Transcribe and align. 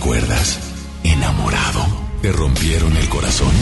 recuerdas? 0.00 0.58
¿Enamorado? 1.04 1.84
¿Te 2.22 2.32
rompieron 2.32 2.96
el 2.96 3.06
corazón? 3.10 3.52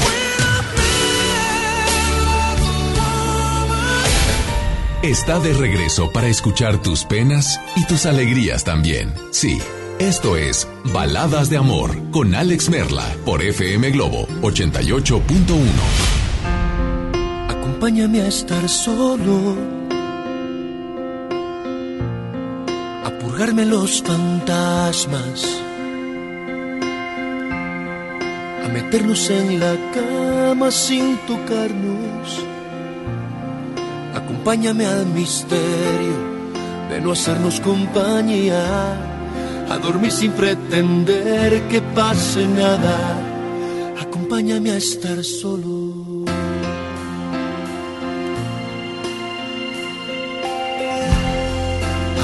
Está 5.03 5.40
de 5.40 5.53
regreso 5.53 6.12
para 6.12 6.29
escuchar 6.29 6.80
tus 6.80 7.04
penas 7.04 7.61
y 7.74 7.85
tus 7.87 8.06
alegrías 8.06 8.62
también. 8.62 9.12
Sí, 9.32 9.59
esto 9.98 10.37
es 10.37 10.69
Baladas 10.93 11.51
de 11.51 11.56
Amor 11.56 11.91
con 12.12 12.32
Alex 12.37 12.68
Merla 12.68 13.16
por 13.25 13.43
FM 13.43 13.91
Globo 13.91 14.29
88.1. 14.43 15.34
Acompáñame 17.48 18.20
a 18.20 18.29
estar 18.29 18.68
solo, 18.68 19.57
a 23.05 23.11
purgarme 23.18 23.66
los 23.66 24.00
fantasmas, 24.05 25.68
meternos 28.68 29.30
en 29.30 29.60
la 29.60 29.74
cama 29.95 30.70
sin 30.70 31.16
tocarnos 31.27 32.48
Acompáñame 34.14 34.86
al 34.86 35.06
misterio 35.06 36.16
de 36.91 37.00
no 37.00 37.12
hacernos 37.12 37.60
compañía, 37.60 38.94
a 39.68 39.78
dormir 39.78 40.10
sin 40.10 40.32
pretender 40.32 41.62
que 41.68 41.80
pase 41.80 42.46
nada. 42.46 42.96
Acompáñame 44.00 44.70
a 44.70 44.77
estar 44.77 45.22
solo. 45.22 46.24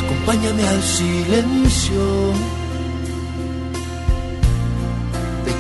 Acompáñame 0.03 0.67
al 0.67 0.83
silencio 0.83 2.33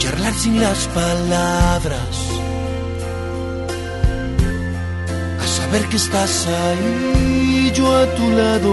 charlar 0.05 0.35
sin 0.35 0.61
las 0.61 0.87
palabras 0.89 2.35
ver 5.75 5.87
que 5.89 5.97
estás 5.97 6.47
ahí, 6.47 7.73
yo 7.75 7.87
a 8.03 8.07
tu 8.17 8.31
lado. 8.31 8.73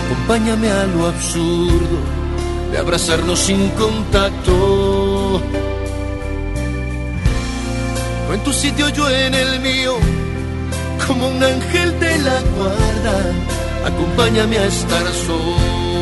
Acompáñame 0.00 0.68
a 0.68 0.84
lo 0.86 1.06
absurdo 1.06 1.98
de 2.72 2.78
abrazarnos 2.78 3.38
sin 3.38 3.68
contacto. 3.82 5.40
No 8.26 8.34
en 8.34 8.40
tu 8.42 8.52
sitio, 8.52 8.88
yo 8.88 9.08
en 9.08 9.32
el 9.34 9.60
mío, 9.60 9.94
como 11.06 11.28
un 11.28 11.40
ángel 11.54 11.88
de 12.00 12.18
la 12.26 12.38
guarda. 12.56 13.16
Acompáñame 13.90 14.58
a 14.58 14.66
estar 14.66 15.06
solo 15.26 15.94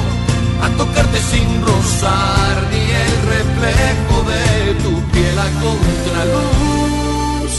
a 0.63 0.69
tocarte 0.77 1.19
sin 1.31 1.61
rozar 1.65 2.55
ni 2.71 2.83
el 3.03 3.13
reflejo 3.35 4.15
de 4.31 4.45
tu 4.83 4.93
piel 5.11 5.39
a 5.39 5.49
contraluz, 5.65 7.53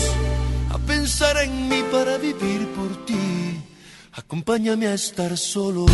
a 0.71 0.79
pensar 0.79 1.37
en 1.43 1.69
mí 1.69 1.83
para 1.93 2.17
vivir 2.17 2.69
por 2.77 3.05
ti. 3.05 3.61
Acompáñame 4.13 4.87
a 4.87 4.95
estar 4.95 5.37
solo. 5.37 5.87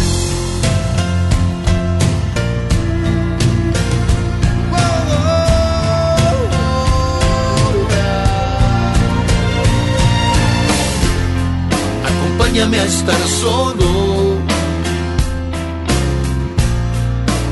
Acompáñame 12.57 12.81
a 12.81 12.85
estar 12.85 13.21
solo 13.41 14.39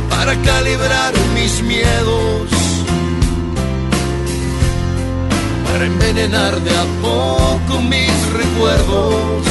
para 0.09 0.35
calibrar 0.43 1.13
mis 1.35 1.61
miedos, 1.63 2.49
para 5.67 5.85
envenenar 5.85 6.59
de 6.61 6.71
a 6.71 6.85
poco 7.03 7.83
mis 7.83 8.33
recuerdos, 8.33 9.47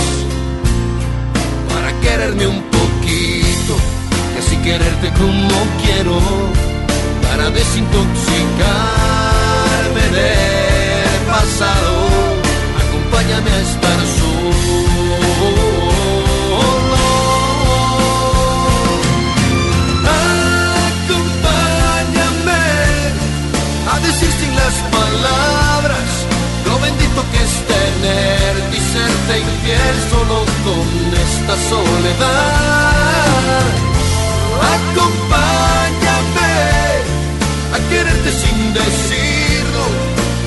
para 1.70 1.94
quererme 2.02 2.48
un 2.48 2.64
poquito 2.64 3.78
y 4.36 4.40
así 4.40 4.58
quererte 4.58 5.12
como 5.20 5.68
quiero, 5.84 6.20
para 7.22 7.52
desintoxicarme 7.52 10.02
del 10.18 11.22
pasado. 11.28 11.94
Acompáñame 12.82 13.52
a 13.52 13.62
estar 13.62 14.00
solo. 14.18 14.93
Solo 30.10 30.46
con 30.66 30.88
esta 31.26 31.56
soledad. 31.70 32.84
Acompáñame 34.76 36.54
a 37.76 37.78
quererte 37.90 38.32
sin 38.32 38.58
decirlo, 38.74 39.84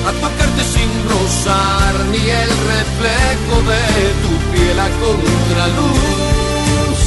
a 0.07 0.11
tocarte 0.23 0.63
sin 0.73 0.91
rozar 1.11 1.93
ni 2.11 2.23
el 2.43 2.51
reflejo 2.73 3.55
de 3.71 3.83
tu 4.23 4.31
piel 4.51 4.79
a 4.79 4.89
contraluz, 5.03 7.01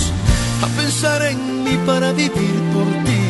a 0.65 0.67
pensar 0.81 1.23
en 1.23 1.65
mí 1.65 1.75
para 1.87 2.13
vivir 2.13 2.57
por 2.75 2.89
ti. 3.07 3.23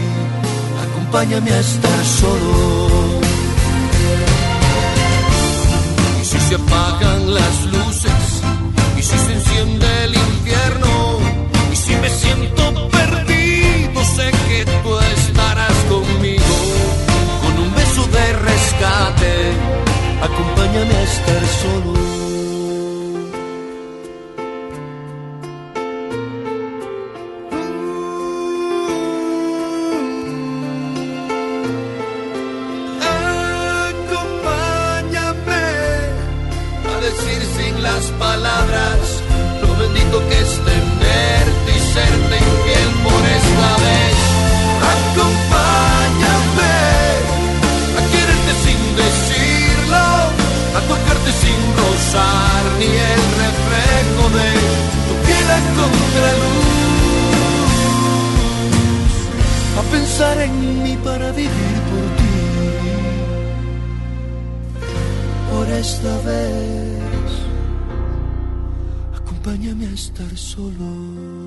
Acompáñame 0.85 1.51
a 1.53 1.61
estar 1.61 2.05
solo 2.21 3.21
se 6.51 6.57
apagan 6.57 7.33
las 7.33 7.65
luces 7.67 8.43
y 8.99 9.03
si 9.03 9.17
se 9.17 9.33
enciende 9.35 10.05
el 10.05 10.15
infierno 10.17 11.19
y 11.73 11.77
si 11.77 11.95
me 11.95 12.09
siento 12.09 12.89
perdido 12.89 14.05
sé 14.17 14.31
que 14.49 14.65
acompáñame 20.23 20.95
a 20.95 21.03
estar 21.03 21.43
solo. 21.63 21.93
Acompáñame 34.31 35.65
a 36.93 37.01
decir 37.07 37.41
sin 37.57 37.83
las 37.83 38.05
palabras 38.19 39.23
lo 39.63 39.71
bendito 39.77 40.17
que 40.29 40.39
estoy. 40.41 40.70
contra 55.83 56.29
luz, 56.43 57.51
a 59.79 59.83
pensar 59.91 60.37
en 60.41 60.83
mí 60.83 60.97
para 61.05 61.31
vivir 61.33 61.77
por 61.91 62.07
ti. 62.19 62.37
Por 65.51 65.67
esta 65.69 66.15
vez, 66.31 67.31
acompáñame 69.19 69.87
a 69.87 69.93
estar 69.93 70.37
solo. 70.37 71.40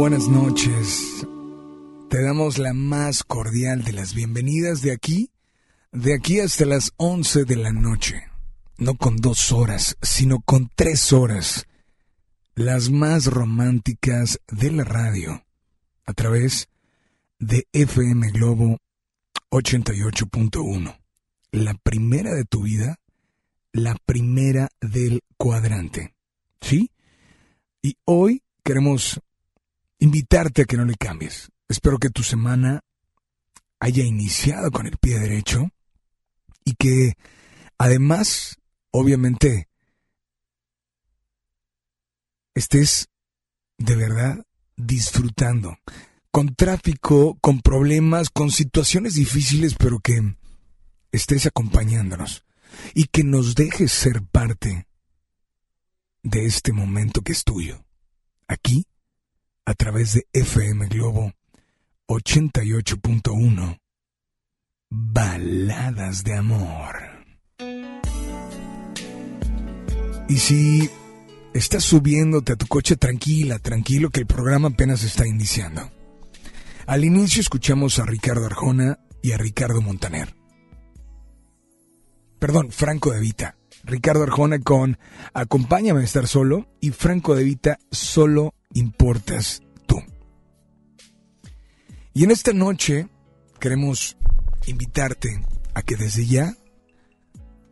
Buenas 0.00 0.28
noches. 0.28 1.26
Te 2.08 2.22
damos 2.22 2.56
la 2.56 2.72
más 2.72 3.22
cordial 3.22 3.84
de 3.84 3.92
las 3.92 4.14
bienvenidas 4.14 4.80
de 4.80 4.92
aquí, 4.92 5.30
de 5.92 6.14
aquí 6.14 6.40
hasta 6.40 6.64
las 6.64 6.92
11 6.96 7.44
de 7.44 7.56
la 7.56 7.70
noche. 7.70 8.22
No 8.78 8.94
con 8.94 9.18
dos 9.18 9.52
horas, 9.52 9.98
sino 10.00 10.40
con 10.40 10.70
tres 10.74 11.12
horas. 11.12 11.66
Las 12.54 12.88
más 12.88 13.26
románticas 13.26 14.40
de 14.48 14.70
la 14.70 14.84
radio. 14.84 15.44
A 16.06 16.14
través 16.14 16.70
de 17.38 17.66
FM 17.74 18.30
Globo 18.30 18.78
88.1. 19.50 20.98
La 21.52 21.74
primera 21.74 22.32
de 22.32 22.46
tu 22.46 22.62
vida, 22.62 22.96
la 23.70 23.98
primera 24.06 24.70
del 24.80 25.20
cuadrante. 25.36 26.14
¿Sí? 26.62 26.90
Y 27.82 27.98
hoy 28.06 28.42
queremos 28.64 29.20
invitarte 30.00 30.62
a 30.62 30.64
que 30.64 30.76
no 30.76 30.84
le 30.84 30.96
cambies. 30.96 31.50
Espero 31.68 31.98
que 31.98 32.10
tu 32.10 32.22
semana 32.22 32.80
haya 33.78 34.04
iniciado 34.04 34.70
con 34.70 34.86
el 34.86 34.96
pie 34.98 35.18
derecho 35.18 35.70
y 36.64 36.74
que 36.74 37.14
además, 37.78 38.58
obviamente, 38.90 39.68
estés 42.54 43.08
de 43.78 43.96
verdad 43.96 44.44
disfrutando. 44.76 45.78
Con 46.30 46.54
tráfico, 46.54 47.38
con 47.40 47.60
problemas, 47.60 48.30
con 48.30 48.50
situaciones 48.50 49.14
difíciles, 49.14 49.74
pero 49.74 49.98
que 49.98 50.36
estés 51.12 51.46
acompañándonos 51.46 52.44
y 52.94 53.06
que 53.06 53.24
nos 53.24 53.54
dejes 53.54 53.92
ser 53.92 54.22
parte 54.22 54.86
de 56.22 56.46
este 56.46 56.72
momento 56.72 57.22
que 57.22 57.32
es 57.32 57.44
tuyo. 57.44 57.84
Aquí, 58.46 58.86
a 59.70 59.74
través 59.74 60.14
de 60.14 60.26
FM 60.32 60.88
Globo 60.88 61.32
88.1. 62.08 63.78
Baladas 64.90 66.24
de 66.24 66.34
amor. 66.34 66.96
Y 70.28 70.38
si 70.38 70.90
estás 71.54 71.84
subiéndote 71.84 72.54
a 72.54 72.56
tu 72.56 72.66
coche 72.66 72.96
tranquila, 72.96 73.60
tranquilo 73.60 74.10
que 74.10 74.18
el 74.18 74.26
programa 74.26 74.68
apenas 74.68 75.04
está 75.04 75.24
iniciando. 75.24 75.88
Al 76.86 77.04
inicio 77.04 77.40
escuchamos 77.40 78.00
a 78.00 78.06
Ricardo 78.06 78.46
Arjona 78.46 78.98
y 79.22 79.30
a 79.30 79.38
Ricardo 79.38 79.80
Montaner. 79.80 80.34
Perdón, 82.40 82.72
Franco 82.72 83.12
de 83.12 83.20
Vita. 83.20 83.56
Ricardo 83.84 84.24
Arjona 84.24 84.58
con 84.58 84.98
Acompáñame 85.32 86.00
a 86.00 86.04
estar 86.04 86.26
solo 86.26 86.66
y 86.80 86.90
Franco 86.90 87.36
de 87.36 87.44
Vita 87.44 87.78
Solo 87.92 88.54
importas 88.74 89.62
tú. 89.86 89.96
Y 92.14 92.24
en 92.24 92.30
esta 92.30 92.52
noche 92.52 93.08
queremos 93.58 94.16
invitarte 94.66 95.44
a 95.74 95.82
que 95.82 95.96
desde 95.96 96.26
ya 96.26 96.56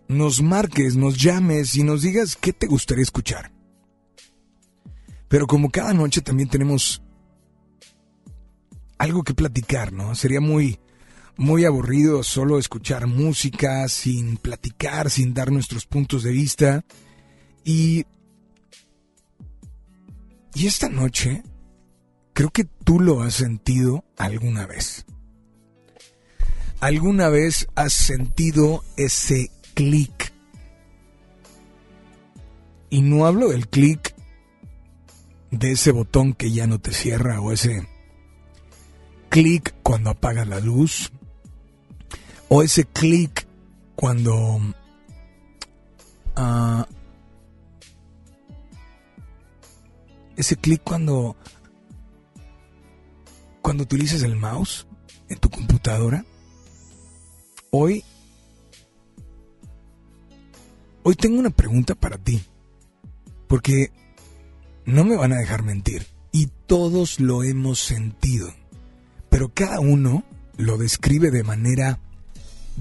nos 0.08 0.42
marques, 0.42 0.96
nos 0.96 1.18
llames 1.18 1.76
y 1.76 1.82
nos 1.82 2.02
digas 2.02 2.36
qué 2.36 2.52
te 2.52 2.66
gustaría 2.66 3.02
escuchar. 3.02 3.52
Pero 5.28 5.46
como 5.46 5.70
cada 5.70 5.92
noche 5.92 6.22
también 6.22 6.48
tenemos 6.48 7.02
algo 8.96 9.22
que 9.22 9.34
platicar, 9.34 9.92
¿no? 9.92 10.14
Sería 10.14 10.40
muy 10.40 10.80
muy 11.38 11.64
aburrido 11.64 12.24
solo 12.24 12.58
escuchar 12.58 13.06
música, 13.06 13.88
sin 13.88 14.38
platicar, 14.38 15.08
sin 15.08 15.34
dar 15.34 15.52
nuestros 15.52 15.86
puntos 15.86 16.22
de 16.24 16.32
vista. 16.32 16.84
Y. 17.64 18.04
Y 20.54 20.66
esta 20.66 20.88
noche, 20.88 21.42
creo 22.32 22.50
que 22.50 22.64
tú 22.64 23.00
lo 23.00 23.22
has 23.22 23.34
sentido 23.34 24.04
alguna 24.16 24.66
vez. 24.66 25.06
¿Alguna 26.80 27.28
vez 27.28 27.66
has 27.74 27.92
sentido 27.92 28.84
ese 28.96 29.50
clic? 29.74 30.32
Y 32.90 33.02
no 33.02 33.26
hablo 33.26 33.48
del 33.48 33.68
clic 33.68 34.14
de 35.50 35.72
ese 35.72 35.92
botón 35.92 36.34
que 36.34 36.50
ya 36.52 36.66
no 36.66 36.78
te 36.78 36.92
cierra 36.92 37.40
o 37.40 37.52
ese 37.52 37.88
clic 39.28 39.74
cuando 39.82 40.10
apagas 40.10 40.46
la 40.46 40.60
luz 40.60 41.10
o 42.48 42.62
ese 42.62 42.84
clic 42.84 43.46
cuando 43.96 44.60
uh, 46.36 46.84
ese 50.38 50.56
clic 50.56 50.82
cuando 50.82 51.36
cuando 53.60 53.82
utilizas 53.82 54.22
el 54.22 54.36
mouse 54.36 54.86
en 55.28 55.38
tu 55.38 55.50
computadora 55.50 56.24
hoy 57.70 58.02
hoy 61.02 61.14
tengo 61.16 61.38
una 61.38 61.50
pregunta 61.50 61.94
para 61.94 62.16
ti 62.16 62.42
porque 63.46 63.92
no 64.86 65.04
me 65.04 65.16
van 65.16 65.34
a 65.34 65.38
dejar 65.38 65.62
mentir 65.62 66.06
y 66.32 66.46
todos 66.66 67.20
lo 67.20 67.42
hemos 67.42 67.80
sentido 67.80 68.50
pero 69.28 69.52
cada 69.52 69.80
uno 69.80 70.24
lo 70.56 70.78
describe 70.78 71.30
de 71.30 71.44
manera 71.44 72.00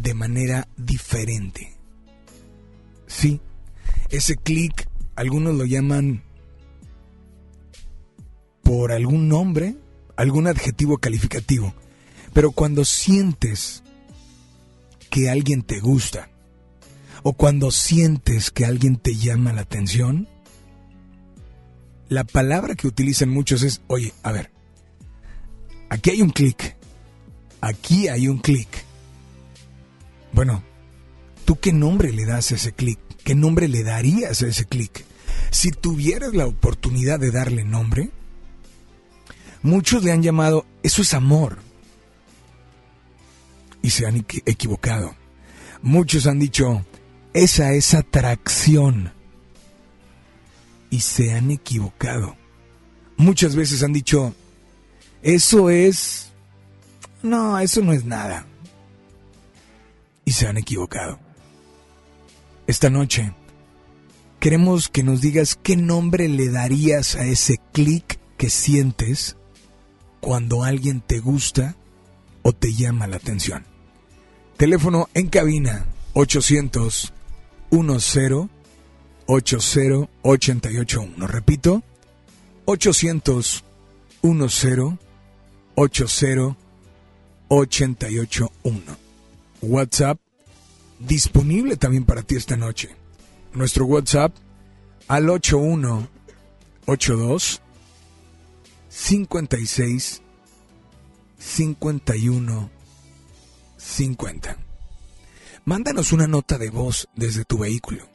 de 0.01 0.13
manera 0.13 0.67
diferente. 0.77 1.75
Sí, 3.07 3.41
ese 4.09 4.35
clic, 4.35 4.87
algunos 5.15 5.55
lo 5.55 5.65
llaman 5.65 6.23
por 8.67 8.91
algún 8.91 9.29
nombre, 9.29 9.77
algún 10.17 10.45
adjetivo 10.45 10.97
calificativo, 10.97 11.73
pero 12.33 12.51
cuando 12.51 12.83
sientes 12.83 13.81
que 15.09 15.29
alguien 15.29 15.61
te 15.61 15.79
gusta, 15.79 16.27
o 17.23 17.31
cuando 17.31 17.71
sientes 17.71 18.51
que 18.51 18.65
alguien 18.65 18.97
te 18.97 19.15
llama 19.15 19.53
la 19.53 19.61
atención, 19.61 20.27
la 22.09 22.25
palabra 22.25 22.75
que 22.75 22.87
utilizan 22.87 23.29
muchos 23.29 23.63
es, 23.63 23.79
oye, 23.87 24.13
a 24.21 24.33
ver, 24.33 24.51
aquí 25.87 26.09
hay 26.09 26.21
un 26.21 26.31
clic, 26.31 26.75
aquí 27.61 28.09
hay 28.09 28.27
un 28.27 28.39
clic. 28.39 28.67
Bueno, 30.33 30.61
¿tú 31.45 31.57
qué 31.57 31.71
nombre 31.71 32.11
le 32.11 32.25
das 32.25 32.51
a 32.51 32.55
ese 32.55 32.73
clic? 32.73 32.99
¿Qué 33.23 33.33
nombre 33.33 33.69
le 33.69 33.83
darías 33.83 34.41
a 34.41 34.47
ese 34.47 34.65
clic? 34.65 35.05
Si 35.51 35.71
tuvieras 35.71 36.33
la 36.33 36.47
oportunidad 36.47 37.17
de 37.17 37.31
darle 37.31 37.63
nombre, 37.63 38.11
muchos 39.67 40.03
le 40.03 40.11
han 40.11 40.23
llamado, 40.23 40.65
eso 40.83 41.01
es 41.01 41.13
amor. 41.13 41.59
Y 43.81 43.91
se 43.91 44.05
han 44.05 44.25
equivocado. 44.45 45.15
Muchos 45.81 46.25
han 46.27 46.39
dicho, 46.39 46.85
esa 47.33 47.73
es 47.73 47.93
atracción. 47.93 49.13
Y 50.89 51.01
se 51.01 51.33
han 51.33 51.51
equivocado. 51.51 52.35
Muchas 53.17 53.55
veces 53.55 53.83
han 53.83 53.93
dicho, 53.93 54.33
eso 55.21 55.69
es... 55.69 56.31
No, 57.21 57.59
eso 57.59 57.81
no 57.81 57.93
es 57.93 58.05
nada 58.05 58.45
y 60.27 60.33
se 60.33 60.45
han 60.45 60.57
equivocado. 60.57 61.19
Esta 62.67 62.89
noche 62.89 63.31
queremos 64.41 64.89
que 64.89 65.01
nos 65.01 65.21
digas 65.21 65.57
qué 65.63 65.77
nombre 65.77 66.27
le 66.27 66.49
darías 66.49 67.15
a 67.15 67.23
ese 67.23 67.61
clic 67.71 68.19
que 68.35 68.49
sientes 68.49 69.36
cuando 70.21 70.63
alguien 70.63 71.01
te 71.01 71.19
gusta 71.19 71.75
o 72.41 72.53
te 72.53 72.73
llama 72.73 73.07
la 73.07 73.17
atención. 73.17 73.65
Teléfono 74.57 75.09
en 75.13 75.27
cabina 75.27 75.85
800 76.13 77.13
10 77.69 78.15
80 79.27 80.09
881. 80.23 81.27
Repito, 81.27 81.83
800 82.65 83.63
10 84.23 84.99
80 85.75 86.57
881. 87.49 88.81
WhatsApp 89.61 90.19
disponible 90.99 91.77
también 91.77 92.03
para 92.05 92.23
ti 92.23 92.35
esta 92.35 92.57
noche. 92.57 92.89
Nuestro 93.53 93.85
WhatsApp 93.85 94.35
al 95.07 95.29
8182 95.29 97.61
56 98.99 100.23
51 101.37 102.69
50. 103.77 104.57
Mándanos 105.65 106.11
una 106.11 106.27
nota 106.27 106.57
de 106.57 106.71
voz 106.71 107.07
desde 107.15 107.45
tu 107.45 107.59
vehículo. 107.59 108.09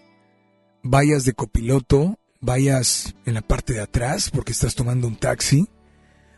Vayas 0.82 1.24
de 1.24 1.34
copiloto, 1.34 2.18
vayas 2.40 3.14
en 3.24 3.34
la 3.34 3.42
parte 3.42 3.74
de 3.74 3.80
atrás 3.80 4.30
porque 4.30 4.50
estás 4.50 4.74
tomando 4.74 5.06
un 5.06 5.16
taxi, 5.16 5.68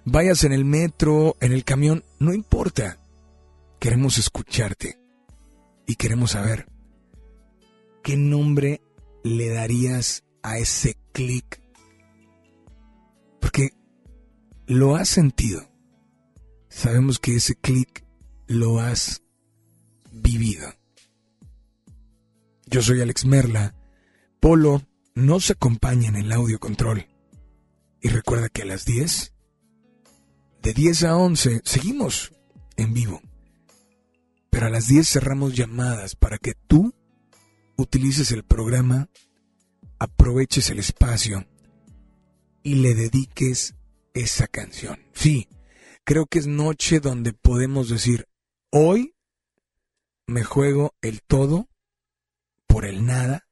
vayas 0.04 0.44
en 0.44 0.52
el 0.52 0.66
metro, 0.66 1.36
en 1.40 1.52
el 1.52 1.64
camión, 1.64 2.04
no 2.20 2.34
importa. 2.34 2.98
Queremos 3.80 4.18
escucharte 4.18 5.00
y 5.86 5.96
queremos 5.96 6.32
saber 6.32 6.68
qué 8.02 8.18
nombre 8.18 8.82
le 9.24 9.48
darías 9.48 10.22
a 10.42 10.58
ese 10.58 10.98
clic. 11.12 11.60
Porque 13.40 13.70
lo 14.66 14.96
has 14.96 15.08
sentido. 15.08 15.68
Sabemos 16.68 17.18
que 17.18 17.36
ese 17.36 17.54
clic 17.54 18.04
lo 18.46 18.80
has 18.80 19.22
vivido. 20.12 20.68
Yo 22.66 22.82
soy 22.82 23.00
Alex 23.00 23.26
Merla. 23.26 23.74
Polo 24.40 24.82
nos 25.14 25.50
acompaña 25.50 26.08
en 26.08 26.16
el 26.16 26.32
audio 26.32 26.58
control. 26.58 27.06
Y 28.00 28.08
recuerda 28.08 28.48
que 28.48 28.62
a 28.62 28.66
las 28.66 28.84
10, 28.84 29.32
de 30.62 30.74
10 30.74 31.04
a 31.04 31.16
11, 31.16 31.62
seguimos 31.64 32.32
en 32.76 32.92
vivo. 32.92 33.22
Pero 34.50 34.66
a 34.66 34.70
las 34.70 34.88
10 34.88 35.08
cerramos 35.08 35.54
llamadas 35.54 36.16
para 36.16 36.38
que 36.38 36.54
tú 36.66 36.94
utilices 37.76 38.30
el 38.32 38.44
programa, 38.44 39.08
aproveches 39.98 40.70
el 40.70 40.78
espacio 40.78 41.46
y 42.62 42.76
le 42.76 42.94
dediques 42.94 43.74
esa 44.14 44.46
canción. 44.46 44.98
Sí, 45.12 45.48
creo 46.04 46.26
que 46.26 46.38
es 46.38 46.46
noche 46.46 47.00
donde 47.00 47.32
podemos 47.32 47.88
decir, 47.88 48.28
hoy 48.70 49.14
me 50.26 50.44
juego 50.44 50.94
el 51.02 51.20
todo 51.22 51.68
por 52.66 52.86
el 52.86 53.04
nada, 53.04 53.46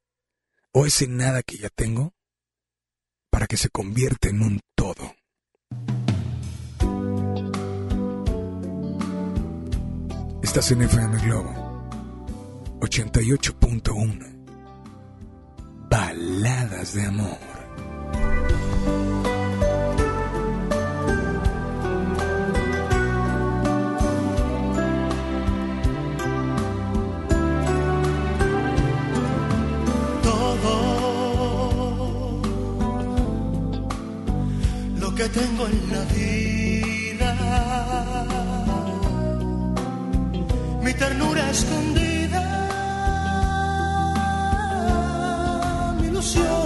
o 0.73 0.87
ese 0.87 1.07
nada 1.07 1.42
que 1.42 1.59
ya 1.59 1.69
tengo, 1.69 2.14
para 3.31 3.47
que 3.47 3.57
se 3.57 3.69
convierta 3.69 4.28
en 4.28 4.42
un 4.42 4.61
todo. 4.75 5.14
Estás 10.42 10.71
en 10.73 10.83
FM 10.83 11.19
Globo 11.25 11.73
88.1 12.81 14.33
Baladas 15.88 16.95
de 16.95 17.07
amor. 17.07 17.38
Tengo 35.33 35.67
en 35.67 35.91
la 35.93 36.05
vida. 36.15 37.31
Mi 40.83 40.93
ternura 40.95 41.51
escondida, 41.51 42.43
mi 46.01 46.07
ilusión 46.09 46.62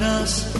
no 0.00 0.53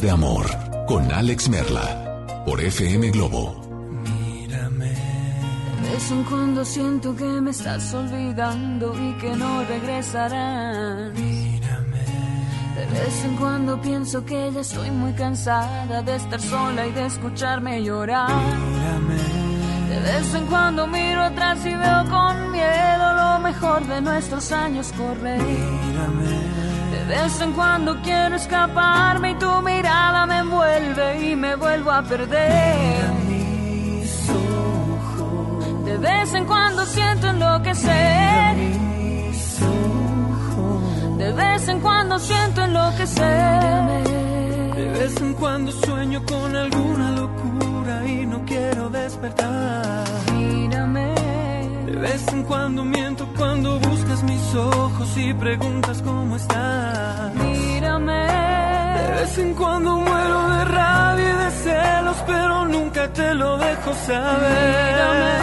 De 0.00 0.10
amor 0.10 0.46
con 0.86 1.12
Alex 1.12 1.50
Merla 1.50 2.42
por 2.46 2.58
FM 2.58 3.10
Globo. 3.10 3.60
De 5.82 5.90
vez 5.90 6.10
en 6.10 6.24
cuando 6.24 6.64
siento 6.64 7.14
que 7.14 7.24
me 7.24 7.50
estás 7.50 7.92
olvidando 7.92 8.94
y 8.98 9.12
que 9.18 9.36
no 9.36 9.62
regresarás. 9.64 11.12
De 11.12 12.86
vez 12.86 13.24
en 13.24 13.36
cuando 13.36 13.78
pienso 13.82 14.24
que 14.24 14.50
ya 14.50 14.60
estoy 14.60 14.90
muy 14.90 15.12
cansada 15.12 16.00
de 16.00 16.16
estar 16.16 16.40
sola 16.40 16.86
y 16.86 16.92
de 16.92 17.04
escucharme 17.04 17.82
llorar. 17.82 18.30
De 19.90 20.00
vez 20.00 20.34
en 20.34 20.46
cuando 20.46 20.86
miro 20.86 21.20
atrás 21.20 21.58
y 21.66 21.74
veo 21.74 22.04
con 22.08 22.52
miedo 22.52 23.14
lo 23.16 23.38
mejor 23.40 23.86
de 23.86 24.00
nuestros 24.00 24.50
años 24.50 24.92
correr. 24.96 25.42
De 25.42 26.29
vez 27.10 27.40
en 27.40 27.52
cuando 27.52 28.00
quiero 28.02 28.36
escaparme 28.36 29.32
y 29.32 29.34
tu 29.34 29.50
mirada 29.62 30.26
me 30.26 30.38
envuelve 30.38 31.30
y 31.30 31.34
me 31.34 31.56
vuelvo 31.56 31.90
a 31.90 32.02
perder. 32.02 33.10
De 35.84 35.98
vez 35.98 36.34
en 36.34 36.44
cuando 36.44 36.86
siento 36.86 37.26
enloquecer. 37.26 38.56
De 41.18 41.32
vez 41.32 41.68
en 41.68 41.80
cuando 41.80 42.18
siento 42.18 42.62
enloquecer. 42.62 44.04
De 44.76 44.88
vez 44.98 45.20
en 45.20 45.34
cuando 45.34 45.72
sueño 45.72 46.24
con 46.24 46.54
alguna 46.54 47.10
locura 47.10 48.06
y 48.06 48.24
no 48.24 48.44
quiero 48.44 48.88
despertar. 48.88 50.04
Mírame. 50.32 51.14
De 51.86 51.96
vez 51.96 52.28
en 52.28 52.44
cuando 52.44 52.84
miento 52.84 53.26
cuando 53.36 53.80
buscas 53.80 54.22
mis 54.22 54.54
ojos 54.54 55.16
y 55.16 55.34
preguntas 55.34 56.00
cómo 56.02 56.36
estás. 56.36 56.89
De 59.20 59.26
vez 59.26 59.36
en 59.36 59.52
cuando 59.52 59.96
muero 59.96 60.48
de 60.48 60.64
rabia 60.64 61.30
y 61.30 61.44
de 61.44 61.50
celos, 61.50 62.16
pero 62.26 62.64
nunca 62.64 63.06
te 63.12 63.34
lo 63.34 63.58
dejo 63.58 63.92
saber. 63.92 65.42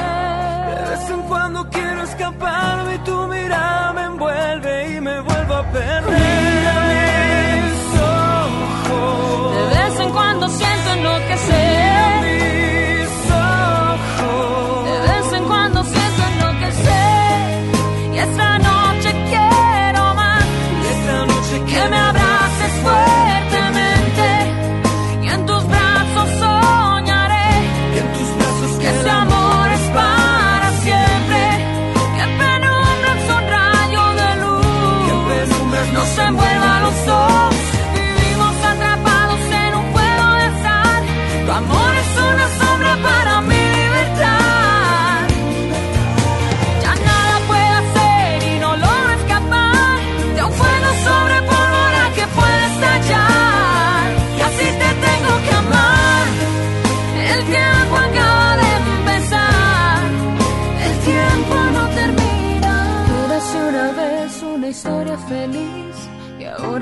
De 0.67 0.89
vez 0.89 1.09
en 1.11 1.21
cuando 1.21 1.69
quiero 1.69 2.01
escaparme 2.01 2.95
y 2.95 2.97
tu 3.09 3.27
mirada 3.27 3.93
me 3.93 4.03
envuelve 4.05 4.95
y 4.95 4.99
me 4.99 5.19
vuelvo 5.19 5.53
a 5.53 5.63
perder. 5.71 6.03
Mis 7.65 8.01
ojos. 8.01 9.55
De 9.57 9.63
vez 9.75 9.99
en 9.99 10.09
cuando 10.09 10.47
siento 10.47 10.93
enloquecer. 10.93 11.66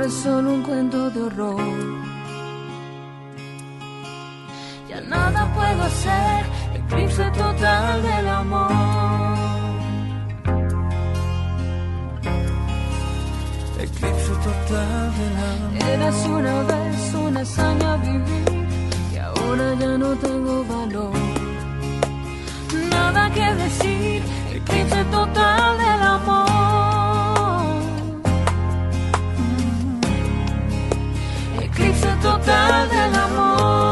Es 0.06 0.14
solo 0.14 0.54
un 0.54 0.62
cuento 0.62 1.10
de 1.10 1.22
horror. 1.24 1.62
Ya 4.90 5.02
nada 5.02 5.52
puedo 5.56 5.84
hacer, 5.84 6.46
eclipse 6.76 7.24
total 7.32 8.02
del 8.04 8.28
amor. 8.28 8.72
eclipse 13.80 14.34
total 14.48 15.12
del 15.18 15.36
amor. 15.52 15.90
Eras 15.94 16.26
una 16.28 16.64
vez 16.64 17.14
una 17.14 17.40
hazaña 17.42 17.98
vivir 17.98 18.68
y 19.14 19.18
ahora 19.18 19.74
ya 19.80 19.98
no 19.98 20.16
tengo 20.16 20.64
valor. 20.66 21.14
eclipse 24.54 25.04
total 25.06 25.78
del 25.78 26.02
amor. 26.04 26.55
Total 32.26 32.90
del 32.90 33.16
amor. 33.16 33.85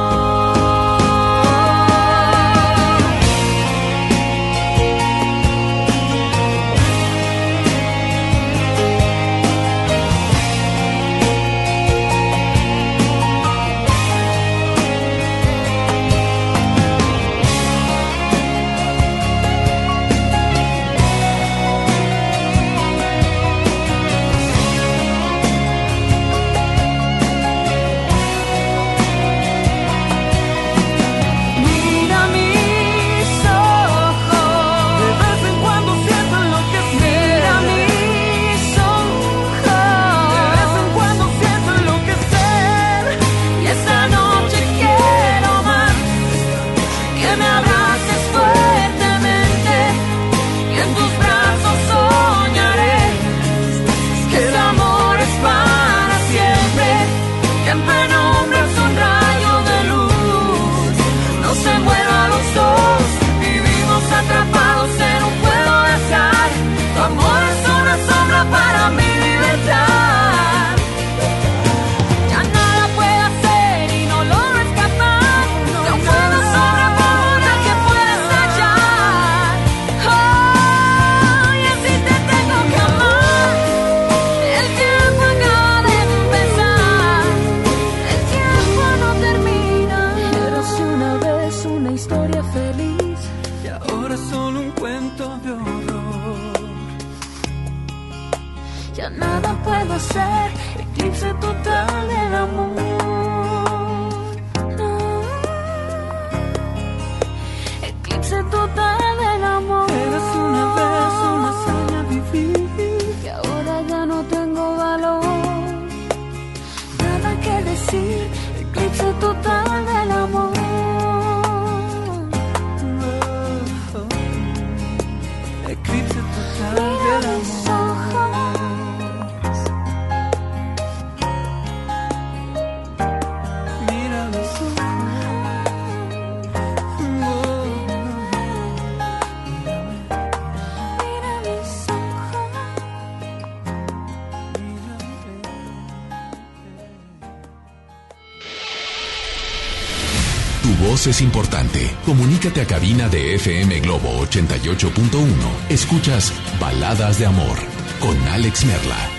Es 151.08 151.22
importante. 151.22 151.92
Comunícate 152.06 152.62
a 152.62 152.66
cabina 152.66 153.10
de 153.10 153.36
FM 153.36 153.82
Globo 153.82 154.26
88.1. 154.26 155.26
Escuchas 155.70 156.34
Baladas 156.60 157.20
de 157.20 157.26
Amor 157.26 157.58
con 158.00 158.18
Alex 158.30 158.66
Merla. 158.66 159.10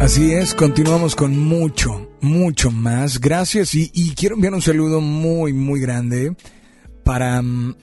Así 0.00 0.32
es, 0.32 0.54
continuamos 0.54 1.14
con 1.14 1.38
mucho, 1.38 2.10
mucho 2.20 2.70
más. 2.70 3.20
Gracias 3.20 3.74
y, 3.74 3.90
y 3.94 4.14
quiero 4.14 4.34
enviar 4.34 4.54
un 4.54 4.62
saludo 4.62 5.00
muy, 5.00 5.52
muy 5.52 5.80
grande 5.80 6.34
para 7.04 7.42
mm, 7.42 7.76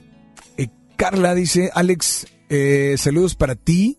eh, 0.56 0.68
Carla. 0.96 1.34
Dice, 1.34 1.70
Alex, 1.74 2.26
eh, 2.48 2.96
saludos 2.98 3.34
para 3.34 3.54
ti 3.54 3.98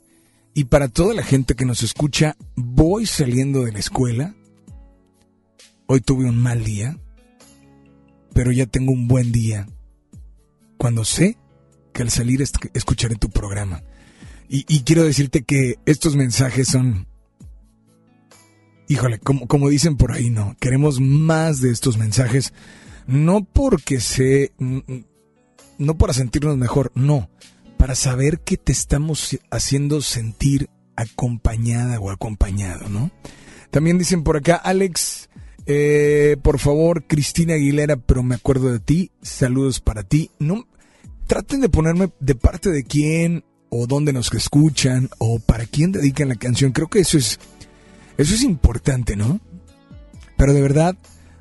y 0.54 0.66
para 0.66 0.88
toda 0.88 1.14
la 1.14 1.24
gente 1.24 1.56
que 1.56 1.66
nos 1.66 1.84
escucha. 1.84 2.36
Voy 2.56 3.06
saliendo 3.06 3.64
de 3.64 3.72
la 3.72 3.80
escuela. 3.80 4.36
Hoy 5.88 6.02
tuve 6.02 6.26
un 6.26 6.38
mal 6.38 6.64
día, 6.64 6.98
pero 8.34 8.52
ya 8.52 8.66
tengo 8.66 8.92
un 8.92 9.08
buen 9.08 9.32
día. 9.32 9.68
Cuando 10.78 11.06
sé 11.06 11.38
que 11.94 12.04
al 12.04 12.10
salir 12.10 12.42
escucharé 12.42 13.16
tu 13.16 13.30
programa. 13.30 13.84
Y, 14.48 14.66
y 14.68 14.82
quiero 14.82 15.04
decirte 15.04 15.44
que 15.44 15.76
estos 15.86 16.16
mensajes 16.16 16.68
son 16.68 17.08
híjole, 18.90 19.20
como, 19.20 19.48
como 19.48 19.70
dicen 19.70 19.96
por 19.96 20.12
ahí, 20.12 20.30
no, 20.30 20.58
queremos 20.60 21.00
más 21.00 21.62
de 21.62 21.72
estos 21.72 21.98
mensajes, 21.98 22.54
no 23.08 23.44
porque 23.46 24.02
se, 24.02 24.52
no 25.78 25.98
para 25.98 26.14
sentirnos 26.14 26.58
mejor, 26.58 26.92
no, 26.96 27.30
para 27.78 27.96
saber 27.96 28.40
que 28.40 28.58
te 28.58 28.72
estamos 28.72 29.40
haciendo 29.52 30.02
sentir 30.02 30.70
acompañada 30.96 32.00
o 32.00 32.10
acompañado, 32.10 32.90
¿no? 32.90 33.12
También 33.70 34.00
dicen 34.00 34.24
por 34.24 34.38
acá, 34.38 34.56
Alex, 34.56 35.30
eh, 35.72 36.36
por 36.42 36.58
favor, 36.58 37.06
Cristina 37.06 37.54
Aguilera, 37.54 37.96
pero 37.96 38.24
me 38.24 38.34
acuerdo 38.34 38.72
de 38.72 38.80
ti, 38.80 39.12
saludos 39.22 39.80
para 39.80 40.02
ti. 40.02 40.32
No, 40.40 40.68
traten 41.28 41.62
de 41.62 41.70
ponerme 41.70 42.10
de 42.20 42.34
parte 42.34 42.72
de 42.72 42.84
quién 42.84 43.46
o 43.70 43.86
dónde 43.86 44.12
nos 44.12 44.34
escuchan 44.34 45.12
o 45.20 45.38
para 45.38 45.68
quién 45.68 45.92
dedican 45.92 46.30
la 46.30 46.36
canción. 46.38 46.72
Creo 46.72 46.88
que 46.88 47.02
eso 47.02 47.20
es 47.20 47.40
eso 48.18 48.34
es 48.34 48.42
importante, 48.42 49.16
¿no? 49.16 49.40
Pero 50.38 50.54
de 50.54 50.62
verdad, 50.64 50.98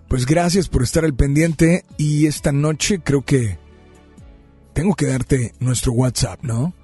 pues 0.08 0.26
gracias 0.26 0.68
por 0.68 0.82
estar 0.82 1.06
al 1.06 1.14
pendiente 1.14 1.86
y 1.96 2.26
esta 2.26 2.52
noche 2.52 3.00
creo 3.02 3.24
que 3.24 3.58
tengo 4.74 4.94
que 4.94 5.06
darte 5.06 5.54
nuestro 5.58 5.92
WhatsApp, 5.92 6.40
¿no? 6.42 6.74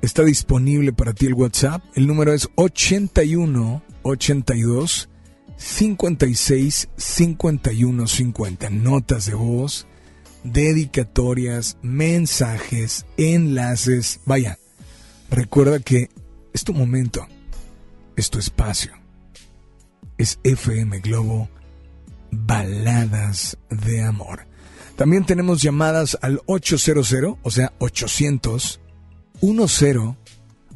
Está 0.00 0.24
disponible 0.24 0.94
para 0.94 1.12
ti 1.12 1.26
el 1.26 1.34
WhatsApp. 1.34 1.84
El 1.94 2.06
número 2.06 2.32
es 2.32 2.48
81 2.54 3.82
82 4.04 5.10
56 5.62 6.88
51 6.96 8.06
50. 8.06 8.70
Notas 8.70 9.26
de 9.26 9.34
voz, 9.34 9.86
dedicatorias, 10.44 11.78
mensajes, 11.82 13.06
enlaces. 13.16 14.20
Vaya, 14.26 14.58
recuerda 15.30 15.78
que 15.80 16.10
es 16.52 16.64
tu 16.64 16.74
momento, 16.74 17.26
es 18.16 18.30
tu 18.30 18.38
espacio 18.38 19.02
es 20.22 20.38
FM 20.44 21.00
Globo 21.00 21.48
Baladas 22.30 23.58
de 23.68 24.02
Amor. 24.02 24.46
También 24.96 25.26
tenemos 25.26 25.60
llamadas 25.60 26.16
al 26.22 26.40
800, 26.46 27.38
o 27.42 27.50
sea, 27.50 27.72
800 27.78 28.80
10 29.40 30.16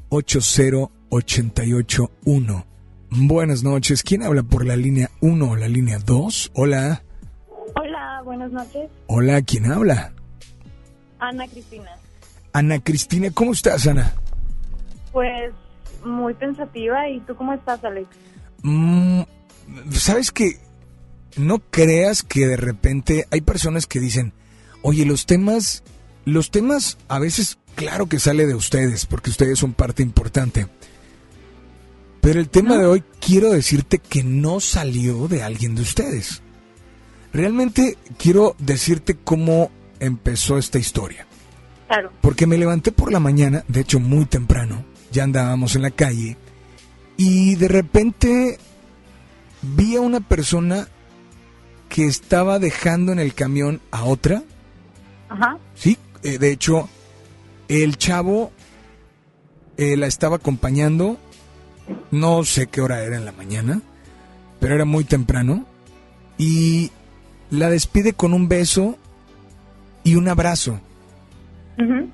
80 0.08 0.90
881. 1.08 2.66
Buenas 3.18 3.62
noches. 3.62 4.02
¿Quién 4.02 4.22
habla 4.22 4.42
por 4.42 4.66
la 4.66 4.76
línea 4.76 5.10
1 5.20 5.50
o 5.50 5.56
la 5.56 5.68
línea 5.68 5.98
2? 5.98 6.52
Hola. 6.54 7.02
Hola, 7.74 8.20
buenas 8.24 8.52
noches. 8.52 8.90
Hola, 9.06 9.40
¿quién 9.40 9.72
habla? 9.72 10.12
Ana 11.18 11.48
Cristina. 11.48 11.90
Ana 12.52 12.78
Cristina, 12.78 13.30
¿cómo 13.30 13.52
estás, 13.52 13.86
Ana? 13.86 14.12
Pues 15.12 15.52
muy 16.04 16.34
pensativa. 16.34 17.08
¿Y 17.08 17.20
tú 17.20 17.34
cómo 17.36 17.54
estás, 17.54 17.82
Alex? 17.84 18.08
Mm, 18.62 19.22
¿Sabes 19.92 20.30
que 20.30 20.58
No 21.38 21.58
creas 21.70 22.22
que 22.22 22.46
de 22.46 22.56
repente 22.56 23.26
hay 23.30 23.40
personas 23.40 23.86
que 23.86 24.00
dicen, 24.00 24.34
oye, 24.82 25.06
los 25.06 25.24
temas 25.26 25.82
los 26.26 26.50
temas 26.50 26.98
a 27.08 27.18
veces, 27.18 27.56
claro 27.76 28.08
que 28.08 28.18
sale 28.18 28.46
de 28.46 28.54
ustedes, 28.54 29.06
porque 29.06 29.30
ustedes 29.30 29.58
son 29.58 29.72
parte 29.72 30.02
importante. 30.02 30.66
Pero 32.26 32.40
el 32.40 32.48
tema 32.48 32.76
de 32.76 32.86
hoy 32.86 33.04
quiero 33.20 33.52
decirte 33.52 34.00
que 34.00 34.24
no 34.24 34.58
salió 34.58 35.28
de 35.28 35.44
alguien 35.44 35.76
de 35.76 35.82
ustedes. 35.82 36.42
Realmente 37.32 37.96
quiero 38.18 38.56
decirte 38.58 39.14
cómo 39.14 39.70
empezó 40.00 40.58
esta 40.58 40.76
historia. 40.76 41.24
Claro. 41.86 42.10
Porque 42.20 42.48
me 42.48 42.58
levanté 42.58 42.90
por 42.90 43.12
la 43.12 43.20
mañana, 43.20 43.64
de 43.68 43.82
hecho 43.82 44.00
muy 44.00 44.24
temprano, 44.24 44.84
ya 45.12 45.22
andábamos 45.22 45.76
en 45.76 45.82
la 45.82 45.92
calle, 45.92 46.36
y 47.16 47.54
de 47.54 47.68
repente 47.68 48.58
vi 49.62 49.94
a 49.94 50.00
una 50.00 50.18
persona 50.18 50.88
que 51.88 52.06
estaba 52.06 52.58
dejando 52.58 53.12
en 53.12 53.20
el 53.20 53.34
camión 53.34 53.80
a 53.92 54.02
otra. 54.02 54.42
Ajá. 55.28 55.58
Sí, 55.76 55.96
eh, 56.24 56.38
de 56.38 56.50
hecho, 56.50 56.88
el 57.68 57.96
chavo 57.98 58.50
eh, 59.76 59.96
la 59.96 60.08
estaba 60.08 60.36
acompañando, 60.36 61.20
no 62.10 62.44
sé 62.44 62.66
qué 62.66 62.80
hora 62.80 63.02
era 63.02 63.16
en 63.16 63.24
la 63.24 63.32
mañana, 63.32 63.80
pero 64.60 64.74
era 64.74 64.84
muy 64.84 65.04
temprano, 65.04 65.66
y 66.38 66.90
la 67.50 67.70
despide 67.70 68.12
con 68.12 68.34
un 68.34 68.48
beso 68.48 68.96
y 70.04 70.14
un 70.16 70.28
abrazo. 70.28 70.80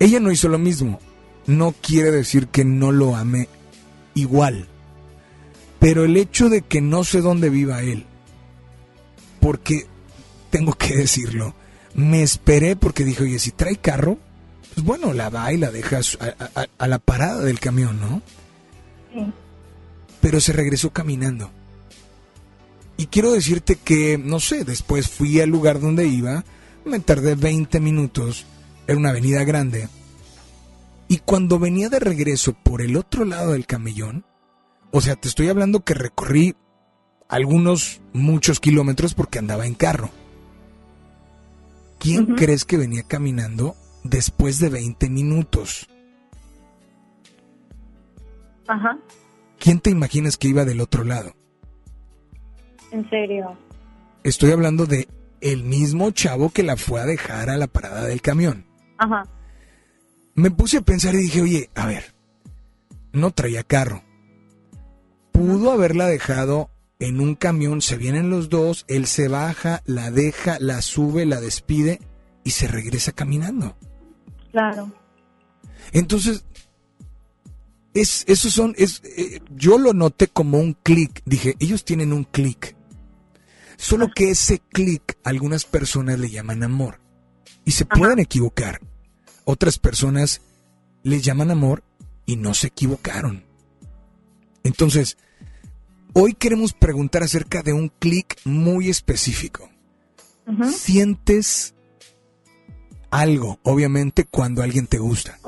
Ella 0.00 0.18
no 0.20 0.30
hizo 0.32 0.48
lo 0.48 0.58
mismo. 0.58 0.98
No 1.46 1.72
quiere 1.80 2.10
decir 2.10 2.48
que 2.48 2.64
no 2.64 2.92
lo 2.92 3.14
ame 3.16 3.48
igual. 4.14 4.66
Pero 5.78 6.04
el 6.04 6.16
hecho 6.16 6.48
de 6.48 6.62
que 6.62 6.80
no 6.80 7.02
sé 7.04 7.20
dónde 7.20 7.48
viva 7.50 7.82
él, 7.82 8.04
porque 9.40 9.86
tengo 10.50 10.72
que 10.74 10.96
decirlo, 10.96 11.54
me 11.94 12.22
esperé 12.22 12.76
porque 12.76 13.04
dije, 13.04 13.24
oye, 13.24 13.38
si 13.38 13.50
trae 13.50 13.76
carro, 13.76 14.18
pues 14.74 14.86
bueno, 14.86 15.12
la 15.12 15.28
va 15.30 15.52
y 15.52 15.58
la 15.58 15.70
deja 15.70 15.98
a 15.98 16.02
su- 16.02 16.18
a, 16.20 16.60
a- 16.60 16.66
a 16.78 16.88
la 16.88 16.98
parada 16.98 17.40
del 17.42 17.58
camión, 17.60 18.00
¿no? 18.00 18.22
Sí. 19.12 19.32
Pero 20.22 20.40
se 20.40 20.54
regresó 20.54 20.90
caminando. 20.90 21.50
Y 22.96 23.06
quiero 23.08 23.32
decirte 23.32 23.76
que, 23.76 24.16
no 24.16 24.40
sé, 24.40 24.64
después 24.64 25.10
fui 25.10 25.38
al 25.40 25.50
lugar 25.50 25.80
donde 25.80 26.06
iba, 26.06 26.44
me 26.86 27.00
tardé 27.00 27.34
20 27.34 27.78
minutos, 27.80 28.46
era 28.86 28.96
una 28.96 29.10
avenida 29.10 29.44
grande, 29.44 29.88
y 31.12 31.18
cuando 31.18 31.58
venía 31.58 31.90
de 31.90 32.00
regreso 32.00 32.54
por 32.54 32.80
el 32.80 32.96
otro 32.96 33.26
lado 33.26 33.52
del 33.52 33.66
camellón, 33.66 34.24
o 34.92 35.02
sea, 35.02 35.14
te 35.14 35.28
estoy 35.28 35.50
hablando 35.50 35.84
que 35.84 35.92
recorrí 35.92 36.54
algunos, 37.28 38.00
muchos 38.14 38.60
kilómetros 38.60 39.12
porque 39.12 39.38
andaba 39.38 39.66
en 39.66 39.74
carro. 39.74 40.08
¿Quién 41.98 42.34
crees 42.34 42.64
que 42.64 42.78
venía 42.78 43.02
caminando 43.02 43.76
después 44.04 44.58
de 44.58 44.70
20 44.70 45.10
minutos? 45.10 45.86
Ajá. 48.66 48.98
¿Quién 49.62 49.78
te 49.78 49.90
imaginas 49.90 50.36
que 50.36 50.48
iba 50.48 50.64
del 50.64 50.80
otro 50.80 51.04
lado? 51.04 51.36
En 52.90 53.08
serio. 53.08 53.56
Estoy 54.24 54.50
hablando 54.50 54.86
de 54.86 55.06
el 55.40 55.62
mismo 55.62 56.10
chavo 56.10 56.50
que 56.50 56.64
la 56.64 56.76
fue 56.76 57.00
a 57.00 57.06
dejar 57.06 57.48
a 57.48 57.56
la 57.56 57.68
parada 57.68 58.02
del 58.06 58.20
camión. 58.20 58.66
Ajá. 58.98 59.24
Me 60.34 60.50
puse 60.50 60.78
a 60.78 60.82
pensar 60.82 61.14
y 61.14 61.18
dije, 61.18 61.42
oye, 61.42 61.70
a 61.76 61.86
ver, 61.86 62.12
no 63.12 63.30
traía 63.30 63.62
carro. 63.62 64.02
Pudo 65.30 65.70
haberla 65.70 66.08
dejado 66.08 66.68
en 66.98 67.20
un 67.20 67.36
camión, 67.36 67.82
se 67.82 67.96
vienen 67.96 68.30
los 68.30 68.48
dos, 68.48 68.84
él 68.88 69.06
se 69.06 69.28
baja, 69.28 69.82
la 69.86 70.10
deja, 70.10 70.58
la 70.58 70.82
sube, 70.82 71.24
la 71.24 71.40
despide 71.40 72.00
y 72.42 72.50
se 72.50 72.66
regresa 72.66 73.12
caminando. 73.12 73.76
Claro. 74.50 74.90
Entonces, 75.92 76.44
es, 77.94 78.24
esos 78.26 78.52
son, 78.52 78.74
es, 78.78 79.02
eh, 79.04 79.40
yo 79.50 79.78
lo 79.78 79.92
noté 79.92 80.28
como 80.28 80.58
un 80.58 80.74
clic. 80.74 81.22
Dije, 81.24 81.56
ellos 81.60 81.84
tienen 81.84 82.12
un 82.12 82.24
clic. 82.24 82.76
Solo 83.76 84.10
que 84.14 84.30
ese 84.30 84.60
clic 84.60 85.18
algunas 85.24 85.64
personas 85.64 86.18
le 86.18 86.30
llaman 86.30 86.62
amor. 86.62 87.00
Y 87.64 87.72
se 87.72 87.84
Ajá. 87.84 87.98
pueden 87.98 88.18
equivocar. 88.18 88.80
Otras 89.44 89.78
personas 89.78 90.40
les 91.02 91.22
llaman 91.22 91.50
amor 91.50 91.82
y 92.26 92.36
no 92.36 92.54
se 92.54 92.68
equivocaron. 92.68 93.44
Entonces, 94.64 95.16
hoy 96.12 96.34
queremos 96.34 96.72
preguntar 96.72 97.22
acerca 97.22 97.62
de 97.62 97.72
un 97.72 97.88
clic 97.88 98.38
muy 98.44 98.88
específico. 98.88 99.68
Sientes 100.76 101.74
algo, 103.10 103.60
obviamente, 103.62 104.24
cuando 104.24 104.62
alguien 104.62 104.86
te 104.86 104.98
gusta. 104.98 105.38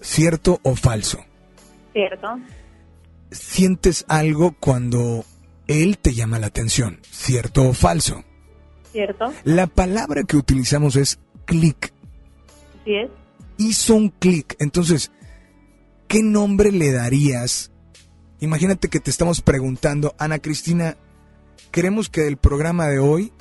¿Cierto 0.00 0.60
o 0.62 0.76
falso? 0.76 1.24
Cierto. 1.94 2.28
Sientes 3.30 4.04
algo 4.08 4.54
cuando 4.60 5.24
él 5.66 5.96
te 5.96 6.12
llama 6.12 6.38
la 6.38 6.48
atención. 6.48 7.00
¿Cierto 7.10 7.68
o 7.68 7.72
falso? 7.72 8.22
Cierto. 8.92 9.32
La 9.44 9.66
palabra 9.66 10.24
que 10.24 10.36
utilizamos 10.36 10.96
es 10.96 11.18
clic. 11.46 11.92
Así 12.82 12.96
es. 12.96 13.10
Hizo 13.56 13.94
un 13.94 14.10
clic. 14.10 14.56
Entonces, 14.58 15.12
¿qué 16.08 16.22
nombre 16.22 16.72
le 16.72 16.92
darías? 16.92 17.70
Imagínate 18.40 18.88
que 18.88 19.00
te 19.00 19.10
estamos 19.10 19.40
preguntando, 19.40 20.14
Ana 20.18 20.38
Cristina, 20.40 20.96
queremos 21.70 22.10
que 22.10 22.22
del 22.22 22.36
programa 22.36 22.88
de 22.88 22.98
hoy 22.98 23.32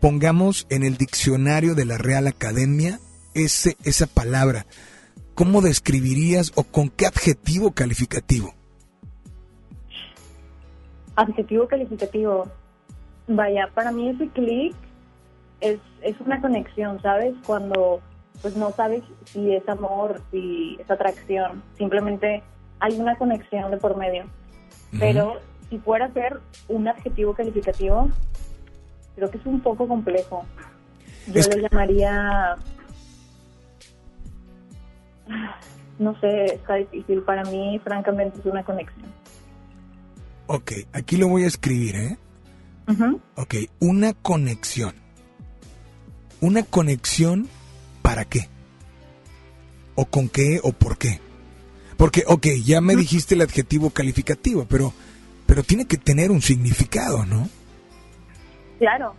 pongamos 0.00 0.66
en 0.70 0.82
el 0.84 0.96
diccionario 0.96 1.74
de 1.74 1.86
la 1.86 1.98
Real 1.98 2.26
Academia 2.26 3.00
ese, 3.34 3.76
esa 3.84 4.06
palabra. 4.06 4.66
¿Cómo 5.40 5.62
describirías 5.62 6.52
o 6.54 6.64
con 6.64 6.90
qué 6.90 7.06
adjetivo 7.06 7.70
calificativo? 7.70 8.52
Adjetivo 11.16 11.66
calificativo. 11.66 12.46
Vaya, 13.26 13.70
para 13.72 13.90
mí 13.90 14.10
ese 14.10 14.28
clic 14.28 14.74
es, 15.62 15.78
es 16.02 16.20
una 16.20 16.42
conexión, 16.42 17.00
¿sabes? 17.00 17.32
Cuando 17.46 18.02
pues 18.42 18.54
no 18.54 18.70
sabes 18.72 19.02
si 19.24 19.54
es 19.54 19.66
amor, 19.66 20.20
si 20.30 20.76
es 20.78 20.90
atracción, 20.90 21.62
simplemente 21.78 22.42
hay 22.78 23.00
una 23.00 23.16
conexión 23.16 23.70
de 23.70 23.78
por 23.78 23.96
medio. 23.96 24.24
Pero 24.98 25.40
si 25.70 25.78
fuera 25.78 26.12
ser 26.12 26.38
un 26.68 26.86
adjetivo 26.86 27.32
calificativo, 27.32 28.10
creo 29.16 29.30
que 29.30 29.38
es 29.38 29.46
un 29.46 29.62
poco 29.62 29.88
complejo. 29.88 30.44
Yo 31.28 31.40
Es 31.40 31.48
que- 31.48 31.62
llamaría, 31.62 32.56
no 35.98 36.18
sé, 36.20 36.44
está 36.46 36.74
difícil. 36.76 37.22
Para 37.22 37.44
mí, 37.44 37.80
francamente, 37.82 38.38
es 38.40 38.46
una 38.46 38.64
conexión. 38.64 39.06
Ok, 40.46 40.72
aquí 40.92 41.16
lo 41.16 41.28
voy 41.28 41.44
a 41.44 41.46
escribir, 41.46 41.96
¿eh? 41.96 42.18
Ujú. 42.88 43.20
Ok, 43.36 43.54
una 43.78 44.14
conexión. 44.14 44.94
¿Una 46.40 46.62
conexión 46.62 47.48
para 48.02 48.24
qué? 48.24 48.48
¿O 49.94 50.06
con 50.06 50.28
qué 50.28 50.58
o 50.62 50.72
por 50.72 50.98
qué? 50.98 51.20
Porque, 51.96 52.24
ok, 52.26 52.46
ya 52.64 52.80
me 52.80 52.96
dijiste 52.96 53.34
el 53.34 53.42
adjetivo 53.42 53.90
calificativo, 53.90 54.64
pero, 54.64 54.92
pero 55.46 55.62
tiene 55.62 55.84
que 55.84 55.98
tener 55.98 56.30
un 56.30 56.40
significado, 56.40 57.26
¿no? 57.26 57.48
Claro. 58.78 59.14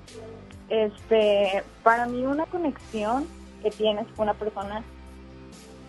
Este, 0.67 1.63
para 1.84 2.08
mí 2.08 2.26
una 2.26 2.47
conexión 2.47 3.28
que 3.62 3.69
tienes 3.69 4.08
con 4.15 4.24
una 4.24 4.34
persona 4.34 4.84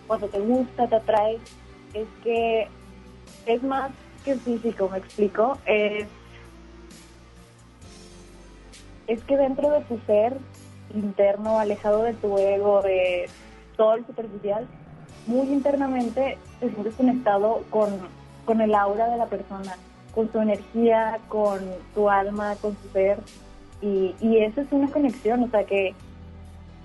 cuando 0.07 0.29
te 0.29 0.41
gusta, 0.41 0.87
te 0.87 0.97
atrae, 0.97 1.39
es 1.95 2.07
que 2.23 2.69
es 3.47 3.63
más 3.63 3.91
que 4.25 4.37
físico, 4.37 4.89
me 4.89 4.99
explico, 4.99 5.59
es 5.67 6.07
es 9.07 9.23
que 9.25 9.37
dentro 9.37 9.71
de 9.71 9.81
tu 9.83 9.99
ser 10.07 10.37
interno, 10.95 11.59
alejado 11.59 12.03
de 12.03 12.15
tu 12.15 12.39
ego, 12.39 12.83
de 12.83 13.29
todo 13.77 13.97
lo 13.97 14.07
superficial, 14.07 14.67
muy 15.27 15.49
internamente 15.49 16.39
te 16.61 16.71
sientes 16.71 16.95
conectado 16.95 17.63
con, 17.71 17.91
con 18.45 18.61
el 18.61 18.75
aura 18.75 19.09
de 19.09 19.17
la 19.17 19.27
persona, 19.27 19.77
con 20.15 20.31
su 20.31 20.41
energía, 20.41 21.19
con 21.29 21.61
tu 21.95 22.09
alma, 22.09 22.57
con 22.61 22.77
su 22.83 22.89
ser. 22.91 23.19
Y, 23.81 24.15
y 24.21 24.39
eso 24.39 24.61
es 24.61 24.69
una 24.71 24.91
conexión, 24.91 25.43
o 25.43 25.51
sea 25.51 25.65
que 25.65 25.95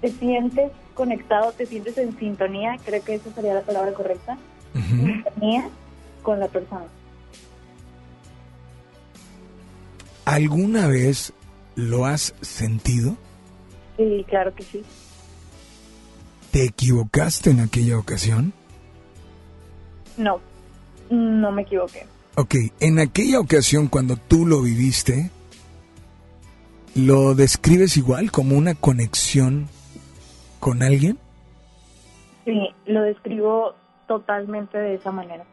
te 0.02 0.10
sientes 0.10 0.72
conectado, 0.98 1.52
te 1.52 1.68
sientes 1.68 1.98
en 2.00 2.18
sintonía, 2.18 2.78
creo 2.84 3.04
que 3.04 3.14
esa 3.14 3.32
sería 3.32 3.54
la 3.54 3.62
palabra 3.62 3.94
correcta, 3.94 4.36
sintonía 4.74 5.70
con 6.24 6.40
la 6.40 6.48
persona. 6.48 6.86
¿Alguna 10.26 10.88
vez 10.88 11.32
lo 11.76 12.06
has 12.06 12.34
sentido? 12.42 13.16
Sí, 13.96 14.26
claro 14.28 14.54
que 14.56 14.64
sí. 14.64 14.84
¿Te 16.52 16.66
equivocaste 16.66 17.52
en 17.52 17.60
aquella 17.60 18.00
ocasión? 18.00 18.52
No, 20.18 20.42
no 21.12 21.52
me 21.52 21.62
equivoqué. 21.62 22.08
Ok, 22.36 22.56
en 22.80 23.00
aquella 23.00 23.40
ocasión 23.40 23.88
cuando 23.88 24.18
tú 24.18 24.46
lo 24.48 24.62
viviste, 24.64 25.30
¿lo 26.96 27.36
describes 27.36 27.98
igual 27.98 28.32
como 28.32 28.58
una 28.58 28.74
conexión 28.74 29.70
con 30.68 30.84
alguien? 30.84 31.18
Sí, 32.44 32.76
lo 32.88 33.04
describo 33.04 33.74
totalmente 34.06 34.78
de 34.78 34.96
esa 34.96 35.14
manera. 35.14 35.46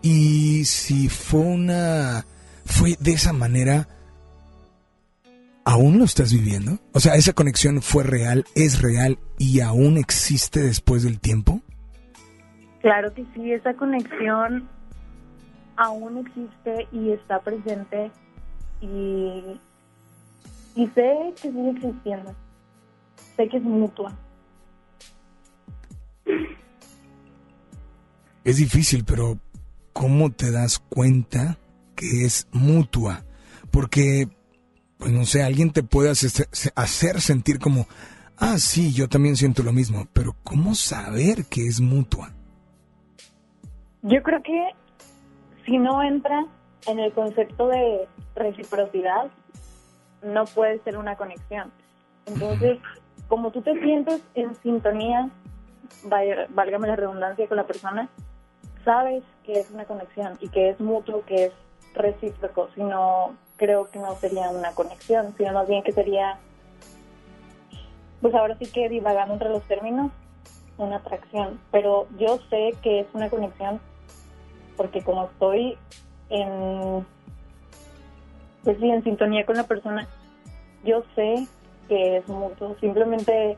Y 0.00 0.64
si 0.64 1.10
fue 1.10 1.40
una... 1.40 2.24
fue 2.64 2.94
de 2.98 3.12
esa 3.12 3.34
manera, 3.34 3.86
¿aún 5.66 5.98
lo 5.98 6.06
estás 6.06 6.32
viviendo? 6.32 6.78
O 6.94 7.00
sea, 7.00 7.16
esa 7.16 7.34
conexión 7.34 7.82
fue 7.82 8.04
real, 8.04 8.46
es 8.54 8.80
real 8.80 9.18
y 9.36 9.60
aún 9.60 9.98
existe 9.98 10.60
después 10.60 11.02
del 11.02 11.20
tiempo. 11.20 11.60
Claro 12.80 13.12
que 13.12 13.26
sí, 13.34 13.52
esa 13.52 13.74
conexión 13.74 14.66
aún 15.76 16.26
existe 16.26 16.88
y 16.90 17.10
está 17.10 17.40
presente 17.40 18.10
y, 18.80 19.60
y 20.74 20.86
sé 20.88 21.34
que 21.40 21.50
sigue 21.50 21.70
existiendo. 21.70 22.34
Sé 23.36 23.48
que 23.48 23.56
es 23.56 23.62
mutua. 23.62 24.16
Es 28.44 28.56
difícil, 28.56 29.04
pero 29.04 29.38
¿cómo 29.92 30.30
te 30.30 30.50
das 30.50 30.78
cuenta 30.78 31.56
que 31.96 32.24
es 32.24 32.46
mutua? 32.52 33.24
Porque, 33.70 34.28
pues 34.98 35.12
no 35.12 35.24
sé, 35.24 35.42
alguien 35.42 35.70
te 35.72 35.82
puede 35.82 36.10
hacer, 36.10 36.48
hacer 36.74 37.20
sentir 37.20 37.58
como, 37.58 37.86
ah, 38.36 38.58
sí, 38.58 38.92
yo 38.92 39.08
también 39.08 39.36
siento 39.36 39.62
lo 39.62 39.72
mismo, 39.72 40.06
pero 40.12 40.36
¿cómo 40.44 40.74
saber 40.74 41.46
que 41.46 41.66
es 41.66 41.80
mutua? 41.80 42.32
Yo 44.02 44.22
creo 44.22 44.42
que 44.42 44.68
si 45.64 45.78
no 45.78 46.02
entra 46.02 46.44
en 46.86 46.98
el 46.98 47.12
concepto 47.12 47.68
de 47.68 48.06
reciprocidad, 48.34 49.30
no 50.24 50.44
puede 50.46 50.78
ser 50.80 50.96
una 50.98 51.16
conexión. 51.16 51.70
Entonces, 52.26 52.78
como 53.28 53.50
tú 53.50 53.62
te 53.62 53.78
sientes 53.80 54.22
en 54.34 54.54
sintonía, 54.56 55.30
válgame 56.50 56.88
la 56.88 56.96
redundancia 56.96 57.46
con 57.48 57.56
la 57.56 57.66
persona, 57.66 58.08
sabes 58.84 59.22
que 59.44 59.60
es 59.60 59.70
una 59.70 59.84
conexión 59.84 60.36
y 60.40 60.48
que 60.48 60.70
es 60.70 60.80
mutuo, 60.80 61.24
que 61.24 61.46
es 61.46 61.52
recíproco, 61.94 62.68
si 62.74 62.82
no, 62.82 63.34
creo 63.56 63.90
que 63.90 63.98
no 63.98 64.14
sería 64.16 64.50
una 64.50 64.72
conexión, 64.72 65.34
sino 65.36 65.52
más 65.52 65.68
bien 65.68 65.82
que 65.82 65.92
sería, 65.92 66.38
pues 68.20 68.34
ahora 68.34 68.56
sí 68.58 68.66
que 68.66 68.88
divagando 68.88 69.34
entre 69.34 69.50
los 69.50 69.62
términos, 69.64 70.10
una 70.76 70.96
atracción. 70.96 71.60
Pero 71.70 72.08
yo 72.18 72.38
sé 72.50 72.72
que 72.82 73.00
es 73.00 73.06
una 73.12 73.30
conexión 73.30 73.80
porque 74.76 75.02
como 75.02 75.24
estoy 75.24 75.78
en, 76.30 77.06
pues 78.64 78.78
sí, 78.78 78.90
en 78.90 79.04
sintonía 79.04 79.46
con 79.46 79.56
la 79.56 79.64
persona, 79.64 80.08
yo 80.84 81.04
sé 81.14 81.46
que 81.88 82.18
es 82.18 82.28
mutuo, 82.28 82.76
simplemente 82.80 83.56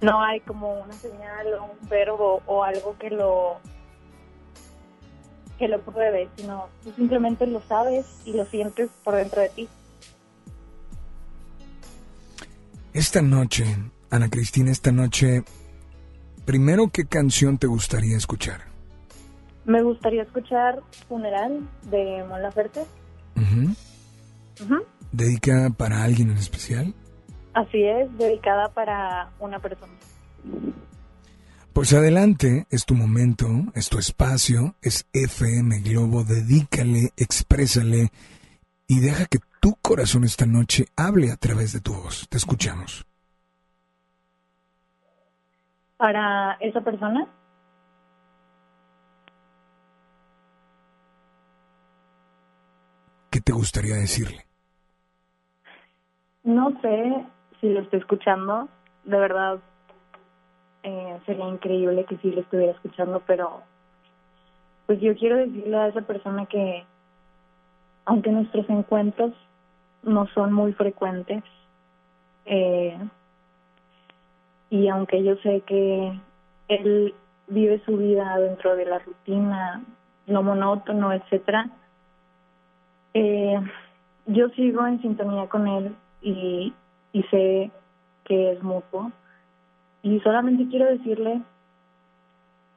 no 0.00 0.22
hay 0.22 0.40
como 0.40 0.80
una 0.80 0.92
señal 0.94 1.54
o 1.54 1.64
un 1.64 1.88
verbo 1.88 2.42
o 2.46 2.62
algo 2.62 2.96
que 2.98 3.10
lo 3.10 3.58
que 5.58 5.68
lo 5.68 5.80
pruebe, 5.80 6.28
sino 6.36 6.68
tú 6.84 6.92
simplemente 6.92 7.46
lo 7.46 7.62
sabes 7.62 8.04
y 8.26 8.34
lo 8.34 8.44
sientes 8.44 8.90
por 9.02 9.14
dentro 9.14 9.40
de 9.40 9.48
ti. 9.48 9.68
Esta 12.92 13.22
noche, 13.22 13.64
Ana 14.10 14.28
Cristina, 14.28 14.70
esta 14.70 14.92
noche, 14.92 15.44
primero, 16.44 16.88
¿qué 16.88 17.06
canción 17.06 17.58
te 17.58 17.66
gustaría 17.66 18.16
escuchar? 18.16 18.62
Me 19.64 19.82
gustaría 19.82 20.22
escuchar 20.22 20.80
Funeral 21.08 21.68
de 21.90 22.24
Mon 22.28 22.40
Laferte. 22.40 22.84
Ujú. 23.36 23.74
Ujú. 24.64 24.84
¿Dedicada 25.12 25.70
para 25.70 26.02
alguien 26.02 26.30
en 26.30 26.36
especial? 26.36 26.94
Así 27.54 27.82
es, 27.82 28.16
dedicada 28.18 28.68
para 28.68 29.30
una 29.38 29.58
persona. 29.58 29.92
Pues 31.72 31.92
adelante, 31.92 32.66
es 32.70 32.84
tu 32.84 32.94
momento, 32.94 33.46
es 33.74 33.88
tu 33.88 33.98
espacio, 33.98 34.74
es 34.82 35.06
FM 35.12 35.80
Globo, 35.80 36.24
dedícale, 36.24 37.10
exprésale 37.16 38.10
y 38.86 39.00
deja 39.00 39.26
que 39.26 39.38
tu 39.60 39.74
corazón 39.82 40.24
esta 40.24 40.46
noche 40.46 40.86
hable 40.96 41.30
a 41.30 41.36
través 41.36 41.72
de 41.72 41.80
tu 41.80 41.94
voz. 41.94 42.26
Te 42.28 42.36
escuchamos. 42.36 43.06
Para 45.96 46.58
esa 46.60 46.80
persona, 46.80 47.26
¿Qué 53.36 53.42
te 53.42 53.52
gustaría 53.52 53.96
decirle? 53.96 54.45
No 56.46 56.80
sé 56.80 57.26
si 57.60 57.68
lo 57.68 57.80
estoy 57.80 57.98
escuchando, 57.98 58.68
de 59.04 59.18
verdad 59.18 59.58
eh, 60.84 61.18
sería 61.26 61.48
increíble 61.48 62.04
que 62.04 62.16
sí 62.18 62.30
lo 62.30 62.40
estuviera 62.40 62.72
escuchando, 62.72 63.20
pero 63.26 63.62
pues 64.86 65.00
yo 65.00 65.16
quiero 65.16 65.36
decirle 65.38 65.76
a 65.76 65.88
esa 65.88 66.02
persona 66.02 66.46
que 66.46 66.84
aunque 68.04 68.30
nuestros 68.30 68.70
encuentros 68.70 69.32
no 70.04 70.28
son 70.28 70.52
muy 70.52 70.72
frecuentes, 70.72 71.42
eh, 72.44 72.96
y 74.70 74.86
aunque 74.86 75.24
yo 75.24 75.34
sé 75.38 75.62
que 75.62 76.16
él 76.68 77.12
vive 77.48 77.82
su 77.84 77.96
vida 77.96 78.38
dentro 78.38 78.76
de 78.76 78.84
la 78.84 79.00
rutina, 79.00 79.84
lo 80.28 80.44
monótono, 80.44 81.12
etcétera, 81.12 81.68
eh, 83.14 83.60
yo 84.26 84.48
sigo 84.50 84.86
en 84.86 85.02
sintonía 85.02 85.48
con 85.48 85.66
él 85.66 85.96
y, 86.26 86.74
y 87.12 87.22
sé 87.24 87.70
que 88.24 88.52
es 88.52 88.62
mutuo. 88.62 89.12
Y 90.02 90.20
solamente 90.20 90.68
quiero 90.68 90.86
decirle 90.86 91.40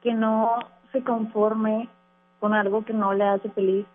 que 0.02 0.14
no 0.14 0.58
se 0.92 1.02
conforme 1.02 1.88
con 2.38 2.54
algo 2.54 2.84
que 2.84 2.92
no 2.92 3.12
le 3.12 3.24
hace 3.24 3.50
feliz 3.50 3.86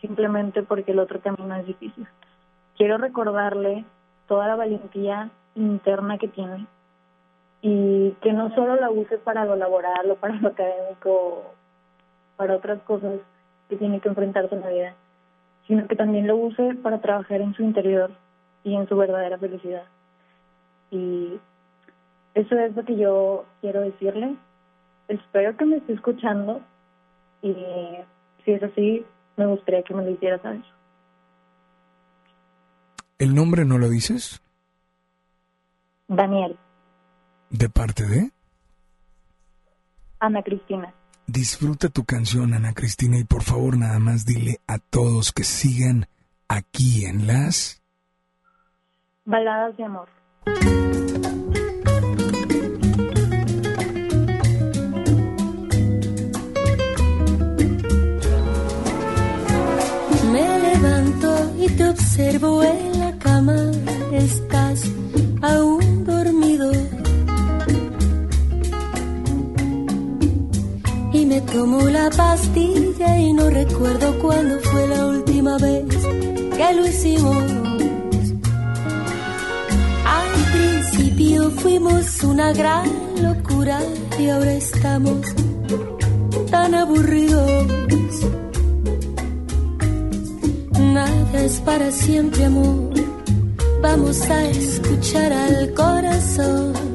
simplemente 0.00 0.62
porque 0.62 0.92
el 0.92 1.00
otro 1.00 1.20
camino 1.20 1.54
es 1.56 1.66
difícil. 1.66 2.06
Quiero 2.76 2.98
recordarle 2.98 3.84
toda 4.26 4.46
la 4.46 4.56
valentía 4.56 5.30
interna 5.54 6.18
que 6.18 6.28
tiene 6.28 6.66
y 7.62 8.10
que 8.22 8.32
no 8.32 8.54
solo 8.54 8.76
la 8.76 8.90
use 8.90 9.18
para 9.18 9.44
lo 9.44 9.56
laboral 9.56 10.10
o 10.10 10.16
para 10.16 10.34
lo 10.34 10.48
académico, 10.48 11.54
para 12.36 12.56
otras 12.56 12.80
cosas 12.82 13.20
que 13.68 13.76
tiene 13.76 14.00
que 14.00 14.08
enfrentarse 14.08 14.54
en 14.54 14.60
la 14.60 14.68
vida, 14.68 14.94
sino 15.66 15.86
que 15.86 15.96
también 15.96 16.26
lo 16.26 16.36
use 16.36 16.74
para 16.76 17.00
trabajar 17.00 17.40
en 17.40 17.54
su 17.54 17.62
interior 17.62 18.10
y 18.64 18.74
en 18.74 18.88
su 18.88 18.96
verdadera 18.96 19.38
felicidad. 19.38 19.84
Y 20.90 21.38
eso 22.34 22.58
es 22.58 22.74
lo 22.74 22.84
que 22.84 22.96
yo 22.96 23.44
quiero 23.60 23.82
decirle. 23.82 24.36
Espero 25.08 25.56
que 25.56 25.64
me 25.64 25.76
esté 25.76 25.92
escuchando 25.92 26.60
y 27.42 27.54
si 28.44 28.52
es 28.52 28.62
así, 28.62 29.04
me 29.36 29.46
gustaría 29.46 29.82
que 29.82 29.94
me 29.94 30.04
lo 30.04 30.10
hiciera 30.10 30.40
saber. 30.40 30.64
¿El 33.18 33.34
nombre 33.34 33.64
no 33.64 33.78
lo 33.78 33.88
dices? 33.88 34.40
Daniel, 36.08 36.58
¿De 37.54 37.68
parte 37.68 38.04
de? 38.04 38.32
Ana 40.18 40.42
Cristina. 40.42 40.92
Disfruta 41.28 41.88
tu 41.88 42.04
canción, 42.04 42.52
Ana 42.52 42.74
Cristina, 42.74 43.16
y 43.16 43.22
por 43.22 43.44
favor 43.44 43.78
nada 43.78 44.00
más 44.00 44.26
dile 44.26 44.58
a 44.66 44.78
todos 44.78 45.30
que 45.30 45.44
sigan 45.44 46.08
aquí 46.48 47.04
en 47.04 47.28
las... 47.28 47.80
Baladas 49.26 49.74
de 49.78 49.84
amor. 49.84 50.08
Me 60.30 60.58
levanto 60.58 61.52
y 61.58 61.68
te 61.68 61.88
observo 61.88 62.62
en 62.64 63.00
la 63.00 63.18
cama, 63.18 63.70
estás 64.12 64.82
aún 65.40 66.04
dormido. 66.04 66.70
Y 71.14 71.24
me 71.24 71.40
tomo 71.40 71.80
la 71.88 72.10
pastilla 72.10 73.18
y 73.18 73.32
no 73.32 73.48
recuerdo 73.48 74.18
cuándo 74.18 74.60
fue 74.60 74.86
la 74.88 75.06
última 75.06 75.56
vez 75.56 75.86
que 76.58 76.74
lo 76.74 76.86
hicimos. 76.86 77.73
Principio 80.94 81.50
fuimos 81.50 82.22
una 82.22 82.52
gran 82.52 82.88
locura 83.20 83.80
y 84.18 84.28
ahora 84.28 84.54
estamos 84.54 85.26
tan 86.50 86.74
aburridos. 86.74 87.66
Nada 90.78 91.44
es 91.44 91.60
para 91.60 91.90
siempre, 91.90 92.44
amor. 92.44 92.94
Vamos 93.82 94.20
a 94.30 94.44
escuchar 94.44 95.32
al 95.32 95.74
corazón. 95.74 96.93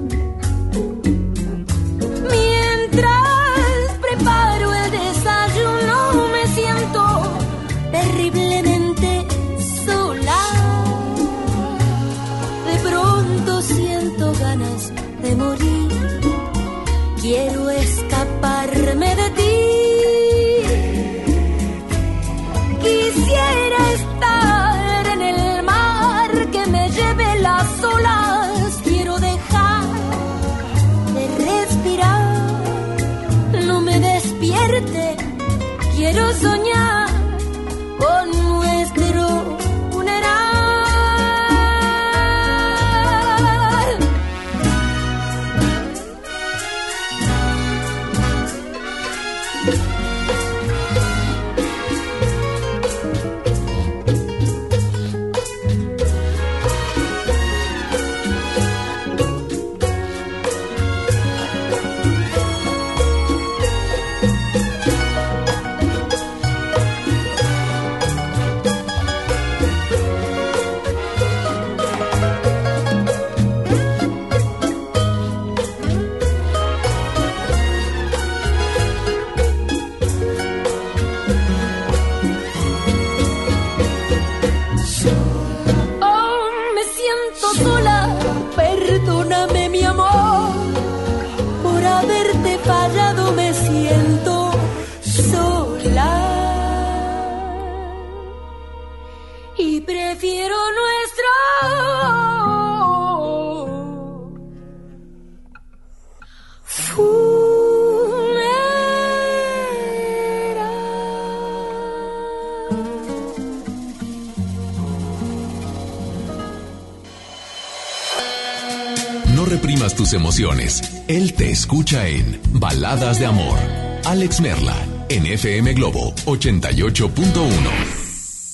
Tus 120.09 120.13
emociones. 120.13 120.81
Él 121.07 121.33
te 121.33 121.51
escucha 121.51 122.07
en 122.07 122.39
Baladas 122.53 123.19
de 123.19 123.25
Amor. 123.25 123.59
Alex 124.05 124.41
Merla, 124.41 124.75
en 125.09 125.25
FM 125.25 125.73
Globo 125.73 126.13
88.1. 126.25 127.23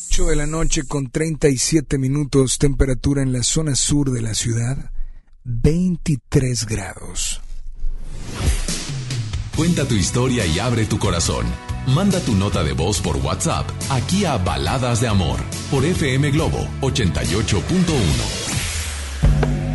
8 0.10 0.26
de 0.26 0.36
la 0.36 0.48
noche 0.48 0.84
con 0.88 1.10
37 1.10 1.98
minutos, 1.98 2.58
temperatura 2.58 3.22
en 3.22 3.32
la 3.32 3.44
zona 3.44 3.76
sur 3.76 4.12
de 4.12 4.22
la 4.22 4.34
ciudad, 4.34 4.92
23 5.44 6.66
grados. 6.66 7.42
Cuenta 9.56 9.86
tu 9.86 9.96
historia 9.96 10.46
y 10.46 10.60
abre 10.60 10.86
tu 10.86 11.00
corazón. 11.00 11.46
Manda 11.88 12.20
tu 12.20 12.34
nota 12.36 12.64
de 12.64 12.74
voz 12.74 13.00
por 13.00 13.18
WhatsApp 13.18 13.70
aquí 13.90 14.26
a 14.26 14.38
Baladas 14.38 15.02
de 15.02 15.08
Amor 15.08 15.40
por 15.70 15.86
FM 15.86 16.32
Globo 16.32 16.68
88.1. 16.82 18.45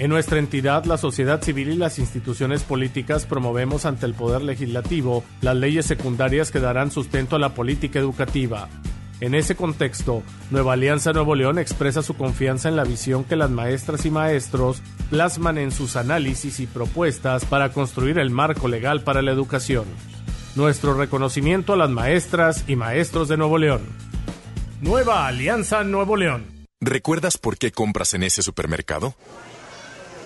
en 0.00 0.08
nuestra 0.08 0.38
entidad, 0.38 0.86
la 0.86 0.96
sociedad 0.96 1.42
civil 1.42 1.72
y 1.72 1.76
las 1.76 1.98
instituciones 1.98 2.62
políticas 2.62 3.26
promovemos 3.26 3.84
ante 3.84 4.06
el 4.06 4.14
Poder 4.14 4.40
Legislativo 4.40 5.22
las 5.42 5.54
leyes 5.54 5.84
secundarias 5.84 6.50
que 6.50 6.58
darán 6.58 6.90
sustento 6.90 7.36
a 7.36 7.38
la 7.38 7.52
política 7.52 7.98
educativa. 7.98 8.70
En 9.20 9.34
ese 9.34 9.56
contexto, 9.56 10.22
Nueva 10.50 10.72
Alianza 10.72 11.12
Nuevo 11.12 11.34
León 11.34 11.58
expresa 11.58 12.02
su 12.02 12.16
confianza 12.16 12.70
en 12.70 12.76
la 12.76 12.84
visión 12.84 13.24
que 13.24 13.36
las 13.36 13.50
maestras 13.50 14.06
y 14.06 14.10
maestros 14.10 14.80
plasman 15.10 15.58
en 15.58 15.70
sus 15.70 15.96
análisis 15.96 16.60
y 16.60 16.66
propuestas 16.66 17.44
para 17.44 17.70
construir 17.70 18.18
el 18.18 18.30
marco 18.30 18.68
legal 18.68 19.02
para 19.02 19.20
la 19.20 19.32
educación. 19.32 19.84
Nuestro 20.54 20.94
reconocimiento 20.94 21.74
a 21.74 21.76
las 21.76 21.90
maestras 21.90 22.64
y 22.68 22.74
maestros 22.74 23.28
de 23.28 23.36
Nuevo 23.36 23.58
León. 23.58 23.82
Nueva 24.80 25.26
Alianza 25.26 25.84
Nuevo 25.84 26.16
León. 26.16 26.46
¿Recuerdas 26.80 27.36
por 27.36 27.58
qué 27.58 27.70
compras 27.70 28.14
en 28.14 28.22
ese 28.22 28.40
supermercado? 28.40 29.14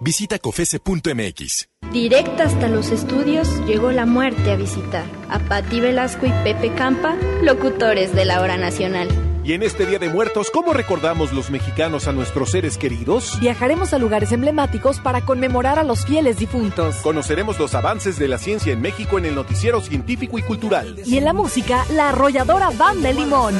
Visita 0.00 0.38
cofese.mx. 0.38 1.68
Directa 1.90 2.44
hasta 2.44 2.68
los 2.68 2.90
estudios 2.90 3.48
llegó 3.66 3.90
la 3.90 4.06
muerte 4.06 4.52
a 4.52 4.56
visitar 4.56 5.04
a 5.28 5.40
Patti 5.40 5.80
Velasco 5.80 6.26
y 6.26 6.30
Pepe 6.44 6.72
Campa, 6.72 7.16
locutores 7.42 8.14
de 8.14 8.24
la 8.24 8.40
hora 8.40 8.56
nacional. 8.56 9.08
Y 9.42 9.54
en 9.54 9.62
este 9.62 9.86
Día 9.86 9.98
de 9.98 10.08
Muertos, 10.08 10.50
¿cómo 10.50 10.72
recordamos 10.72 11.32
los 11.32 11.50
mexicanos 11.50 12.06
a 12.06 12.12
nuestros 12.12 12.50
seres 12.50 12.76
queridos? 12.76 13.40
Viajaremos 13.40 13.92
a 13.92 13.98
lugares 13.98 14.30
emblemáticos 14.30 15.00
para 15.00 15.22
conmemorar 15.22 15.78
a 15.78 15.84
los 15.84 16.04
fieles 16.04 16.38
difuntos. 16.38 16.96
Conoceremos 16.96 17.58
los 17.58 17.74
avances 17.74 18.18
de 18.18 18.28
la 18.28 18.38
ciencia 18.38 18.74
en 18.74 18.80
México 18.80 19.18
en 19.18 19.24
el 19.24 19.34
noticiero 19.34 19.80
científico 19.80 20.38
y 20.38 20.42
cultural. 20.42 20.96
Y 21.06 21.16
en 21.16 21.24
la 21.24 21.32
música, 21.32 21.84
la 21.90 22.10
arrolladora 22.10 22.70
Banda 22.70 23.10
Limón. 23.10 23.54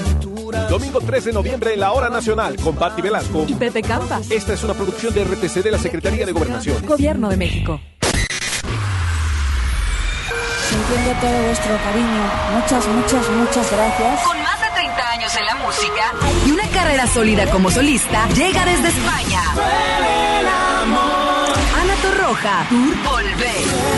Domingo 0.51 1.01
3 1.01 1.25
de 1.27 1.33
noviembre 1.33 1.75
en 1.75 1.81
la 1.81 1.93
Hora 1.93 2.09
Nacional 2.09 2.57
con 2.57 2.75
Patti 2.75 3.03
Velasco 3.03 3.45
y 3.47 3.55
Pepe 3.55 3.83
Campa. 3.83 4.21
Esta 4.31 4.55
es 4.55 4.65
una 4.65 4.73
producción 4.73 5.13
de 5.13 5.25
RTC 5.25 5.63
de 5.63 5.71
la 5.71 5.79
Secretaría 5.79 6.25
de 6.25 6.33
Gobernación. 6.33 6.87
Gobierno 6.87 7.29
de 7.29 7.37
México. 7.37 7.79
Sintiendo 10.69 11.13
todo 11.21 11.43
vuestro 11.45 11.77
cariño. 11.85 12.31
Muchas, 12.55 12.87
muchas, 12.89 13.31
muchas 13.31 13.73
gracias. 13.73 14.23
Con 14.23 14.43
más 14.43 14.61
de 14.61 14.67
30 14.75 15.11
años 15.11 15.37
en 15.37 15.47
la 15.47 15.55
música 15.57 16.15
y 16.47 16.51
una 16.51 16.67
carrera 16.69 17.07
sólida 17.07 17.51
como 17.51 17.71
solista, 17.71 18.27
llega 18.31 18.65
desde 18.65 18.89
España. 18.89 19.43
Ana 21.77 21.95
Torroja, 22.03 22.67
Tour 22.71 22.97
Volver. 23.05 23.98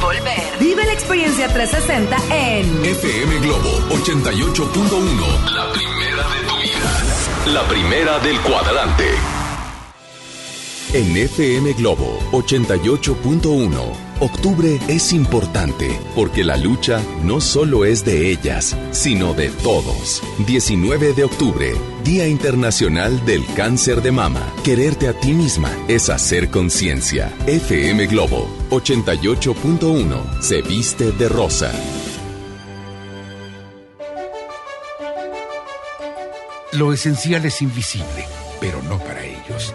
Volver. 0.00 0.58
Vive 0.60 0.84
la 0.84 0.92
experiencia 0.92 1.48
360 1.48 2.16
en 2.34 2.84
FM 2.84 3.38
Globo 3.40 3.70
88.1. 3.90 5.52
La 5.52 5.72
primera 5.72 6.28
de 6.28 6.46
tu 6.48 6.56
vida. 6.56 7.52
La 7.52 7.62
primera 7.68 8.18
del 8.20 8.40
cuadrante. 8.40 9.37
En 10.94 11.14
FM 11.14 11.74
Globo 11.74 12.18
88.1, 12.32 13.92
octubre 14.20 14.80
es 14.88 15.12
importante 15.12 16.00
porque 16.14 16.42
la 16.42 16.56
lucha 16.56 17.02
no 17.22 17.42
solo 17.42 17.84
es 17.84 18.06
de 18.06 18.30
ellas, 18.30 18.74
sino 18.90 19.34
de 19.34 19.50
todos. 19.50 20.22
19 20.46 21.12
de 21.12 21.24
octubre, 21.24 21.74
Día 22.04 22.26
Internacional 22.26 23.22
del 23.26 23.44
Cáncer 23.54 24.00
de 24.00 24.12
Mama. 24.12 24.40
Quererte 24.64 25.08
a 25.08 25.12
ti 25.12 25.34
misma 25.34 25.70
es 25.88 26.08
hacer 26.08 26.48
conciencia. 26.48 27.36
FM 27.46 28.06
Globo 28.06 28.48
88.1 28.70 30.40
se 30.40 30.62
viste 30.62 31.12
de 31.12 31.28
rosa. 31.28 31.70
Lo 36.72 36.94
esencial 36.94 37.44
es 37.44 37.60
invisible, 37.60 38.24
pero 38.58 38.82
no 38.84 38.98
para 38.98 39.22
ellos. 39.22 39.74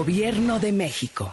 Gobierno 0.01 0.57
de 0.57 0.71
México. 0.71 1.31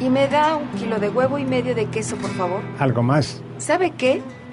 Y 0.00 0.08
me 0.08 0.28
da 0.28 0.56
un 0.56 0.68
kilo 0.78 0.98
de 0.98 1.10
huevo 1.10 1.38
y 1.38 1.44
medio 1.44 1.74
de 1.74 1.90
queso, 1.90 2.16
por 2.16 2.30
favor. 2.30 2.62
¿Algo 2.78 3.02
más? 3.02 3.42
¿Sabe 3.58 3.90
qué? 3.90 4.22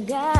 God. 0.00 0.08
got. 0.08 0.39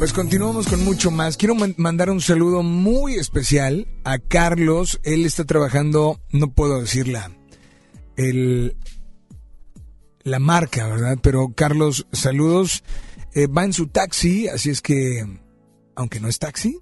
Pues 0.00 0.14
continuamos 0.14 0.66
con 0.66 0.82
mucho 0.82 1.10
más. 1.10 1.36
Quiero 1.36 1.54
mandar 1.76 2.08
un 2.08 2.22
saludo 2.22 2.62
muy 2.62 3.16
especial 3.16 3.86
a 4.02 4.18
Carlos. 4.18 4.98
Él 5.02 5.26
está 5.26 5.44
trabajando, 5.44 6.22
no 6.30 6.54
puedo 6.54 6.80
decirla, 6.80 7.30
el, 8.16 8.78
la 10.22 10.38
marca, 10.38 10.88
¿verdad? 10.88 11.18
Pero 11.22 11.52
Carlos, 11.54 12.06
saludos. 12.12 12.82
Eh, 13.34 13.46
va 13.46 13.66
en 13.66 13.74
su 13.74 13.88
taxi, 13.88 14.48
así 14.48 14.70
es 14.70 14.80
que, 14.80 15.22
aunque 15.94 16.18
no 16.18 16.28
es 16.28 16.38
taxi, 16.38 16.80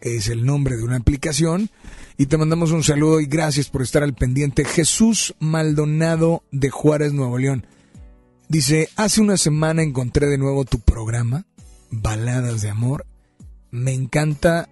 es 0.00 0.28
el 0.28 0.46
nombre 0.46 0.76
de 0.76 0.84
una 0.84 0.98
aplicación. 0.98 1.68
Y 2.16 2.26
te 2.26 2.38
mandamos 2.38 2.70
un 2.70 2.84
saludo 2.84 3.18
y 3.18 3.26
gracias 3.26 3.68
por 3.68 3.82
estar 3.82 4.04
al 4.04 4.14
pendiente. 4.14 4.64
Jesús 4.64 5.34
Maldonado 5.40 6.44
de 6.52 6.70
Juárez, 6.70 7.12
Nuevo 7.12 7.38
León. 7.38 7.66
Dice, 8.48 8.88
hace 8.94 9.20
una 9.20 9.36
semana 9.36 9.82
encontré 9.82 10.28
de 10.28 10.38
nuevo 10.38 10.64
tu 10.64 10.78
programa 10.78 11.44
baladas 11.92 12.62
de 12.62 12.70
amor. 12.70 13.06
Me 13.70 13.92
encanta 13.92 14.68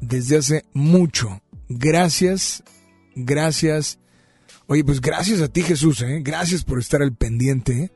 desde 0.00 0.38
hace 0.38 0.64
mucho. 0.72 1.40
Gracias, 1.68 2.64
gracias. 3.14 3.98
Oye, 4.66 4.82
pues 4.82 5.00
gracias 5.00 5.40
a 5.40 5.48
ti 5.48 5.62
Jesús, 5.62 6.02
¿eh? 6.02 6.20
gracias 6.22 6.64
por 6.64 6.80
estar 6.80 7.02
al 7.02 7.14
pendiente 7.14 7.92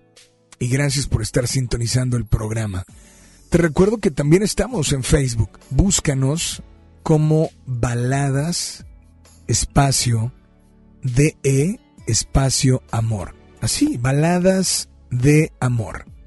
y 0.58 0.68
gracias 0.68 1.06
por 1.06 1.22
estar 1.22 1.48
sintonizando 1.48 2.16
el 2.16 2.26
programa. 2.26 2.84
Te 3.48 3.58
recuerdo 3.58 3.98
que 3.98 4.10
también 4.10 4.42
estamos 4.42 4.92
en 4.92 5.02
Facebook. 5.02 5.58
Búscanos 5.70 6.62
como 7.02 7.50
Baladas 7.64 8.84
Espacio 9.46 10.32
DE 11.02 11.80
Espacio 12.06 12.82
Amor. 12.90 13.34
Así, 13.62 13.96
Baladas 13.96 14.90
de 15.10 15.52
Amor 15.60 16.17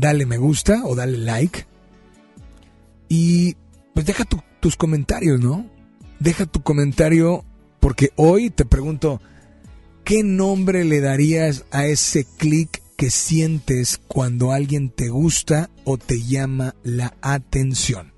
dale 0.00 0.26
me 0.26 0.38
gusta 0.38 0.82
o 0.84 0.94
dale 0.94 1.18
like. 1.18 1.66
Y 3.08 3.56
pues 3.94 4.06
deja 4.06 4.24
tus 4.60 4.76
comentarios, 4.76 5.40
¿no? 5.40 5.68
Deja 6.20 6.46
tu 6.46 6.62
comentario 6.62 7.44
porque 7.80 8.10
hoy 8.16 8.50
te 8.50 8.64
pregunto, 8.64 9.20
¿qué 10.04 10.22
nombre 10.22 10.84
le 10.84 11.00
darías 11.00 11.64
a 11.70 11.86
ese 11.86 12.26
clic 12.36 12.82
que 12.96 13.10
sientes 13.10 14.00
cuando 14.08 14.52
alguien 14.52 14.90
te 14.90 15.08
gusta 15.08 15.70
o 15.84 15.96
te 15.96 16.22
llama 16.22 16.74
la 16.82 17.14
atención? 17.22 18.12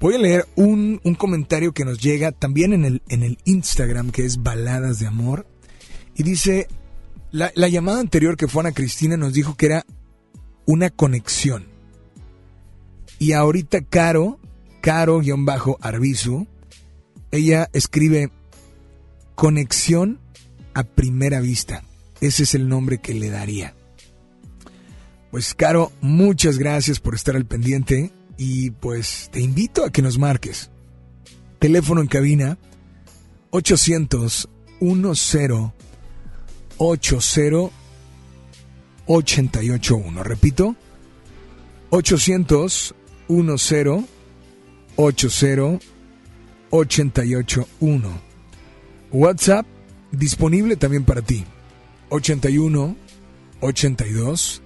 Voy 0.00 0.14
a 0.14 0.18
leer 0.18 0.46
un, 0.54 1.00
comentario 1.18 1.72
que 1.72 1.84
nos 1.84 1.98
llega 2.00 2.30
también 2.30 2.72
en 2.72 2.84
el, 2.84 3.02
en 3.08 3.22
el 3.24 3.38
Instagram, 3.44 4.10
que 4.10 4.24
es 4.24 4.42
Baladas 4.42 5.00
de 5.00 5.08
Amor. 5.08 5.46
Y 6.14 6.22
dice, 6.22 6.68
la, 7.32 7.50
la 7.56 7.68
llamada 7.68 7.98
anterior 7.98 8.36
que 8.36 8.46
fue 8.46 8.60
Ana 8.60 8.72
Cristina 8.72 9.16
nos 9.16 9.32
dijo 9.32 9.56
que 9.56 9.66
era 9.66 9.86
una 10.68 10.90
conexión. 10.90 11.66
Y 13.18 13.32
ahorita 13.32 13.80
Caro, 13.80 14.38
Caro-Arbizu, 14.82 16.46
ella 17.30 17.70
escribe 17.72 18.30
conexión 19.34 20.20
a 20.74 20.84
primera 20.84 21.40
vista. 21.40 21.84
Ese 22.20 22.42
es 22.42 22.54
el 22.54 22.68
nombre 22.68 22.98
que 22.98 23.14
le 23.14 23.30
daría. 23.30 23.74
Pues 25.30 25.54
Caro, 25.54 25.90
muchas 26.02 26.58
gracias 26.58 27.00
por 27.00 27.14
estar 27.14 27.34
al 27.34 27.46
pendiente 27.46 28.12
y 28.36 28.70
pues 28.70 29.30
te 29.32 29.40
invito 29.40 29.86
a 29.86 29.90
que 29.90 30.02
nos 30.02 30.18
marques. 30.18 30.70
Teléfono 31.60 32.02
en 32.02 32.08
cabina 32.08 32.58
800 33.50 34.50
10 34.80 35.72
80 36.76 37.70
881. 39.08 40.22
Repito, 40.22 40.76
800 41.90 42.94
10 43.28 44.04
80 44.96 45.78
881. 46.70 48.20
WhatsApp 49.10 49.66
disponible 50.12 50.76
también 50.76 51.04
para 51.04 51.22
ti. 51.22 51.44
81 52.10 52.96
82 53.60 54.62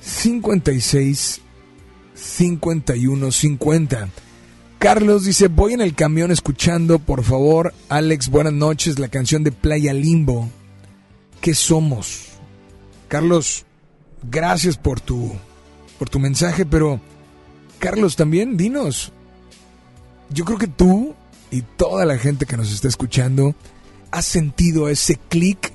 56 0.00 1.40
51 2.14 3.32
50. 3.32 4.08
Carlos 4.78 5.24
dice, 5.26 5.48
voy 5.48 5.74
en 5.74 5.82
el 5.82 5.94
camión 5.94 6.30
escuchando, 6.30 6.98
por 6.98 7.22
favor, 7.22 7.74
Alex, 7.90 8.30
buenas 8.30 8.54
noches, 8.54 8.98
la 8.98 9.08
canción 9.08 9.44
de 9.44 9.52
Playa 9.52 9.92
Limbo. 9.92 10.48
¿Qué 11.42 11.54
somos? 11.54 12.29
Carlos, 13.10 13.66
gracias 14.30 14.76
por 14.76 15.00
tu, 15.00 15.32
por 15.98 16.08
tu 16.08 16.20
mensaje, 16.20 16.64
pero 16.64 17.00
Carlos 17.80 18.14
también, 18.14 18.56
dinos. 18.56 19.10
Yo 20.28 20.44
creo 20.44 20.58
que 20.58 20.68
tú 20.68 21.16
y 21.50 21.62
toda 21.62 22.04
la 22.04 22.18
gente 22.18 22.46
que 22.46 22.56
nos 22.56 22.72
está 22.72 22.86
escuchando 22.86 23.56
ha 24.12 24.22
sentido 24.22 24.88
ese 24.88 25.16
clic, 25.16 25.72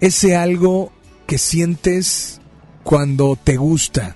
ese 0.00 0.36
algo 0.36 0.92
que 1.26 1.38
sientes 1.38 2.42
cuando 2.82 3.38
te 3.42 3.56
gusta, 3.56 4.14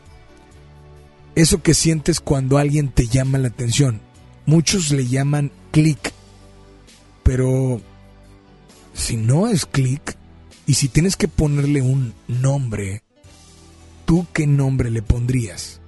eso 1.34 1.62
que 1.62 1.72
sientes 1.72 2.20
cuando 2.20 2.58
alguien 2.58 2.90
te 2.90 3.06
llama 3.06 3.38
la 3.38 3.48
atención. 3.48 4.02
Muchos 4.44 4.90
le 4.90 5.06
llaman 5.06 5.50
clic, 5.70 6.12
pero 7.22 7.80
si 8.92 9.16
no 9.16 9.48
es 9.48 9.64
clic, 9.64 10.18
y 10.68 10.74
si 10.74 10.90
tienes 10.90 11.16
que 11.16 11.28
ponerle 11.28 11.80
un 11.80 12.12
nombre, 12.28 13.00
¿tú 14.04 14.26
qué 14.34 14.46
nombre 14.46 14.90
le 14.90 15.00
pondrías? 15.00 15.80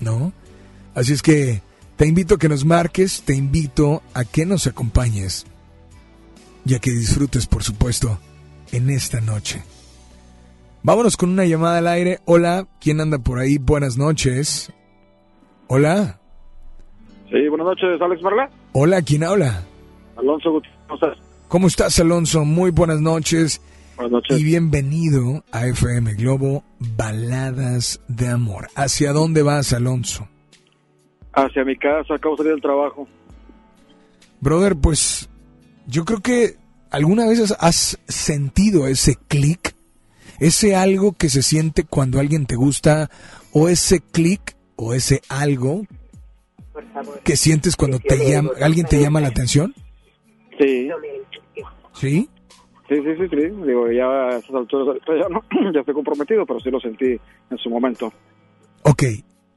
¿No? 0.00 0.32
Así 0.96 1.12
es 1.12 1.22
que 1.22 1.62
te 1.94 2.08
invito 2.08 2.34
a 2.34 2.38
que 2.38 2.48
nos 2.48 2.64
marques, 2.64 3.22
te 3.22 3.36
invito 3.36 4.02
a 4.14 4.24
que 4.24 4.44
nos 4.44 4.66
acompañes 4.66 5.46
y 6.64 6.74
a 6.74 6.80
que 6.80 6.90
disfrutes, 6.90 7.46
por 7.46 7.62
supuesto, 7.62 8.18
en 8.72 8.90
esta 8.90 9.20
noche. 9.20 9.62
Vámonos 10.82 11.16
con 11.16 11.30
una 11.30 11.44
llamada 11.44 11.78
al 11.78 11.86
aire. 11.86 12.18
Hola, 12.24 12.66
¿quién 12.80 13.00
anda 13.00 13.20
por 13.20 13.38
ahí? 13.38 13.58
Buenas 13.58 13.96
noches. 13.96 14.72
Hola. 15.68 16.18
Sí, 17.30 17.46
buenas 17.48 17.68
noches, 17.68 18.00
Alex 18.00 18.20
Marla. 18.22 18.50
Hola, 18.72 19.02
¿quién 19.02 19.22
habla? 19.22 19.62
Alonso 20.16 20.50
¿cómo 20.88 20.94
estás? 20.96 21.18
¿Cómo 21.46 21.66
estás, 21.68 22.00
Alonso? 22.00 22.44
Muy 22.44 22.72
buenas 22.72 23.00
noches. 23.00 23.60
Y 24.28 24.44
bienvenido 24.44 25.42
a 25.52 25.66
FM 25.66 26.14
Globo 26.14 26.64
Baladas 26.78 28.00
de 28.08 28.28
Amor. 28.28 28.68
¿Hacia 28.74 29.12
dónde 29.12 29.42
vas, 29.42 29.72
Alonso? 29.72 30.28
Hacia 31.32 31.64
mi 31.64 31.76
casa, 31.76 32.14
acabo 32.14 32.36
de 32.36 32.38
salir 32.38 32.52
del 32.52 32.62
trabajo. 32.62 33.08
Brother, 34.40 34.76
pues 34.76 35.30
yo 35.86 36.04
creo 36.04 36.20
que 36.20 36.56
alguna 36.90 37.26
vez 37.26 37.54
has 37.58 37.98
sentido 38.06 38.86
ese 38.86 39.16
clic, 39.28 39.74
ese 40.40 40.76
algo 40.76 41.12
que 41.12 41.30
se 41.30 41.42
siente 41.42 41.84
cuando 41.84 42.20
alguien 42.20 42.44
te 42.44 42.56
gusta, 42.56 43.10
o 43.52 43.68
ese 43.68 44.00
clic 44.00 44.56
o 44.76 44.92
ese 44.92 45.22
algo 45.30 45.86
que 47.24 47.36
sientes 47.36 47.76
cuando 47.76 47.98
te 47.98 48.30
llama, 48.30 48.50
alguien 48.60 48.86
te 48.86 49.00
llama 49.00 49.22
la 49.22 49.28
atención. 49.28 49.74
Sí. 50.58 50.90
¿Sí? 51.94 52.28
Sí, 52.88 52.94
sí, 53.02 53.16
sí, 53.18 53.28
sí. 53.28 53.36
Digo, 53.66 53.90
ya 53.90 54.06
a 54.06 54.36
estas 54.36 54.54
alturas 54.54 54.98
ya, 55.06 55.28
no, 55.28 55.42
ya 55.72 55.80
estoy 55.80 55.94
comprometido, 55.94 56.46
pero 56.46 56.60
sí 56.60 56.70
lo 56.70 56.80
sentí 56.80 57.18
en 57.50 57.58
su 57.58 57.68
momento. 57.68 58.12
Ok, 58.82 59.02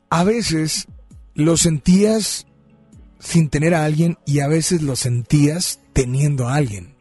a 0.09 0.23
veces 0.23 0.87
lo 1.35 1.55
sentías 1.57 2.47
sin 3.19 3.49
tener 3.49 3.75
a 3.75 3.85
alguien 3.85 4.17
y 4.25 4.39
a 4.39 4.47
veces 4.47 4.81
lo 4.81 4.95
sentías 4.95 5.83
teniendo 5.93 6.47
a 6.47 6.55
alguien. 6.55 6.95